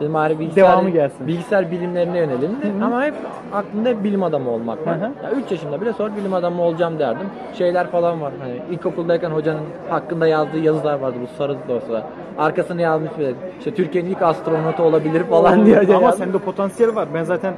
Dedim 0.00 0.14
bari 0.14 0.38
bilgisayar, 0.38 0.64
Devamı 0.64 0.90
gelsin. 0.90 1.26
bilgisayar 1.26 1.70
bilimlerine 1.70 2.18
yönelim. 2.18 2.82
Ama 2.82 3.04
hep 3.04 3.14
aklımda 3.52 3.88
hep 3.88 4.04
bilim 4.04 4.22
adamı 4.22 4.50
olmak 4.50 4.86
var. 4.86 4.96
Hı 4.96 5.04
hı. 5.04 5.10
Ya 5.24 5.30
3 5.44 5.50
yaşımda 5.50 5.80
bile 5.80 5.92
sonra 5.92 6.16
bilim 6.16 6.34
adamı 6.34 6.62
olacağım 6.62 6.98
derdim. 6.98 7.26
Şeyler 7.58 7.86
falan 7.86 8.20
var. 8.20 8.32
Hani 8.40 8.74
ilkokuldayken 8.74 9.30
hocanın 9.30 9.62
hakkında 9.88 10.26
yazdığı 10.26 10.58
yazılar 10.58 10.98
vardı 11.00 11.16
bu 11.22 11.26
sarı 11.38 11.56
dosyalar. 11.68 12.02
Arkasını 12.38 12.82
yazmış 12.82 13.18
bile. 13.18 13.32
İşte 13.58 13.74
Türkiye'nin 13.74 14.10
ilk 14.10 14.22
astronotu 14.22 14.82
olabilir 14.82 15.22
falan 15.24 15.66
diye. 15.66 15.78
Ama 15.80 15.92
yazmış. 15.92 16.14
sende 16.14 16.38
potansiyel 16.38 16.94
var. 16.94 17.08
Ben 17.14 17.24
zaten 17.24 17.54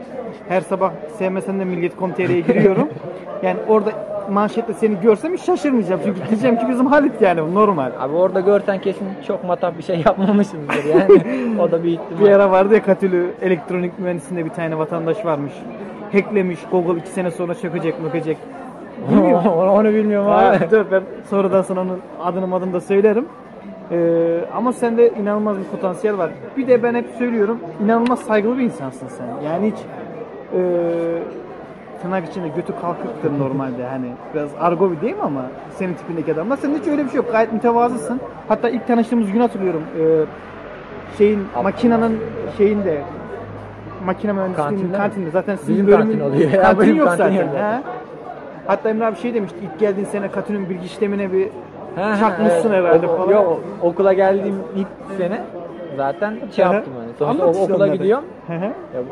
her 0.49 0.61
sabah 0.61 0.91
sevmesen 1.19 1.61
de 1.61 1.65
Milliyet.com.tr'ye 1.65 2.41
giriyorum. 2.41 2.89
yani 3.43 3.59
orada 3.69 3.91
manşette 4.31 4.73
seni 4.73 5.01
görsem 5.01 5.33
hiç 5.33 5.41
şaşırmayacağım. 5.41 6.01
Çünkü 6.05 6.21
diyeceğim 6.29 6.59
ki 6.59 6.67
bizim 6.69 6.87
Halit 6.87 7.21
yani 7.21 7.55
normal. 7.55 7.91
Abi 8.01 8.15
orada 8.15 8.41
görsen 8.41 8.81
kesin 8.81 9.07
çok 9.27 9.45
matah 9.45 9.79
bir 9.79 9.83
şey 9.83 9.97
yapmamışımdır 10.07 10.85
yani. 10.85 11.23
o 11.61 11.71
da 11.71 11.85
bir 11.85 11.89
ihtimal. 11.89 12.21
Bir 12.21 12.31
ara 12.31 12.51
vardı 12.51 12.75
ya 12.75 12.83
Katülü 12.83 13.31
elektronik 13.43 13.99
mühendisinde 13.99 14.45
bir 14.45 14.51
tane 14.51 14.79
vatandaş 14.79 15.25
varmış. 15.25 15.53
Hacklemiş 16.13 16.61
Google 16.71 17.01
iki 17.01 17.09
sene 17.09 17.31
sonra 17.31 17.55
çökecek 17.55 18.03
mökecek. 18.03 18.37
Bilmiyorum. 19.11 19.47
onu, 19.57 19.71
onu 19.73 19.89
bilmiyorum 19.89 20.31
abi. 20.31 20.71
dur 20.71 20.85
ben 20.93 21.03
sonradan 21.31 21.63
sana 21.63 21.81
onun 21.81 21.99
adını 22.23 22.55
adını 22.55 22.73
da 22.73 22.81
söylerim. 22.81 23.27
Ee, 23.91 24.39
ama 24.55 24.73
sende 24.73 25.09
inanılmaz 25.09 25.59
bir 25.59 25.65
potansiyel 25.65 26.19
var. 26.19 26.31
Bir 26.57 26.69
de 26.69 26.83
ben 26.83 26.95
hep 26.95 27.07
söylüyorum, 27.19 27.59
inanılmaz 27.85 28.19
saygılı 28.19 28.59
bir 28.59 28.63
insansın 28.63 29.09
sen. 29.09 29.49
Yani 29.49 29.67
hiç 29.67 29.79
e, 30.55 30.61
tırnak 32.03 32.29
içinde 32.31 32.49
götü 32.49 32.73
kalkıktır 32.81 33.39
normalde 33.39 33.87
hani 33.87 34.07
biraz 34.35 34.51
argo 34.61 34.91
bir 34.93 35.01
değil 35.01 35.15
mi 35.17 35.23
ama 35.23 35.43
senin 35.71 35.95
tipindeki 35.95 36.33
adamlar. 36.35 36.57
Senin 36.57 36.79
hiç 36.79 36.89
öyle 36.89 37.05
bir 37.05 37.09
şey 37.11 37.17
yok. 37.17 37.33
Gayet 37.33 37.53
mütevazısın. 37.53 38.21
Hatta 38.49 38.69
ilk 38.69 38.87
tanıştığımız 38.87 39.33
gün 39.33 39.41
hatırlıyorum. 39.41 39.83
Ee, 40.01 40.25
şeyin 41.19 41.41
makinenin 41.63 42.21
şeyinde 42.59 42.99
makine 44.07 44.33
mühendisliğinin 44.33 44.71
Kantinde 44.77 44.97
kantinde, 44.97 45.31
zaten 45.31 45.57
sizin 45.57 45.87
bölümün 45.87 46.19
kantin 46.19 46.51
ya, 46.51 46.63
kantin 46.63 46.95
yok 46.95 47.09
kantin 47.09 47.25
zaten. 47.37 47.77
He. 47.77 47.81
Hatta 48.67 48.89
Emre 48.91 49.07
abi 49.07 49.17
şey 49.17 49.35
demişti 49.35 49.59
ilk 49.63 49.79
geldiğin 49.81 50.07
sene 50.07 50.31
katünün 50.31 50.69
bilgi 50.71 50.85
işlemine 50.87 51.33
bir 51.33 51.49
Ha, 51.97 52.17
çakmışsın 52.21 52.73
evet. 52.73 52.85
herhalde 52.85 53.07
O- 53.07 53.17
falan. 53.17 53.31
Yok 53.33 53.61
okula 53.83 54.13
geldiğim 54.13 54.55
ilk 54.77 54.87
sene 55.19 55.43
zaten 55.97 56.35
şey 56.57 56.65
yaptım 56.65 56.93
hani. 56.99 57.13
Sonuçta 57.19 57.45
Anlat 57.45 57.71
okula 57.71 57.89
gidiyorum. 57.89 58.25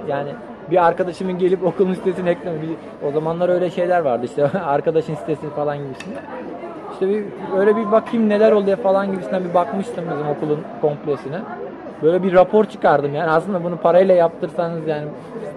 Yani 0.09 0.29
bir 0.71 0.87
arkadaşımın 0.87 1.39
gelip 1.39 1.67
okulun 1.67 1.95
sitesini. 1.95 2.27
Bir- 2.29 3.09
O 3.09 3.13
zamanlar 3.13 3.49
öyle 3.49 3.71
şeyler 3.71 4.01
vardı 4.01 4.27
işte 4.27 4.47
arkadaşın 4.65 5.15
sitesi 5.15 5.51
falan 5.51 5.79
gibisinde. 5.79 6.15
İşte 6.93 7.09
bir 7.09 7.25
öyle 7.59 7.77
bir 7.77 7.93
bakayım 7.93 8.29
neler 8.29 8.53
oluyor 8.53 8.77
falan 8.77 9.13
gibisinden 9.13 9.45
bir 9.45 9.55
bakmıştım 9.55 10.05
bizim 10.13 10.29
okulun 10.29 10.61
komplesine. 10.81 11.39
Böyle 12.03 12.23
bir 12.23 12.33
rapor 12.33 12.65
çıkardım 12.65 13.15
yani 13.15 13.31
aslında 13.31 13.65
bunu 13.65 13.77
parayla 13.77 14.15
yaptırsanız 14.15 14.87
yani 14.87 15.05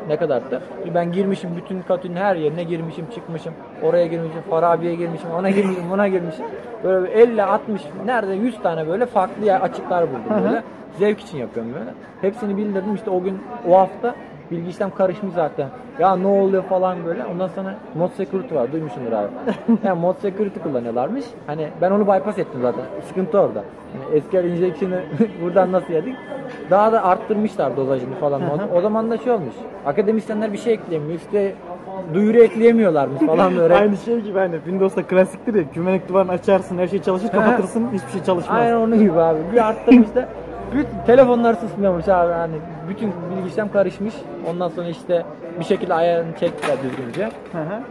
ne 0.08 0.17
kadar 0.17 0.52
da. 0.52 0.62
Ben 0.95 1.12
girmişim 1.12 1.49
bütün 1.58 1.82
katünün 1.82 2.15
her 2.15 2.36
yerine 2.36 2.63
girmişim 2.63 3.06
çıkmışım. 3.15 3.54
Oraya 3.84 4.08
girmişim, 4.08 4.41
Farabi'ye 4.49 4.95
girmişim, 4.95 5.32
ona 5.39 5.49
girmişim, 5.49 5.84
buna 5.91 6.08
girmişim. 6.08 6.45
Böyle 6.84 7.12
50 7.12 7.43
60 7.43 7.82
nerede 8.06 8.34
100 8.34 8.62
tane 8.62 8.88
böyle 8.88 9.06
farklı 9.06 9.45
yer- 9.45 9.62
açıklar 9.62 10.06
buldum 10.10 10.43
böyle. 10.43 10.63
Zevk 10.99 11.19
için 11.19 11.38
yapıyorum 11.38 11.73
böyle. 11.73 11.89
Hepsini 12.21 12.58
bildirdim 12.58 12.95
işte 12.95 13.10
o 13.10 13.23
gün 13.23 13.41
o 13.69 13.78
hafta 13.80 14.15
bilgi 14.51 14.69
işlem 14.69 14.91
karışmış 14.95 15.34
zaten. 15.34 15.67
Ya 15.99 16.15
ne 16.15 16.27
oluyor 16.27 16.63
falan 16.63 17.06
böyle. 17.06 17.25
Ondan 17.25 17.47
sonra 17.47 17.75
mod 17.95 18.12
security 18.12 18.56
var. 18.56 18.71
Duymuşsundur 18.71 19.12
abi. 19.12 19.29
yani 19.84 19.99
mod 19.99 20.15
security 20.21 20.60
kullanıyorlarmış. 20.60 21.25
Hani 21.47 21.67
ben 21.82 21.91
onu 21.91 22.03
bypass 22.03 22.38
ettim 22.39 22.60
zaten. 22.62 22.84
Sıkıntı 23.08 23.39
orada. 23.39 23.63
Yani 23.93 24.17
eski 24.17 24.38
injection'ı 24.38 25.01
buradan 25.41 25.71
nasıl 25.71 25.93
yedik? 25.93 26.15
Daha 26.69 26.91
da 26.91 27.03
arttırmışlar 27.03 27.77
dozajını 27.77 28.15
falan. 28.15 28.41
O, 28.41 28.77
o 28.77 28.82
zaman 28.82 29.12
da 29.12 29.17
şey 29.17 29.32
olmuş. 29.32 29.56
Akademisyenler 29.86 30.53
bir 30.53 30.58
şey 30.58 30.73
ekleyemiyor. 30.73 31.19
İşte 31.19 31.56
duyuru 32.13 32.38
ekleyemiyorlarmış 32.38 33.19
falan 33.19 33.58
böyle. 33.58 33.75
Aynı 33.75 33.97
şey 33.97 34.19
gibi 34.19 34.39
hani 34.39 34.56
Windows'ta 34.56 35.03
klasiktir 35.03 35.53
ya 35.56 35.63
güvenlik 35.73 36.10
duvarını 36.10 36.32
açarsın 36.32 36.77
her 36.77 36.88
şey 36.88 37.01
çalışır 37.01 37.29
kapatırsın 37.29 37.88
hiçbir 37.93 38.12
şey 38.12 38.23
çalışmaz. 38.23 38.58
Aynen 38.60 38.75
onun 38.75 38.99
gibi 38.99 39.19
abi. 39.19 39.39
Bir 39.53 39.67
arttırmış 39.67 40.15
da 40.15 40.29
bütün 40.75 41.05
telefonlar 41.05 41.53
susmuyormuş 41.53 42.07
abi 42.07 42.33
hani 42.33 42.55
bütün 42.89 43.07
bilgi 43.09 43.47
işlem 43.47 43.71
karışmış. 43.71 44.13
Ondan 44.51 44.69
sonra 44.69 44.88
işte 44.88 45.23
bir 45.59 45.65
şekilde 45.65 45.93
ayarını 45.93 46.36
çektiler 46.39 46.77
düzgünce. 46.83 47.29
Hı 47.51 47.57
hı. 47.57 47.81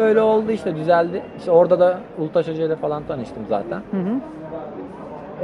Öyle 0.00 0.20
oldu 0.20 0.50
işte 0.52 0.76
düzeldi. 0.76 1.22
İşte 1.38 1.50
orada 1.50 1.80
da 1.80 2.00
Ulutaş 2.18 2.48
Hoca 2.48 2.64
ile 2.64 2.76
falan 2.76 3.02
tanıştım 3.02 3.42
zaten. 3.48 3.82
Hı 3.90 3.96
hı. 3.96 4.14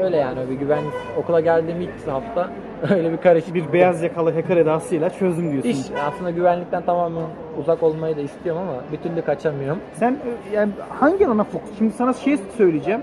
Öyle 0.05 0.17
yani 0.17 0.39
bir 0.51 0.55
güvenlik 0.55 0.93
okula 1.19 1.41
geldiğim 1.41 1.81
ilk 1.81 2.09
hafta 2.09 2.49
öyle 2.95 3.13
bir 3.13 3.17
karışık 3.17 3.55
Bir 3.55 3.73
beyaz 3.73 4.03
yakalı 4.03 4.35
hacker 4.35 4.57
edasıyla 4.57 5.11
çözdüm 5.11 5.53
diyorsun. 5.53 5.71
iş. 5.71 5.79
Aslında 6.09 6.31
güvenlikten 6.31 6.83
tamamen 6.83 7.23
uzak 7.59 7.83
olmayı 7.83 8.17
da 8.17 8.21
istiyorum 8.21 8.63
ama 8.63 8.81
bir 8.93 8.97
türlü 8.97 9.23
kaçamıyorum. 9.23 9.79
Sen 9.93 10.13
e, 10.13 10.57
yani 10.57 10.73
hangi 11.01 11.27
alana 11.27 11.45
fokus? 11.45 11.79
Şimdi 11.79 11.93
sana 11.93 12.13
şey 12.13 12.37
söyleyeceğim. 12.57 13.03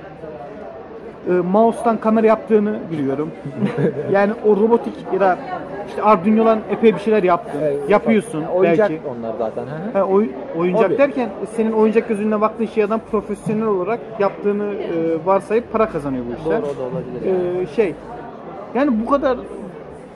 E, 1.30 1.32
mouse'tan 1.34 1.98
kamera 1.98 2.28
yaptığını 2.28 2.80
biliyorum. 2.92 3.32
yani 4.12 4.32
o 4.48 4.50
robotik 4.58 4.94
ya 5.14 5.20
da 5.20 5.38
işte 5.88 6.02
Arduino'dan 6.04 6.60
epey 6.72 6.94
bir 6.96 7.00
şeyler 7.00 7.24
yaptın. 7.24 7.62
Yapıyorsun 7.90 8.44
Oyuncak 8.44 8.90
belki. 8.90 9.02
onlar 9.20 9.34
zaten. 9.38 9.64
Ha, 9.94 10.04
oy- 10.04 10.30
oyuncak 10.58 10.86
Hobi. 10.90 10.98
derken 10.98 11.30
senin 11.56 11.72
oyuncak 11.72 12.08
gözünle 12.10 12.42
baktığın 12.42 12.66
şeyden 12.66 13.00
profesyonel 13.12 13.68
olarak 13.68 14.00
yaptığını 14.20 14.64
e, 14.74 15.26
varsayıp 15.26 15.72
para 15.74 15.90
kazanıyor 15.90 16.24
bu 16.30 16.42
işler. 16.42 16.62
Doğru 16.62 16.70
o 16.72 16.78
da 16.78 16.84
olabilir. 16.84 17.62
E, 17.62 17.68
şey 17.68 17.94
yani 18.76 18.92
bu 19.06 19.10
kadar 19.10 19.38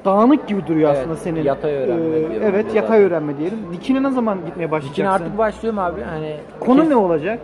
dağınık 0.05 0.47
gibi 0.47 0.67
duruyor 0.67 0.89
Evet, 0.89 0.99
aslında 1.01 1.15
senin. 1.15 1.43
yatay 1.43 1.73
öğrenme 1.75 2.05
e, 2.07 2.13
diyorum 2.19 2.35
Evet 2.43 2.65
burada. 2.65 2.77
yatay 2.77 3.03
öğrenme 3.03 3.37
diyelim. 3.37 3.57
Dikine 3.73 4.03
ne 4.03 4.11
zaman 4.11 4.37
gitmeye 4.37 4.51
Dikine 4.53 4.71
başlayacaksın? 4.71 5.23
artık 5.23 5.37
başlıyorum 5.37 5.79
abi. 5.79 6.01
Hani 6.01 6.35
Konu 6.59 6.81
kes- 6.81 6.89
ne 6.89 6.95
olacak? 6.95 7.39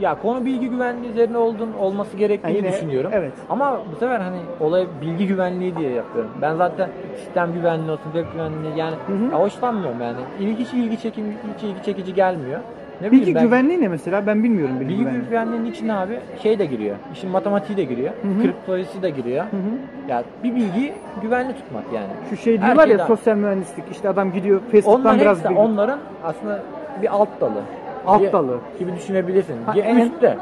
Ya 0.00 0.14
konu 0.22 0.44
bilgi 0.44 0.68
güvenliği 0.70 1.12
üzerine 1.12 1.38
olduğun 1.38 1.72
olması 1.80 2.16
gerektiğini 2.16 2.56
yine- 2.56 2.72
düşünüyorum. 2.72 3.10
evet. 3.14 3.32
Ama 3.50 3.80
bu 3.92 3.96
sefer 3.96 4.20
hani 4.20 4.36
olay 4.60 4.86
bilgi 5.02 5.26
güvenliği 5.26 5.76
diye 5.76 5.90
yapıyorum. 5.90 6.30
Ben 6.42 6.54
zaten 6.56 6.88
sistem 7.24 7.52
güvenliği 7.52 7.90
olsun, 7.90 8.04
web 8.12 8.32
güvenliği 8.32 8.76
yani 8.76 8.94
Hı 9.06 9.12
hı. 9.12 9.32
ya 9.32 9.40
hoşlanmıyorum 9.40 10.00
yani. 10.00 10.16
İlgi 10.40 10.64
hiç 10.64 10.72
ilgi 10.74 11.00
çekin 11.00 11.34
hiç 11.56 11.62
ilgi 11.62 11.82
çekici 11.84 12.14
gelmiyor. 12.14 12.60
ne 13.00 13.10
Bilgi 13.10 13.34
ben- 13.34 13.42
güvenliği 13.42 13.80
ne 13.80 13.88
mesela? 13.88 14.26
Ben 14.26 14.44
bilmiyorum 14.44 14.74
bilgi, 14.80 14.88
Bilgi 14.88 15.00
güvenliği. 15.02 15.24
güvenliğinin 15.28 15.70
içine 15.70 15.94
abi 15.94 16.18
şey 16.42 16.58
de 16.58 16.66
giriyor. 16.66 16.96
İşin 17.12 17.30
matematiği 17.30 17.76
de 17.76 17.84
giriyor. 17.84 18.10
Hı 18.22 18.28
hı. 18.28 18.42
Kriptolojisi 18.42 19.02
de 19.02 19.10
giriyor. 19.10 19.44
Hı 19.44 19.56
hı. 19.56 20.10
Ya 20.10 20.22
bir 20.44 20.54
bilgi 20.54 20.92
güvenli 21.22 21.52
tutmak 21.54 21.84
yani. 21.94 22.06
Şu 22.30 22.36
şey 22.36 22.58
Her 22.58 22.66
diyorlar 22.66 22.82
ya 22.86 22.88
şeyden. 22.88 23.06
sosyal 23.06 23.36
mühendislik 23.36 23.84
işte 23.92 24.08
adam 24.08 24.32
gidiyor 24.32 24.60
Facebook'tan 24.72 25.00
Onlar 25.00 25.20
biraz 25.20 25.38
hepsi 25.38 25.50
bilgi. 25.50 25.60
onların 25.60 25.98
aslında 26.24 26.62
bir 27.02 27.14
alt 27.14 27.40
dalı. 27.40 27.60
Alt 28.06 28.32
dalı. 28.32 28.58
gibi 28.78 28.92
düşünebilirsin. 28.96 29.56
Ha, 29.66 29.72
en 29.78 29.96
en- 29.96 30.06
üstte. 30.06 30.36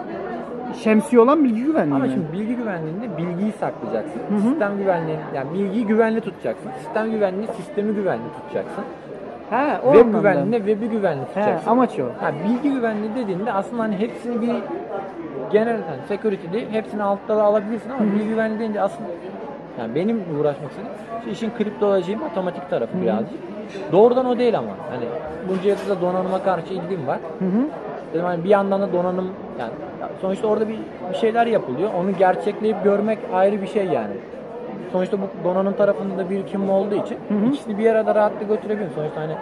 Şemsiye 0.83 1.21
olan 1.23 1.45
bilgi 1.45 1.65
güvenliği. 1.65 1.95
Ama 1.95 2.05
mi? 2.05 2.11
şimdi 2.15 2.33
bilgi 2.33 2.57
güvenliğinde 2.57 3.17
bilgiyi 3.19 3.53
saklayacaksın. 3.53 4.21
Hı 4.31 4.35
hı. 4.35 4.41
Sistem 4.41 4.79
güvenliği 4.79 5.17
yani 5.35 5.55
bilgiyi 5.55 5.87
güvenli 5.87 6.21
tutacaksın. 6.21 6.71
Sistem 6.79 7.11
güvenliği 7.11 7.47
sistemi 7.57 7.95
güvenli 7.95 8.23
tutacaksın. 8.43 8.85
He, 9.51 9.57
o 9.85 9.93
Web 9.93 10.07
anlamda. 10.07 10.19
güvenliğinde 10.19 10.57
web'i 10.57 10.89
güvenli 10.91 11.21
He, 11.23 11.27
tutacaksın. 11.27 11.71
amaç 11.71 11.99
o. 11.99 12.05
Ha, 12.25 12.33
bilgi 12.49 12.71
güvenliği 12.75 13.11
dediğinde 13.17 13.53
aslında 13.53 13.83
hani 13.83 13.97
hepsini 13.97 14.43
bir 14.43 14.55
genel 15.53 15.73
yani 15.73 16.03
security 16.09 16.53
değil, 16.53 16.67
hepsini 16.71 17.03
altta 17.03 17.37
da 17.37 17.43
alabilirsin 17.43 17.91
ama 17.91 18.05
bilgi 18.13 18.29
güvenliği 18.29 18.59
deyince 18.61 18.81
aslında 18.81 19.09
yani 19.79 19.95
benim 19.95 20.23
uğraşmak 20.41 20.71
istediğim 20.71 20.93
işin 21.33 21.51
kriptoloji, 21.59 22.17
matematik 22.17 22.71
tarafı 22.71 23.03
birazcık. 23.03 23.39
Doğrudan 23.93 24.27
o 24.27 24.39
değil 24.39 24.59
ama. 24.59 24.71
Hani 24.91 25.05
bunca 25.49 25.71
yılda 25.71 26.01
donanıma 26.01 26.43
karşı 26.43 26.75
ilgim 26.75 27.07
var. 27.07 27.19
Hı 27.39 27.45
hı. 27.45 27.67
Dedim 28.15 28.25
hani 28.25 28.45
bir 28.45 28.49
yandan 28.49 28.81
da 28.81 28.93
donanım 28.93 29.31
yani 29.59 29.73
sonuçta 30.21 30.47
orada 30.49 30.69
bir, 30.69 30.79
bir 31.11 31.17
şeyler 31.17 31.47
yapılıyor. 31.47 31.91
Onu 32.01 32.13
gerçekleyip 32.19 32.85
görmek 32.85 33.19
ayrı 33.33 33.63
bir 33.63 33.67
şey 33.67 33.85
yani. 33.85 34.15
Sonuçta 34.93 35.17
bu 35.19 35.45
donanım 35.45 35.73
tarafında 35.73 36.31
bir 36.31 36.47
kim 36.47 36.71
olduğu 36.71 36.95
için 36.95 37.19
Hı 37.29 37.35
hı. 37.35 37.47
ikisini 37.49 37.79
bir 37.79 37.91
arada 37.91 38.15
rahatlıkla 38.15 38.55
götürebilirim. 38.55 38.93
Sonuçta 38.95 39.21
hani 39.21 39.33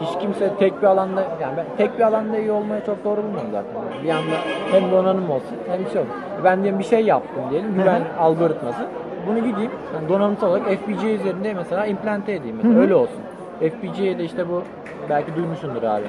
hiç 0.00 0.18
kimse 0.20 0.54
tek 0.58 0.82
bir 0.82 0.86
alanda 0.86 1.20
yani 1.20 1.56
ben 1.56 1.66
tek 1.76 1.98
bir 1.98 2.04
alanda 2.04 2.38
iyi 2.38 2.50
olmayı 2.52 2.84
çok 2.86 3.04
doğru 3.04 3.22
bulmuyorum 3.22 3.50
zaten. 3.52 4.04
Bir 4.04 4.10
anda 4.10 4.36
hem 4.70 4.90
donanım 4.90 5.30
olsun 5.30 5.56
hem 5.70 5.88
şey 5.92 6.00
olsun. 6.00 6.14
Ben 6.44 6.62
diyelim 6.62 6.78
bir 6.78 6.84
şey 6.84 7.04
yaptım 7.04 7.42
diyelim 7.50 7.74
güven 7.74 8.02
algoritması. 8.18 8.82
Bunu 9.26 9.38
gideyim 9.38 9.70
yani 9.94 10.08
donanımsal 10.08 10.50
olarak 10.50 10.66
FPGA 10.66 11.08
üzerinde 11.08 11.54
mesela 11.54 11.86
implante 11.86 12.32
edeyim 12.32 12.56
mesela 12.56 12.74
Hı 12.74 12.78
hı. 12.78 12.82
öyle 12.82 12.94
olsun. 12.94 13.20
FPGA'de 13.60 14.24
işte 14.24 14.48
bu 14.48 14.62
belki 15.10 15.36
duymuşsundur 15.36 15.82
abi 15.82 16.04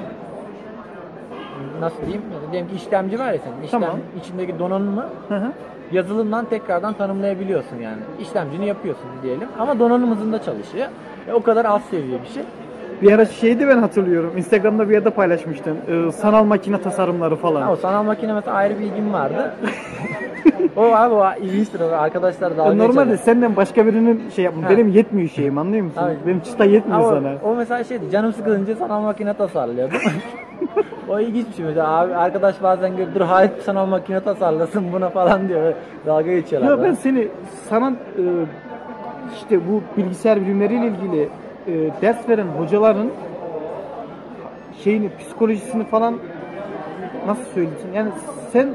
nasıl 1.80 2.02
diyeyim? 2.02 2.22
Mesela 2.32 2.52
diyelim 2.52 2.68
ki 2.68 2.74
işlemci 2.76 3.18
var 3.18 3.32
ya 3.32 3.38
senin. 3.38 3.62
İşlem, 3.62 3.80
Tamam. 3.80 3.98
içindeki 4.20 4.58
donanımı 4.58 5.06
Hı 5.28 5.34
hı. 5.34 5.52
yazılımdan 5.92 6.44
tekrardan 6.44 6.92
tanımlayabiliyorsun 6.92 7.76
yani. 7.76 7.98
İşlemcini 8.20 8.66
yapıyorsun 8.66 9.06
diyelim. 9.22 9.48
Ama 9.58 9.78
donanım 9.78 10.10
hızında 10.10 10.42
çalışıyor. 10.42 10.86
E, 11.28 11.32
o 11.32 11.42
kadar 11.42 11.64
az 11.64 11.82
seviye 11.82 12.22
bir 12.22 12.28
şey. 12.28 12.42
Bir 13.02 13.12
ara 13.12 13.26
şeydi 13.26 13.68
ben 13.68 13.78
hatırlıyorum. 13.78 14.32
Instagram'da 14.36 14.88
bir 14.88 14.94
yerde 14.94 15.10
paylaşmıştın. 15.10 15.76
Ee, 15.88 16.12
sanal 16.12 16.44
makine 16.44 16.82
tasarımları 16.82 17.36
falan. 17.36 17.62
Ha, 17.62 17.72
o 17.72 17.76
sanal 17.76 18.02
makine 18.02 18.32
mesela 18.32 18.56
ayrı 18.56 18.78
bir 18.78 18.84
ilgim 18.84 19.12
vardı. 19.12 19.54
o 20.76 20.82
abi 20.82 21.14
o 21.14 21.24
ilginçtir. 21.40 21.80
O 21.80 21.84
Arkadaşlar 21.84 22.56
dalga 22.56 22.74
Normalde 22.74 23.16
senden 23.16 23.56
başka 23.56 23.86
birinin 23.86 24.30
şey 24.30 24.44
yapma. 24.44 24.64
Ha. 24.64 24.70
Benim 24.70 24.88
yetmiyor 24.88 25.28
şeyim 25.28 25.58
anlıyor 25.58 25.84
musun? 25.84 26.00
Tabii. 26.00 26.16
Benim 26.26 26.40
çıta 26.40 26.64
yetmiyor 26.64 27.00
Ama 27.00 27.08
sana. 27.08 27.34
o 27.44 27.54
mesela 27.54 27.84
şeydi 27.84 28.10
canım 28.10 28.32
sıkılınca 28.32 28.76
sanal 28.76 29.00
makine 29.02 29.34
tasarlıyordum. 29.34 29.98
o 31.08 31.20
ilginç 31.20 31.48
bir 31.48 31.54
şey 31.54 31.64
mesela 31.64 31.88
abi 31.88 32.14
arkadaş 32.14 32.62
bazen 32.62 32.96
görüp 32.96 33.14
dur 33.14 33.20
Halit 33.20 33.62
sanal 33.62 33.86
makine 33.86 34.20
tasarlasın 34.20 34.92
buna 34.92 35.08
falan 35.08 35.48
diyor. 35.48 35.72
Dalga 36.06 36.32
geçiyorlar. 36.32 36.70
Ya 36.70 36.84
ben 36.84 36.94
seni 36.94 37.28
sana 37.68 37.90
e, 37.90 38.22
işte 39.34 39.60
bu 39.68 39.82
bilgisayar 39.96 40.40
bilimleriyle 40.40 40.86
ilgili 40.86 41.28
e, 41.66 41.90
ders 42.02 42.28
veren 42.28 42.46
hocaların 42.46 43.08
şeyini 44.84 45.10
psikolojisini 45.18 45.84
falan 45.84 46.14
nasıl 47.26 47.44
söyleyeyim? 47.44 47.78
Yani 47.94 48.10
sen 48.52 48.68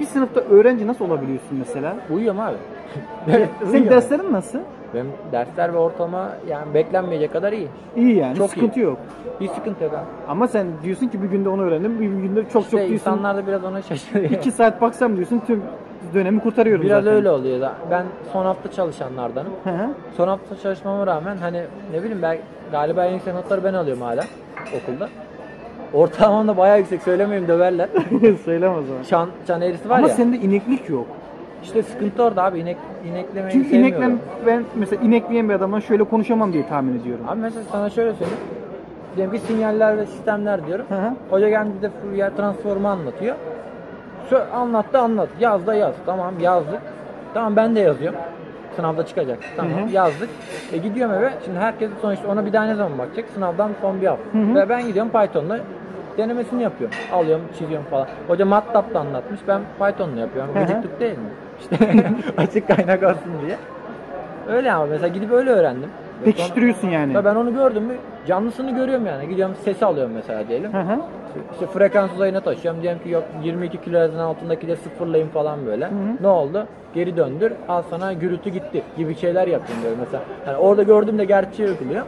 bir 0.00 0.04
sınıfta 0.06 0.40
öğrenci 0.40 0.86
nasıl 0.86 1.04
olabiliyorsun 1.04 1.58
mesela? 1.58 1.96
Uyuyorum 2.10 2.40
abi. 2.40 2.56
Senin 3.26 3.48
Uyuyorum. 3.70 3.90
derslerin 3.90 4.32
nasıl? 4.32 4.58
Benim 4.94 5.12
dersler 5.32 5.72
ve 5.74 5.78
ortalama 5.78 6.30
yani 6.48 6.74
beklenmeyecek 6.74 7.32
kadar 7.32 7.52
iyi. 7.52 7.68
İyi 7.96 8.16
yani 8.16 8.36
Çok 8.36 8.50
sıkıntı 8.50 8.80
yok. 8.80 8.98
Bir 9.40 9.48
sıkıntı 9.48 9.84
yok 9.84 9.92
abi. 9.94 10.04
Ama 10.28 10.48
sen 10.48 10.66
diyorsun 10.82 11.08
ki 11.08 11.22
bir 11.22 11.26
günde 11.28 11.48
onu 11.48 11.62
öğrendim, 11.62 12.00
bir 12.00 12.06
günde 12.06 12.42
çok 12.42 12.52
çok 12.52 12.62
İşte 12.64 12.76
diyorsun. 12.76 12.94
insanlar 12.94 13.36
da 13.36 13.46
biraz 13.46 13.64
ona 13.64 13.82
şaşırıyor. 13.82 14.30
İki 14.30 14.50
saat 14.50 14.80
baksam 14.80 15.16
diyorsun 15.16 15.42
tüm 15.46 15.62
dönemi 16.14 16.40
kurtarıyorum 16.40 16.84
biraz 16.84 17.04
zaten. 17.04 17.16
öyle 17.16 17.30
oluyor 17.30 17.60
da. 17.60 17.72
Ben 17.90 18.04
son 18.32 18.44
hafta 18.44 18.70
çalışanlardanım. 18.70 19.52
Hı 19.64 19.70
hı. 19.70 19.88
Son 20.16 20.28
hafta 20.28 20.56
çalışmama 20.62 21.06
rağmen 21.06 21.36
hani 21.36 21.60
ne 21.92 22.00
bileyim 22.02 22.22
ben 22.22 22.38
galiba 22.72 23.04
en 23.04 23.12
yüksek 23.12 23.34
notları 23.34 23.64
ben 23.64 23.74
alıyorum 23.74 24.02
hala 24.02 24.24
okulda. 24.82 25.08
Ortalamam 25.92 26.48
da 26.48 26.56
bayağı 26.56 26.78
yüksek 26.78 27.02
söylemeyeyim 27.02 27.48
döverler. 27.48 27.88
Söyleme 28.44 28.76
o 28.76 28.82
zaman. 28.82 29.02
Çan, 29.02 29.28
çan 29.46 29.62
eğrisi 29.62 29.90
var 29.90 29.98
Ama 29.98 30.08
ya. 30.08 30.14
sende 30.14 30.36
ineklik 30.36 30.88
yok. 30.90 31.06
İşte 31.62 31.82
sıkıntı 31.82 32.22
orada 32.22 32.44
abi 32.44 32.58
inek 32.58 32.76
ineklemeyi 33.10 33.52
Çünkü 33.52 33.68
sevmiyorum. 33.70 34.20
ben 34.46 34.64
mesela 34.76 35.02
inekleyen 35.02 35.48
bir 35.48 35.54
adamla 35.54 35.80
şöyle 35.80 36.04
konuşamam 36.04 36.52
diye 36.52 36.66
tahmin 36.68 37.00
ediyorum. 37.00 37.24
Abi 37.28 37.40
mesela 37.40 37.62
sana 37.72 37.90
şöyle 37.90 38.12
söyleyeyim. 38.12 38.40
Diyelim 39.16 39.34
ki 39.34 39.38
sinyaller 39.40 39.98
ve 39.98 40.06
sistemler 40.06 40.66
diyorum. 40.66 40.86
Hı 40.88 40.94
hı. 40.94 41.12
Hoca 41.30 41.48
geldi 41.48 41.70
de 41.82 41.90
Fourier 41.90 42.36
transformu 42.36 42.88
anlatıyor. 42.88 43.36
Şu 44.30 44.40
anlattı 44.54 44.98
anlat. 44.98 45.28
Yaz 45.40 45.66
da 45.66 45.74
yaz. 45.74 45.94
Tamam 46.06 46.34
yazdık. 46.40 46.80
Tamam 47.34 47.56
ben 47.56 47.76
de 47.76 47.80
yazıyorum. 47.80 48.20
Sınavda 48.76 49.06
çıkacak. 49.06 49.38
Tamam 49.56 49.72
Hı 49.72 49.84
hı. 49.84 49.90
yazdık. 49.90 50.28
E 50.72 50.76
gidiyorum 50.76 51.14
eve. 51.14 51.32
Şimdi 51.44 51.58
herkes 51.58 51.90
sonuçta 52.02 52.28
ona 52.28 52.46
bir 52.46 52.52
daha 52.52 52.64
ne 52.64 52.74
zaman 52.74 52.98
bakacak? 52.98 53.24
Sınavdan 53.34 53.70
son 53.80 54.00
bir 54.00 54.06
hafta. 54.06 54.38
Hı 54.38 54.42
hı. 54.42 54.54
Ve 54.54 54.68
ben 54.68 54.86
gidiyorum 54.86 55.12
Python'la 55.12 55.58
denemesini 56.18 56.62
yapıyorum. 56.62 56.96
Alıyorum, 57.12 57.44
çiziyorum 57.58 57.86
falan. 57.90 58.06
Hoca 58.28 58.44
MATLAB'da 58.46 59.00
anlatmış. 59.00 59.40
Ben 59.48 59.60
Python'la 59.78 60.20
yapıyorum. 60.20 60.54
Gıcıklık 60.54 61.00
değil 61.00 61.18
mi? 61.18 61.30
İşte 61.60 62.04
açık 62.36 62.68
kaynak 62.68 63.02
olsun 63.02 63.32
diye. 63.46 63.56
Öyle 64.48 64.72
ama 64.72 64.86
mesela 64.86 65.08
gidip 65.08 65.32
öyle 65.32 65.50
öğrendim. 65.50 65.90
Pekiştiriyorsun 66.24 66.88
yani. 66.88 67.24
Ben 67.24 67.34
onu 67.34 67.54
gördüm 67.54 67.82
mü 67.82 67.94
canlısını 68.26 68.74
görüyorum 68.74 69.06
yani. 69.06 69.28
Gidiyorum 69.28 69.54
sesi 69.64 69.84
alıyorum 69.84 70.12
mesela 70.14 70.48
diyelim. 70.48 70.72
Hı 70.72 70.80
hı. 70.80 70.98
İşte 71.52 71.66
frekans 71.66 72.12
uzayına 72.14 72.40
taşıyorum. 72.40 72.82
Diyelim 72.82 73.02
ki 73.02 73.08
yok 73.08 73.24
22 73.42 73.78
kHz'in 73.78 74.18
altındaki 74.18 74.68
de 74.68 74.76
sıfırlayın 74.76 75.28
falan 75.28 75.66
böyle. 75.66 75.86
hı. 75.86 75.90
Ne 76.20 76.28
oldu? 76.28 76.66
Geri 76.94 77.16
döndür. 77.16 77.52
Al 77.68 77.82
sana 77.90 78.12
gürültü 78.12 78.50
gitti 78.50 78.82
gibi 78.96 79.14
şeyler 79.14 79.48
yapıyorum 79.48 79.84
böyle 79.84 79.96
mesela. 80.00 80.22
Yani 80.46 80.56
orada 80.56 80.82
gördüğümde 80.82 81.24
gerçeği 81.24 81.68
yapılıyor. 81.68 82.02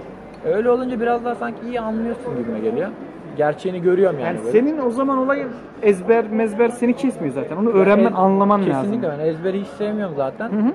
Öyle 0.47 0.71
olunca 0.71 1.01
biraz 1.01 1.25
daha 1.25 1.35
sanki 1.35 1.67
iyi 1.67 1.81
anlıyorsun 1.81 2.37
gibime 2.39 2.61
geliyor. 2.61 2.89
Gerçeğini 3.37 3.83
görüyorum 3.83 4.19
yani. 4.19 4.27
Yani 4.27 4.39
böyle. 4.39 4.51
senin 4.51 4.79
o 4.87 4.91
zaman 4.91 5.19
olayın 5.19 5.49
ezber 5.83 6.25
mezber 6.31 6.69
seni 6.69 6.97
kesmiyor 6.97 7.35
zaten. 7.35 7.57
Onu 7.57 7.71
öğrenmen, 7.71 8.11
Ez- 8.11 8.19
anlaman 8.19 8.61
lazım. 8.61 8.73
Kesinlikle 8.83 9.09
ben 9.09 9.19
ezberi 9.19 9.61
hiç 9.61 9.69
sevmiyorum 9.69 10.15
zaten. 10.17 10.49
Hı 10.49 10.57
hı. 10.57 10.73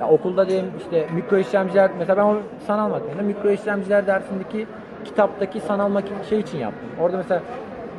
Ya 0.00 0.08
okulda 0.08 0.48
diyelim 0.48 0.70
işte 0.78 1.06
mikro 1.14 1.36
işlemciler 1.36 1.90
mesela 1.98 2.16
ben 2.16 2.22
o 2.34 2.36
sanal 2.66 2.88
makinede 2.90 3.22
mikro 3.22 3.50
işlemciler 3.50 4.06
dersindeki 4.06 4.66
kitaptaki 5.04 5.60
sanal 5.60 5.88
makine 5.88 6.24
şey 6.28 6.40
için 6.40 6.58
yaptım. 6.58 6.88
Orada 7.00 7.16
mesela 7.16 7.42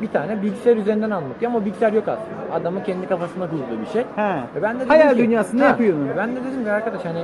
bir 0.02 0.08
tane 0.08 0.42
bilgisayar 0.42 0.78
üzerinden 0.78 1.12
anlatıyor 1.12 1.52
ama 1.52 1.66
bilgisayar 1.66 1.94
yok 1.94 2.08
aslında. 2.08 2.56
Adamın 2.56 2.82
kendi 2.82 3.08
kafasında 3.08 3.46
kurduğu 3.50 3.82
bir 3.82 3.86
şey. 3.88 4.02
He. 4.02 4.36
Ben 4.62 4.76
de 4.76 4.80
dedim 4.80 4.90
Hayal 4.90 5.12
ki- 5.14 5.18
dünyasında 5.18 5.64
Ha, 5.64 5.68
yapıyor 5.68 5.98
onu. 5.98 6.10
ve 6.10 6.18
Ben 6.18 6.36
de 6.36 6.40
dedim 6.44 6.64
ki 6.64 6.72
arkadaş 6.72 7.06
hani 7.06 7.22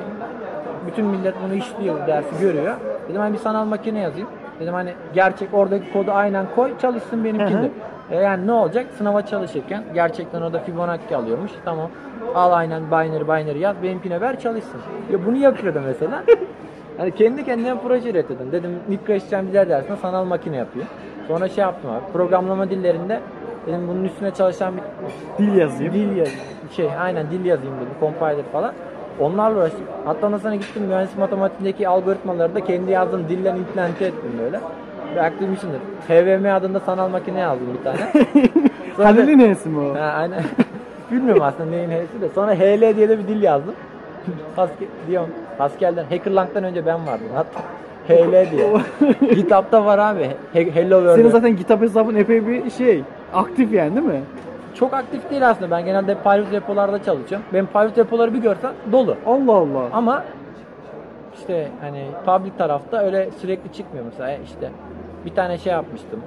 bütün 0.88 1.06
millet 1.06 1.36
bunu 1.46 1.54
işliyor 1.54 2.04
bu 2.04 2.08
dersi 2.08 2.42
görüyor. 2.42 2.76
Dedim 3.10 3.22
hani 3.22 3.34
bir 3.34 3.38
sanal 3.40 3.66
makine 3.66 4.00
yazayım. 4.00 4.28
Dedim 4.60 4.74
hani 4.74 4.94
gerçek 5.14 5.50
oradaki 5.54 5.94
kodu 5.94 6.12
aynen 6.12 6.46
koy 6.56 6.72
çalışsın 6.82 7.24
benimkinde. 7.24 7.62
Hı. 7.62 7.70
E 8.12 8.16
yani 8.16 8.48
ne 8.48 8.52
olacak? 8.52 8.86
Sınava 8.98 9.22
çalışırken 9.26 9.84
gerçekten 9.94 10.42
orada 10.42 10.60
Fibonacci 10.60 11.16
alıyormuş. 11.16 11.52
Tamam. 11.66 11.90
Al 12.36 12.52
aynen 12.52 12.84
binary 12.88 13.24
binary 13.24 13.60
yaz 13.60 13.76
benimkine 13.84 14.22
ver 14.22 14.40
çalışsın. 14.40 14.82
Ya 15.12 15.26
bunu 15.26 15.38
yapıyordum 15.38 15.84
mesela. 15.88 16.24
Hani 16.98 17.12
kendi 17.12 17.46
kendime 17.46 17.76
proje 17.88 18.10
üretiyordum. 18.10 18.52
Dedim 18.52 18.72
mikro 18.88 19.14
işlemciler 19.14 19.70
dersinde 19.70 19.96
sanal 19.96 20.26
makine 20.26 20.58
yapıyor. 20.58 20.86
Sonra 21.30 21.50
şey 21.50 21.62
yaptım 21.62 21.92
abi. 21.92 22.12
Programlama 22.14 22.70
dillerinde 22.70 23.20
dedim 23.68 23.88
bunun 23.88 24.04
üstüne 24.04 24.32
çalışan 24.32 24.74
bir 24.78 25.44
Dil 25.46 25.56
yazayım. 25.56 25.94
dil 25.94 26.16
yaz 26.18 26.28
şey 26.76 26.90
aynen 27.00 27.32
dil 27.32 27.46
yazayım 27.46 27.76
dedim 27.76 27.94
compiler 28.00 28.36
falan. 28.52 28.74
Onlarla 29.20 29.58
uğraştım. 29.60 29.82
Hatta 30.06 30.28
ondan 30.28 30.38
sonra 30.38 30.56
gittim 30.56 30.84
mühendis 30.84 31.18
matematiğindeki 31.18 31.88
algoritmaları 31.88 32.56
da 32.56 32.64
kendi 32.64 32.92
yazdığım 32.92 33.30
dille 33.30 33.50
implante 33.50 34.06
ettim 34.06 34.32
böyle. 34.44 34.60
Belki 35.16 35.40
duymuşsundur. 35.40 35.80
HVM 36.08 36.46
adında 36.56 36.80
sanal 36.80 37.10
makine 37.10 37.40
yazdım 37.40 37.68
bir 37.80 37.84
tane. 37.84 38.00
Halil'in 39.04 39.40
neyesi 39.40 39.70
mi 39.70 39.80
o? 39.80 39.96
Ha, 39.96 40.00
aynen. 40.00 40.44
Bilmiyorum 41.12 41.44
aslında 41.44 41.70
neyin 41.70 41.90
H'si 41.90 42.22
de. 42.22 42.30
Sonra 42.36 42.54
HL 42.56 42.96
diye 42.96 43.10
de 43.10 43.20
bir 43.20 43.28
dil 43.28 43.42
yazdım. 43.44 43.76
Pascal 44.56 44.88
diyorum. 45.08 45.30
Pascal'den, 45.58 46.04
Hackerlang'dan 46.10 46.64
önce 46.64 46.86
ben 46.86 47.08
vardım 47.08 47.28
hatta. 47.36 47.60
HL 48.10 48.52
diye. 48.52 48.74
GitHub'da 49.36 49.86
var 49.86 49.98
abi. 49.98 50.30
He- 50.54 50.72
Hello 50.76 50.98
World. 51.00 51.16
Senin 51.16 51.30
zaten 51.30 51.56
kitap 51.56 51.82
hesabın 51.82 52.16
epey 52.16 52.48
bir 52.48 52.70
şey 52.70 53.04
aktif 53.34 53.74
yani 53.74 53.96
değil 53.96 54.08
mi? 54.08 54.22
Çok 54.76 54.94
aktif 54.94 55.30
değil 55.32 55.50
aslında. 55.50 55.72
Ben 55.72 55.86
genelde 55.86 56.16
private 56.16 56.52
repolarda 56.52 57.04
çalışıyorum. 57.04 57.48
Benim 57.54 57.66
private 57.66 58.02
repoları 58.02 58.34
bir 58.34 58.40
görsen 58.40 58.72
dolu. 58.92 59.16
Allah 59.26 59.54
Allah. 59.56 59.84
Ama 59.94 60.24
işte 61.40 61.68
hani 61.82 62.06
public 62.26 62.52
tarafta 62.58 62.98
öyle 63.06 63.30
sürekli 63.42 63.74
çıkmıyor 63.74 64.06
mesela 64.06 64.38
işte 64.46 64.70
bir 65.26 65.32
tane 65.36 65.58
şey 65.58 65.74
yapmıştım. 65.74 66.20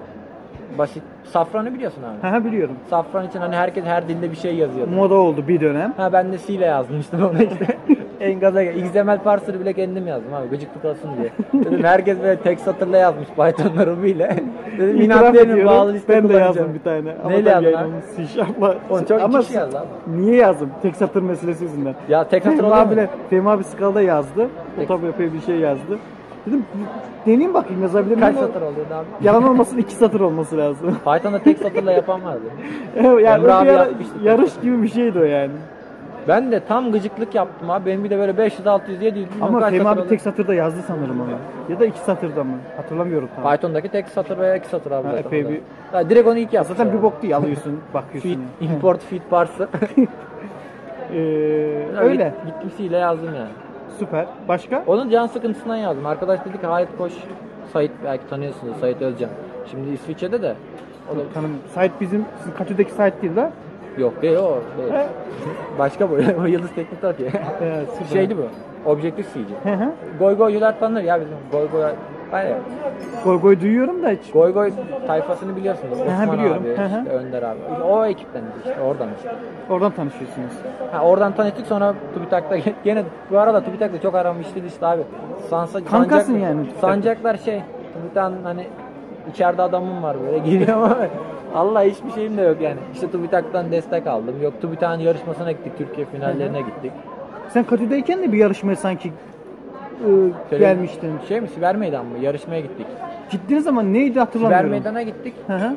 basit. 0.79 1.03
Safranı 1.25 1.75
biliyorsun 1.75 2.03
abi. 2.03 2.29
Ha 2.29 2.45
biliyorum. 2.45 2.77
Safran 2.91 3.27
için 3.29 3.39
hani 3.39 3.57
herkes 3.57 3.85
her 3.85 4.09
dilde 4.09 4.31
bir 4.31 4.37
şey 4.37 4.55
yazıyordu. 4.57 4.91
Moda 4.91 5.15
oldu 5.15 5.49
bir 5.49 5.61
dönem. 5.61 5.95
Ha 5.97 6.13
ben 6.13 6.33
de 6.33 6.39
C 6.47 6.53
ile 6.53 6.65
yazmıştım 6.67 7.23
onu 7.25 7.43
işte. 7.43 7.67
en 8.23 8.41
gaza 8.41 8.63
gel. 8.65 8.77
XML 8.77 9.19
parser'ı 9.25 9.61
bile 9.61 9.73
kendim 9.73 10.07
yazdım 10.07 10.35
abi 10.35 10.49
gıcıklık 10.49 10.85
olsun 10.85 11.11
diye. 11.21 11.63
Dedim 11.65 11.85
herkes 11.85 12.19
böyle 12.23 12.37
tek 12.41 12.61
satırla 12.61 12.97
yazmış 12.97 13.29
Python'la 13.29 13.87
Ruby 13.87 14.11
ile. 14.11 14.37
Dedim 14.79 15.01
İtiraf 15.01 15.35
ediyorum, 15.35 15.67
bağlı 15.67 15.93
liste 15.93 16.13
Ben 16.13 16.23
de 16.23 16.27
kullanacağım. 16.29 16.57
yazdım 16.57 16.75
bir 16.75 16.81
tane. 16.81 17.15
Ama 17.21 17.31
Neyle 17.31 17.51
tabii 17.53 17.65
yazdın 17.65 17.79
yani 17.81 17.95
abi? 17.95 18.27
C 18.27 18.27
Sharp'la. 18.35 18.75
Onu 18.91 19.07
çok 19.07 19.21
Ama 19.23 19.41
kişi 19.41 19.55
yazdı 19.55 19.79
abi. 19.79 19.87
Niye 20.23 20.37
yazdım? 20.37 20.71
Tek 20.83 20.97
satır 20.97 21.23
meselesi 21.23 21.65
yüzünden. 21.65 21.95
Ya 22.09 22.25
tek 22.29 22.43
satır 22.43 22.57
Fehmi 22.57 22.67
oluyor 22.69 22.83
mu? 22.83 22.89
abiyle, 22.89 23.09
Fehmi 23.31 23.51
abi 23.51 23.65
skalada 23.65 24.03
yazdı. 24.03 24.45
O 24.45 24.79
Tek- 24.79 24.89
tabii 24.89 25.07
epey 25.07 25.33
bir 25.33 25.41
şey 25.41 25.57
yazdı. 25.57 25.99
Dedim 26.47 26.65
deneyeyim 27.27 27.55
bakayım 27.55 27.83
yazabilir 27.83 28.17
miyim? 28.17 28.21
Kaç 28.27 28.37
satır 28.37 28.63
oluyordu 28.63 28.95
abi? 28.95 29.27
Yalan 29.27 29.49
olmasın 29.49 29.79
iki 29.79 29.95
satır 29.95 30.21
olması 30.21 30.59
lazım. 30.59 30.97
Python'da 31.05 31.39
tek 31.39 31.59
satırla 31.59 31.93
yapan 31.93 32.25
vardı. 32.25 32.41
yani 32.97 33.09
Emre 33.27 33.41
o 33.41 33.45
bir 33.45 33.49
abi 33.49 33.71
ara- 33.71 33.73
yapmıştı. 33.73 34.15
yarış 34.25 34.53
gibi 34.63 34.83
bir 34.83 34.89
şeydi 34.89 35.19
o 35.19 35.23
yani. 35.23 35.53
Ben 36.29 36.53
de 36.53 36.61
tam 36.61 36.93
gıcıklık 36.93 37.35
yaptım 37.35 37.71
abi. 37.71 37.87
Benim 37.87 38.05
bir 38.05 38.11
de 38.11 38.19
böyle 38.19 38.39
500, 38.39 38.67
600, 38.67 39.03
700 39.03 39.31
bilmem 39.31 39.49
Ama 39.49 39.61
kaç 39.61 39.71
Fehmi 39.71 39.85
satır 39.85 40.01
abi 40.01 40.09
tek 40.09 40.21
satırda 40.21 40.55
yazdı 40.55 40.81
sanırım 40.87 41.21
onu. 41.21 41.31
Ya 41.73 41.81
da 41.81 41.87
iki 41.87 41.99
satırda 41.99 42.45
mı? 42.45 42.53
Hatırlamıyorum 42.77 43.29
tam. 43.37 43.53
Python'daki 43.53 43.89
tek 43.89 44.09
satır 44.09 44.39
veya 44.39 44.57
iki 44.57 44.69
satır 44.69 44.91
abi 44.91 45.07
Ha, 45.07 45.11
zaten. 45.13 45.25
epey 45.29 45.43
o 45.43 45.45
da. 45.45 45.51
bir- 45.51 45.61
Ha, 45.93 46.11
direkt 46.11 46.29
onu 46.29 46.39
ilk 46.39 46.53
yaptım. 46.53 46.77
Zaten 46.79 46.93
bir 46.99 47.03
bok 47.03 47.23
değil 47.23 47.37
alıyorsun, 47.37 47.81
Feed, 47.93 47.95
bakıyorsun. 47.95 48.43
import 48.61 49.01
feed 49.03 49.23
parser. 49.31 49.67
Ee, 51.15 51.17
öyle. 52.01 52.35
İle 52.79 52.97
yazdım 52.97 53.35
yani. 53.35 53.49
Süper. 53.99 54.27
Başka? 54.49 54.83
Onun 54.87 55.11
can 55.11 55.27
sıkıntısından 55.27 55.77
yazdım. 55.77 56.07
Arkadaş 56.07 56.41
dedi 56.45 56.61
ki 56.61 56.67
Halit 56.67 56.89
Koç, 56.99 57.13
Sait 57.73 57.91
belki 58.05 58.29
tanıyorsunuz 58.29 58.77
Sait 58.81 59.03
Özcan. 59.03 59.31
Şimdi 59.71 59.91
İsviçre'de 59.91 60.43
de. 60.43 60.55
O 61.15 61.17
da 61.17 61.21
Tanım. 61.35 61.51
Site 61.69 61.91
bizim, 62.01 62.25
sizin 62.39 62.53
Katü'deki 62.57 62.91
site 62.91 63.13
değil 63.23 63.37
la. 63.37 63.51
Yok 63.99 64.23
değil 64.23 64.37
o. 64.37 64.59
Değil. 64.79 64.93
Başka 65.79 66.11
bu. 66.11 66.15
o 66.43 66.47
Yıldız 66.47 66.71
Teknik 66.75 67.05
atıyor. 67.05 67.31
Evet, 67.63 67.89
süper. 67.93 68.07
Şeydi 68.13 68.37
bu. 68.39 68.43
Objektif 68.91 69.35
CG. 69.35 69.69
Hı 69.69 69.75
hı. 69.75 69.93
Goy 70.19 70.37
goycular 70.37 70.81
tanır 70.81 71.03
ya 71.03 71.21
bizim. 71.21 71.37
Goy 71.53 71.71
goy. 71.71 71.91
Hayır. 72.31 72.57
Goy 73.25 73.41
goy 73.41 73.61
duyuyorum 73.61 74.03
da 74.03 74.09
hiç. 74.11 74.33
Goy 74.33 74.53
goy 74.53 74.73
tayfasını 75.07 75.57
biliyorsunuz. 75.57 75.99
Osman 76.01 76.33
biliyorum. 76.33 76.63
abi, 76.63 76.77
Hı 76.77 76.83
hı. 76.83 76.99
işte 76.99 77.11
Önder 77.11 77.43
abi. 77.43 77.59
O 77.85 78.07
ekipten 78.07 78.43
işte 78.67 78.81
oradan 78.81 79.09
işte. 79.17 79.31
Oradan 79.71 79.93
tanışıyorsunuz. 79.93 80.53
Ha, 80.93 81.03
oradan 81.05 81.33
tanıştık 81.33 81.67
sonra 81.67 81.95
TÜBİTAK'ta 82.15 82.57
gene 82.85 83.05
bu 83.31 83.39
arada 83.39 83.65
TÜBİTAK'ta 83.65 84.01
çok 84.01 84.15
aramıştı 84.15 84.59
işte 84.67 84.87
abi. 84.87 85.03
Sansa, 85.51 85.85
Kankasın 85.85 86.39
yani 86.39 86.61
TÜBİTAK'ta. 86.61 86.87
Sancaklar 86.87 87.37
şey 87.37 87.63
TÜBİTAK'ın 87.95 88.45
hani 88.45 88.67
içeride 89.31 89.63
adamım 89.63 90.03
var 90.03 90.17
böyle 90.27 90.39
geliyor 90.51 90.77
ama 90.77 90.97
Allah 91.55 91.83
hiçbir 91.83 92.11
şeyim 92.11 92.37
de 92.37 92.43
yok 92.43 92.61
yani. 92.61 92.79
İşte 92.95 93.11
TÜBİTAK'tan 93.11 93.73
destek 93.73 94.07
aldım. 94.07 94.43
Yok 94.43 94.63
TÜBİTAK'ın 94.63 95.01
yarışmasına 95.01 95.53
gittik. 95.53 95.73
Türkiye 95.79 96.07
finallerine 96.07 96.61
gittik. 96.61 96.93
Sen 97.49 97.65
Katü'deyken 97.65 98.23
de 98.23 98.33
bir 98.33 98.39
yarışmaya 98.39 98.77
sanki 98.77 99.13
ıı, 100.09 100.31
Şöyle- 100.51 100.65
gelmiştin. 100.65 101.13
Şey 101.29 101.41
mi 101.41 101.49
Siber 101.49 101.77
Meydan 101.77 102.07
mı? 102.07 102.19
Yarışmaya 102.19 102.61
gittik. 102.61 102.87
Gittiniz 103.31 103.67
ama 103.67 103.83
neydi 103.83 104.09
Siber 104.11 104.21
hatırlamıyorum. 104.21 104.71
Meydana 104.71 105.03
gittik. 105.03 105.35
Hı 105.47 105.53
hı. 105.57 105.77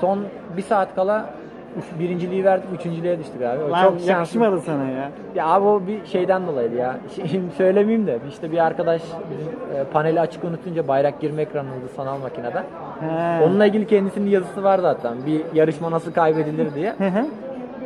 Son 0.00 0.20
bir 0.56 0.62
saat 0.62 0.94
kala 0.94 1.30
üç- 1.78 2.00
birinciliği 2.00 2.44
verdik. 2.44 2.66
Üçüncülüğe 2.74 3.18
düştük 3.18 3.42
abi. 3.42 3.62
O 3.64 3.70
Lan 3.70 3.82
çok 3.82 3.92
şanslı. 3.92 4.10
yakışmadı 4.10 4.60
sana 4.60 4.84
ya. 4.90 5.10
Ya 5.34 5.46
abi 5.46 5.66
o 5.66 5.82
bir 5.86 6.06
şeyden 6.06 6.46
dolayıydı 6.46 6.76
ya. 6.76 6.96
Şimdi 7.30 7.54
söylemeyeyim 7.56 8.06
de 8.06 8.18
işte 8.28 8.52
bir 8.52 8.58
arkadaş 8.58 9.02
bizim 9.30 9.52
e, 9.76 9.84
paneli 9.92 10.20
açık 10.20 10.44
unutunca 10.44 10.88
bayrak 10.88 11.20
girme 11.20 11.42
ekranıydı 11.42 11.88
sanal 11.96 12.18
makinede. 12.18 12.62
He. 13.00 13.44
Onunla 13.44 13.66
ilgili 13.66 13.86
kendisinin 13.86 14.30
yazısı 14.30 14.62
var 14.64 14.78
zaten. 14.78 15.14
Bir 15.26 15.40
yarışma 15.54 15.90
nasıl 15.90 16.12
kaybedilir 16.12 16.74
diye. 16.74 16.94
Hı 16.98 17.04
hı. 17.08 17.26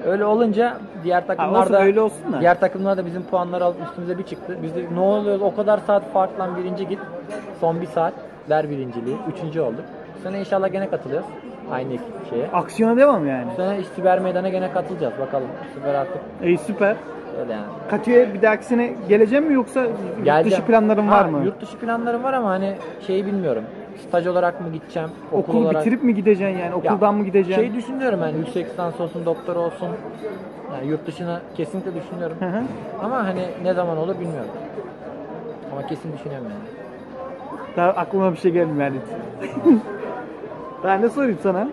Öyle 0.06 0.24
olunca 0.24 0.76
diğer 1.04 1.26
takımlar 1.26 1.60
olsun, 1.60 1.72
da 1.72 1.82
öyle 1.82 2.00
olsun 2.00 2.32
da. 2.32 2.40
diğer 2.40 2.60
takımlar 2.60 2.96
da 2.96 3.06
bizim 3.06 3.22
puanları 3.22 3.64
alıp 3.64 3.76
üstümüze 3.88 4.18
bir 4.18 4.22
çıktı. 4.22 4.58
Biz 4.62 4.74
dedik 4.74 4.90
ne 4.90 5.00
oluyor 5.00 5.40
o 5.40 5.54
kadar 5.56 5.78
saat 5.78 6.12
farkla 6.12 6.56
birinci 6.56 6.88
git. 6.88 6.98
Son 7.60 7.80
bir 7.80 7.86
saat 7.86 8.12
ver 8.50 8.70
birinciliği. 8.70 9.16
Üçüncü 9.34 9.60
olduk. 9.60 9.84
Sene 10.22 10.40
inşallah 10.40 10.72
gene 10.72 10.90
katılıyoruz. 10.90 11.26
Aynı 11.70 11.90
şeye. 12.30 12.50
Aksiyona 12.52 12.96
devam 12.96 13.26
yani. 13.28 13.46
Bu 13.52 13.56
sene 13.56 13.82
siber 13.96 14.18
meydana 14.18 14.48
gene 14.48 14.72
katılacağız 14.72 15.14
bakalım. 15.20 15.48
Sefer 15.74 15.94
artık 15.94 16.20
İyi 16.44 16.58
süper. 16.58 16.96
öyle 17.40 17.52
yani. 17.52 17.64
Katü'ye 17.90 18.34
bir 18.34 18.42
dahaki 18.42 18.64
sene 18.64 18.94
geleceğim 19.08 19.44
mi 19.46 19.54
yoksa 19.54 19.80
yurt 19.80 19.90
Geleceğim. 20.24 20.50
dışı 20.58 20.66
planların 20.66 21.10
var 21.10 21.24
Ha, 21.24 21.30
mı? 21.30 21.44
Yurt 21.44 21.60
dışı 21.60 21.78
planlarım 21.78 22.22
var 22.24 22.32
ama 22.32 22.48
hani 22.48 22.74
şeyi 23.06 23.26
bilmiyorum. 23.26 23.62
Staj 24.08 24.26
olarak 24.26 24.60
mı 24.60 24.72
gideceğim? 24.72 25.08
Okul 25.32 25.38
Okulu 25.42 25.58
olarak... 25.58 25.80
bitirip 25.86 26.02
mi 26.04 26.14
gideceksin 26.14 26.58
yani? 26.58 26.60
Ya, 26.60 26.74
Okuldan 26.76 27.14
mı 27.14 27.24
gideceksin? 27.24 27.62
Şey 27.62 27.74
düşünüyorum 27.74 28.20
yani 28.22 28.38
yüksek 28.38 28.70
lisans 28.70 29.00
olsun, 29.00 29.24
doktor 29.26 29.56
olsun. 29.56 29.88
Yani 30.74 30.90
yurt 30.90 31.06
dışına 31.06 31.40
kesinlikle 31.56 31.94
düşünüyorum. 31.94 32.36
Hı 32.40 32.44
hı. 32.46 32.62
Ama 33.02 33.24
hani 33.24 33.42
ne 33.62 33.74
zaman 33.74 33.96
olur 33.98 34.14
bilmiyorum. 34.20 34.50
Ama 35.72 35.86
kesin 35.86 36.12
düşünüyorum 36.12 36.46
yani. 36.50 36.86
Daha 37.76 37.88
aklıma 37.88 38.32
bir 38.32 38.36
şey 38.36 38.50
gelmiyor 38.52 38.80
yani. 38.84 38.96
Daha 40.82 40.94
ne 40.94 41.08
sorayım 41.08 41.38
sana? 41.42 41.68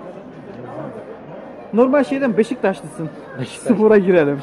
Normal 1.74 2.04
şeyden 2.04 2.38
Beşiktaşlısın. 2.38 3.10
Beşiktaş. 3.40 3.76
Spora 3.78 3.98
girelim. 3.98 4.42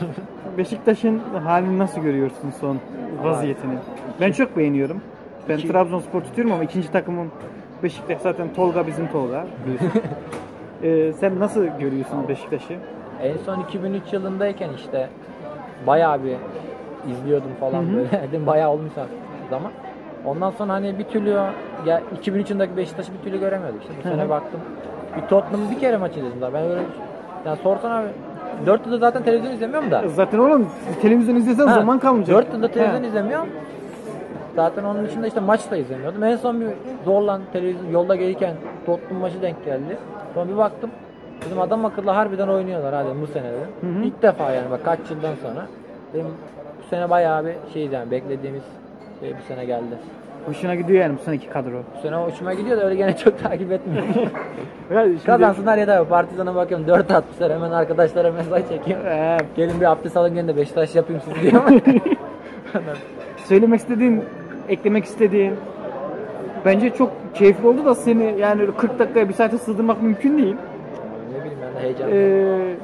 Beşiktaş'ın 0.59 1.21
halini 1.45 1.79
nasıl 1.79 2.01
görüyorsun 2.01 2.51
son 2.61 2.79
vaziyetini? 3.23 3.73
Ben 4.21 4.33
çok 4.33 4.57
beğeniyorum. 4.57 5.01
Ben 5.49 5.59
İki- 5.59 5.69
Trabzonspor 5.69 6.21
tutuyorum 6.21 6.53
ama 6.53 6.65
ikinci 6.65 6.93
takımım 6.93 7.31
Beşiktaş 7.83 8.19
zaten 8.21 8.55
Tolga 8.55 8.87
bizim 8.87 9.07
Tolga. 9.09 9.47
Ee, 10.83 11.13
sen 11.13 11.39
nasıl 11.41 11.65
görüyorsun 11.67 12.29
Beşiktaş'ı? 12.29 12.75
En 13.23 13.37
son 13.37 13.61
2003 13.61 14.13
yılındayken 14.13 14.69
işte 14.77 15.09
bayağı 15.87 16.25
bir 16.25 16.37
izliyordum 17.13 17.51
falan 17.61 17.83
Hı 17.83 17.87
hı. 17.87 17.97
böyle. 17.97 18.47
Bayağı 18.47 18.71
olmuş 18.71 18.93
artık 18.99 19.17
zaman. 19.51 19.73
Ondan 20.27 20.51
sonra 20.51 20.73
hani 20.73 20.99
bir 20.99 21.05
türlü 21.05 21.31
ya 21.87 22.03
2003 22.19 22.51
yılındaki 22.51 22.77
Beşiktaş'ı 22.77 23.13
bir 23.13 23.19
türlü 23.19 23.41
göremedik. 23.41 23.83
İşte 23.83 23.95
bu 23.99 24.03
sene 24.03 24.29
baktım. 24.29 24.61
Bir 25.17 25.29
Tottenham'ın 25.29 25.71
bir 25.71 25.79
kere 25.81 25.97
maç 25.97 26.17
izledim 26.17 26.41
daha. 26.41 26.53
Ben 26.55 26.63
öyle 26.63 26.83
yani 27.47 27.59
sorsan 27.63 27.91
abi 27.91 28.09
4 28.67 28.87
yılda 28.87 28.99
zaten 28.99 29.23
televizyon 29.23 29.53
izlemiyorum 29.53 29.91
da. 29.91 30.09
Zaten 30.09 30.39
oğlum 30.39 30.69
televizyon 31.03 31.37
izlesen 31.37 31.67
Ha, 31.67 31.75
zaman 31.75 31.99
kalmayacak. 31.99 32.37
4 32.37 32.55
yılda 32.55 32.69
televizyon 32.69 33.01
Ha. 33.03 33.07
izlemiyorum. 33.09 33.49
Zaten 34.57 34.85
onun 34.85 35.05
dışında 35.07 35.27
işte 35.27 35.41
maç 35.41 35.71
da 35.71 35.77
izlemiyordum. 35.77 36.25
En 36.25 36.37
son 36.37 36.61
bir 36.61 36.67
zorlan 37.05 37.41
televizyon 37.53 37.91
yolda 37.91 38.17
gelirken 38.17 38.55
Tottenham 38.87 39.21
maçı 39.21 39.43
denk 39.43 39.65
geldi. 39.65 39.99
Sonra 40.35 40.49
bir 40.49 40.57
baktım. 40.57 40.91
Dedim 41.47 41.61
adam 41.61 41.85
akıllı 41.85 42.11
harbiden 42.11 42.49
oynuyorlar 42.49 42.95
hadi 42.95 43.09
bu 43.23 43.27
sene 43.27 43.45
dedim. 43.45 43.69
Hı 43.95 43.99
hı. 44.01 44.05
İlk 44.05 44.23
defa 44.23 44.51
yani 44.51 44.71
bak 44.71 44.85
kaç 44.85 44.99
yıldan 45.11 45.35
sonra. 45.43 45.67
Dedim 46.13 46.27
bu 46.79 46.89
sene 46.91 47.11
bayağı 47.11 47.45
bir 47.47 47.55
şey 47.73 47.87
yani 47.87 48.11
beklediğimiz 48.11 48.63
şey 49.21 49.31
bu 49.39 49.43
sene 49.49 49.65
geldi. 49.65 49.95
Hoşuna 50.47 50.75
gidiyor 50.75 51.01
yani 51.03 51.15
bu 51.21 51.23
seneki 51.25 51.49
kadro. 51.49 51.73
Bu 51.97 52.01
sene 52.03 52.17
hoşuma 52.17 52.55
gidiyor 52.55 52.77
da 52.77 52.85
öyle 52.85 52.95
gene 52.95 53.17
çok 53.17 53.39
takip 53.39 53.73
etmiyorum. 53.73 54.09
Ya 54.95 55.05
şimdi- 55.05 55.25
Kazansınlar 55.25 55.79
ya 55.79 55.89
da 55.89 56.05
Partizan'a 56.09 56.55
bakıyorum 56.55 56.87
4 56.87 57.11
atmışlar 57.11 57.53
hemen 57.53 57.71
arkadaşlara 57.71 58.33
mesaj 58.33 58.69
çekiyorum. 58.69 59.07
Ee, 59.07 59.37
Gelin 59.57 59.81
bir 59.81 59.91
abdest 59.93 60.17
alın 60.17 60.35
gelin 60.35 60.49
de 60.49 60.57
Beşiktaş 60.57 60.95
yapayım 60.95 61.23
siz 61.25 61.43
diyor. 61.43 61.63
söylemek 63.49 63.81
istediğin, 63.81 64.25
eklemek 64.69 65.05
istediğin 65.05 65.55
bence 66.65 66.91
çok 66.91 67.11
keyifli 67.35 67.69
oldu 67.69 67.85
da 67.85 67.95
seni 67.95 68.35
yani 68.39 68.61
öyle 68.63 68.73
40 68.77 68.99
dakikaya 68.99 69.29
bir 69.29 69.35
saate 69.35 69.59
sığdırmak 69.59 70.03
mümkün 70.03 70.39
değil. 70.39 70.57
ne 71.33 71.39
bileyim 71.41 71.59
ben 71.67 71.75
de 71.83 71.87
heyecanlı. 71.87 72.15
Ee, 72.15 72.75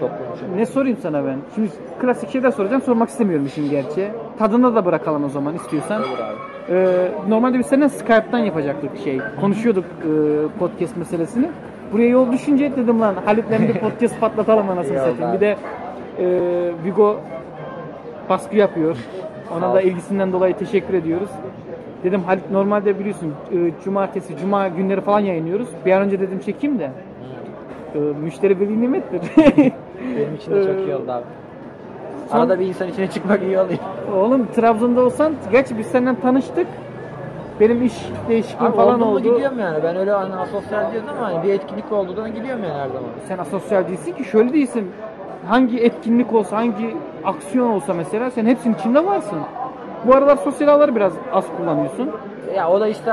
çok 0.00 0.10
konuşuyorum. 0.18 0.56
ne 0.58 0.66
sorayım 0.66 0.98
sana 1.02 1.24
ben? 1.24 1.38
Şimdi 1.54 1.68
klasik 2.00 2.30
şeyler 2.30 2.50
soracağım 2.50 2.82
sormak 2.82 3.08
istemiyorum 3.08 3.46
işin 3.46 3.70
gerçi. 3.70 4.08
Tadına 4.38 4.74
da 4.74 4.84
bırakalım 4.84 5.24
o 5.24 5.28
zaman 5.28 5.54
istiyorsan. 5.54 6.02
Olur 6.02 6.18
abi. 6.18 6.74
Ee, 6.74 7.08
normalde 7.28 7.58
biz 7.58 7.66
seninle 7.66 7.88
Skype'tan 7.88 8.38
yapacaktık 8.38 8.90
şey. 9.04 9.20
Konuşuyorduk 9.40 9.84
e, 9.84 10.10
podcast 10.58 10.96
meselesini. 10.96 11.48
Buraya 11.92 12.08
yol 12.08 12.32
düşünce 12.32 12.76
dedim 12.76 13.00
lan 13.00 13.14
Halit'le 13.24 13.60
bir 13.60 13.74
podcast 13.74 14.20
patlatalım 14.20 14.70
anasını 14.70 14.98
satayım. 14.98 15.32
Bir 15.32 15.40
de 15.40 15.56
e, 16.18 16.26
Vigo 16.84 17.20
baskı 18.28 18.56
yapıyor. 18.56 18.96
Ona 19.56 19.74
da 19.74 19.80
ilgisinden 19.80 20.32
dolayı 20.32 20.56
teşekkür 20.56 20.94
ediyoruz. 20.94 21.30
Dedim 22.04 22.22
Halit 22.22 22.50
normalde 22.50 22.98
biliyorsun 22.98 23.34
e, 23.52 23.56
cumartesi, 23.84 24.36
cuma 24.36 24.68
günleri 24.68 25.00
falan 25.00 25.20
yayınlıyoruz. 25.20 25.68
Bir 25.86 25.92
an 25.92 26.02
önce 26.02 26.20
dedim 26.20 26.40
çekeyim 26.46 26.78
de. 26.78 26.90
E, 27.94 27.98
müşteri 27.98 28.60
veli 28.60 28.80
nimettir. 28.80 29.20
Benim 30.18 30.34
için 30.34 30.54
de 30.54 30.64
çok 30.64 30.86
iyi 30.86 30.94
oldu 30.96 31.12
abi. 31.12 31.24
Son- 32.30 32.38
Arada 32.40 32.60
bir 32.60 32.66
insan 32.66 32.88
içine 32.88 33.10
çıkmak 33.10 33.42
iyi 33.42 33.58
oluyor. 33.58 33.78
Oğlum 34.16 34.46
Trabzon'da 34.56 35.00
olsan, 35.04 35.32
gerçi 35.52 35.78
biz 35.78 35.86
senden 35.86 36.14
tanıştık. 36.14 36.66
Benim 37.60 37.82
iş 37.86 37.94
değişikliğim 38.28 38.72
Abi 38.72 38.76
falan 38.76 38.98
falan 38.98 39.08
oldu. 39.08 39.18
gidiyorum 39.18 39.58
yani. 39.58 39.82
Ben 39.82 39.96
öyle 39.96 40.10
hani 40.12 40.34
asosyal 40.34 40.92
diyorsun 40.92 41.10
ama 41.18 41.26
hani 41.26 41.42
bir 41.48 41.54
etkinlik 41.54 41.92
olduğunda 41.92 42.28
gidiyorum 42.28 42.64
yani 42.64 42.74
her 42.74 42.86
zaman. 42.88 43.08
Sen 43.28 43.38
asosyal 43.38 43.88
değilsin 43.88 44.12
ki 44.12 44.24
şöyle 44.24 44.52
değilsin. 44.52 44.90
Hangi 45.48 45.78
etkinlik 45.80 46.32
olsa, 46.34 46.56
hangi 46.56 46.96
aksiyon 47.24 47.70
olsa 47.70 47.94
mesela 47.94 48.30
sen 48.30 48.46
hepsinin 48.46 48.74
içinde 48.74 49.06
varsın. 49.06 49.38
Bu 50.06 50.14
aralar 50.14 50.36
sosyal 50.36 50.68
ağları 50.68 50.96
biraz 50.96 51.12
az 51.32 51.44
kullanıyorsun. 51.56 52.10
Ya 52.56 52.70
o 52.70 52.80
da 52.80 52.88
işte 52.88 53.12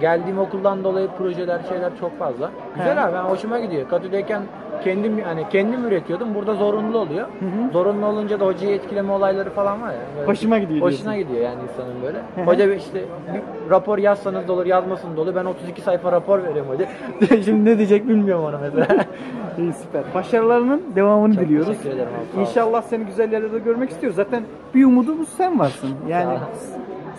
geldiğim 0.00 0.38
okuldan 0.38 0.84
dolayı 0.84 1.08
projeler 1.18 1.60
şeyler 1.68 1.90
çok 2.00 2.18
fazla. 2.18 2.50
Güzel 2.76 2.96
He. 2.96 3.00
abi 3.00 3.12
ben 3.14 3.22
hoşuma 3.22 3.58
gidiyor. 3.58 3.88
Katü'deyken 3.88 4.42
kendim 4.84 5.20
hani 5.24 5.48
kendim 5.48 5.84
üretiyordum. 5.84 6.34
Burada 6.34 6.54
zorunlu 6.54 6.98
oluyor. 6.98 7.26
hı. 7.28 7.72
Zorunlu 7.72 8.06
olunca 8.06 8.40
da 8.40 8.46
hocayı 8.46 8.74
etkileme 8.74 9.12
olayları 9.12 9.50
falan 9.50 9.82
var 9.82 9.88
ya. 9.92 9.98
Böyle 10.16 10.30
Hoşuma 10.30 10.58
gidiyor 10.58 10.80
Hoşuna 10.80 11.16
gidiyor 11.16 11.40
yani 11.40 11.58
insanın 11.72 12.02
böyle. 12.02 12.18
Hı 12.18 12.40
hı. 12.40 12.46
Hoca 12.46 12.74
işte 12.74 13.04
bir 13.34 13.70
rapor 13.70 13.98
yazsanız 13.98 14.48
da 14.48 14.52
olur, 14.52 14.66
yazmasanız 14.66 15.16
da 15.16 15.20
olur. 15.20 15.34
Ben 15.34 15.44
32 15.44 15.82
sayfa 15.82 16.12
rapor 16.12 16.42
veriyorum 16.42 16.70
hoca. 16.70 16.88
Şimdi 17.44 17.70
ne 17.70 17.78
diyecek 17.78 18.08
bilmiyorum 18.08 18.44
ona 18.44 18.58
mesela. 18.58 19.04
İyi 19.58 19.72
süper. 19.72 20.02
Başarılarının 20.14 20.82
devamını 20.96 21.34
Çok 21.34 21.44
diliyoruz. 21.44 21.66
teşekkür 21.68 21.90
ederim 21.90 22.08
abi. 22.34 22.40
İnşallah 22.40 22.82
seni 22.82 23.04
güzel 23.04 23.32
yerlerde 23.32 23.58
görmek 23.58 23.90
istiyoruz. 23.90 24.16
Zaten 24.16 24.42
bir 24.74 24.84
umudumuz 24.84 25.28
sen 25.28 25.58
varsın. 25.58 25.90
Yani. 26.08 26.38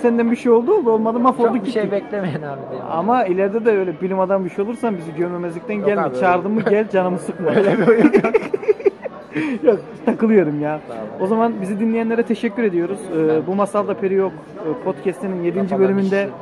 Senden 0.02 0.32
bir 0.32 0.36
şey 0.36 0.52
oldu 0.52 0.74
oldu 0.74 0.92
olmadı 0.92 1.20
mahvolduk 1.20 1.56
Çok 1.56 1.66
bir 1.66 1.72
şey 1.72 1.84
gittik. 1.84 2.04
beklemeyin 2.04 2.36
abi. 2.42 2.60
diyeyim. 2.70 2.86
Ama 2.92 3.26
ileride 3.26 3.66
de 3.66 3.78
öyle 3.78 4.02
bilim 4.02 4.20
adamı 4.20 4.46
bir 4.46 4.50
şey 4.50 4.66
olursan 4.66 4.98
bizi 4.98 5.16
görmemezlikten 5.16 5.74
Yok 5.74 5.86
gelme. 5.86 6.02
abi, 6.02 6.10
öyle. 6.10 6.20
Çağırdın 6.20 6.52
mı 6.52 6.62
gel 6.70 6.90
canımı 6.90 7.20
sıkma. 7.20 7.52
Yok. 9.64 9.80
Takılıyorum 10.06 10.62
ya. 10.62 10.80
O 11.20 11.28
zaman 11.28 11.54
bizi 11.62 11.80
dinleyenlere 11.80 12.24
teşekkür 12.24 12.64
ediyoruz. 12.64 13.00
Ee, 13.18 13.48
bu 13.48 13.56
Masalda 13.56 13.94
Peri 13.94 14.14
Yok 14.14 14.32
e, 14.70 14.84
podcast'inin 14.84 15.44
7. 15.44 15.60
Kafadan 15.60 15.80
bölümünde 15.80 16.06
işledik. 16.06 16.34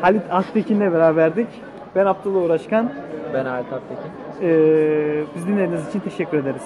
Halit 0.00 0.22
Aktekin'le 0.30 0.80
beraberdik. 0.92 1.46
Ben 1.94 2.06
Abdullah 2.06 2.42
Uğraşkan. 2.44 2.90
Ben 3.34 3.44
Halit 3.44 3.66
Aktekin. 3.72 4.10
Ee, 4.42 5.24
biz 5.36 5.46
dinlediğiniz 5.48 5.88
için 5.88 6.00
teşekkür 6.00 6.38
ederiz. 6.38 6.62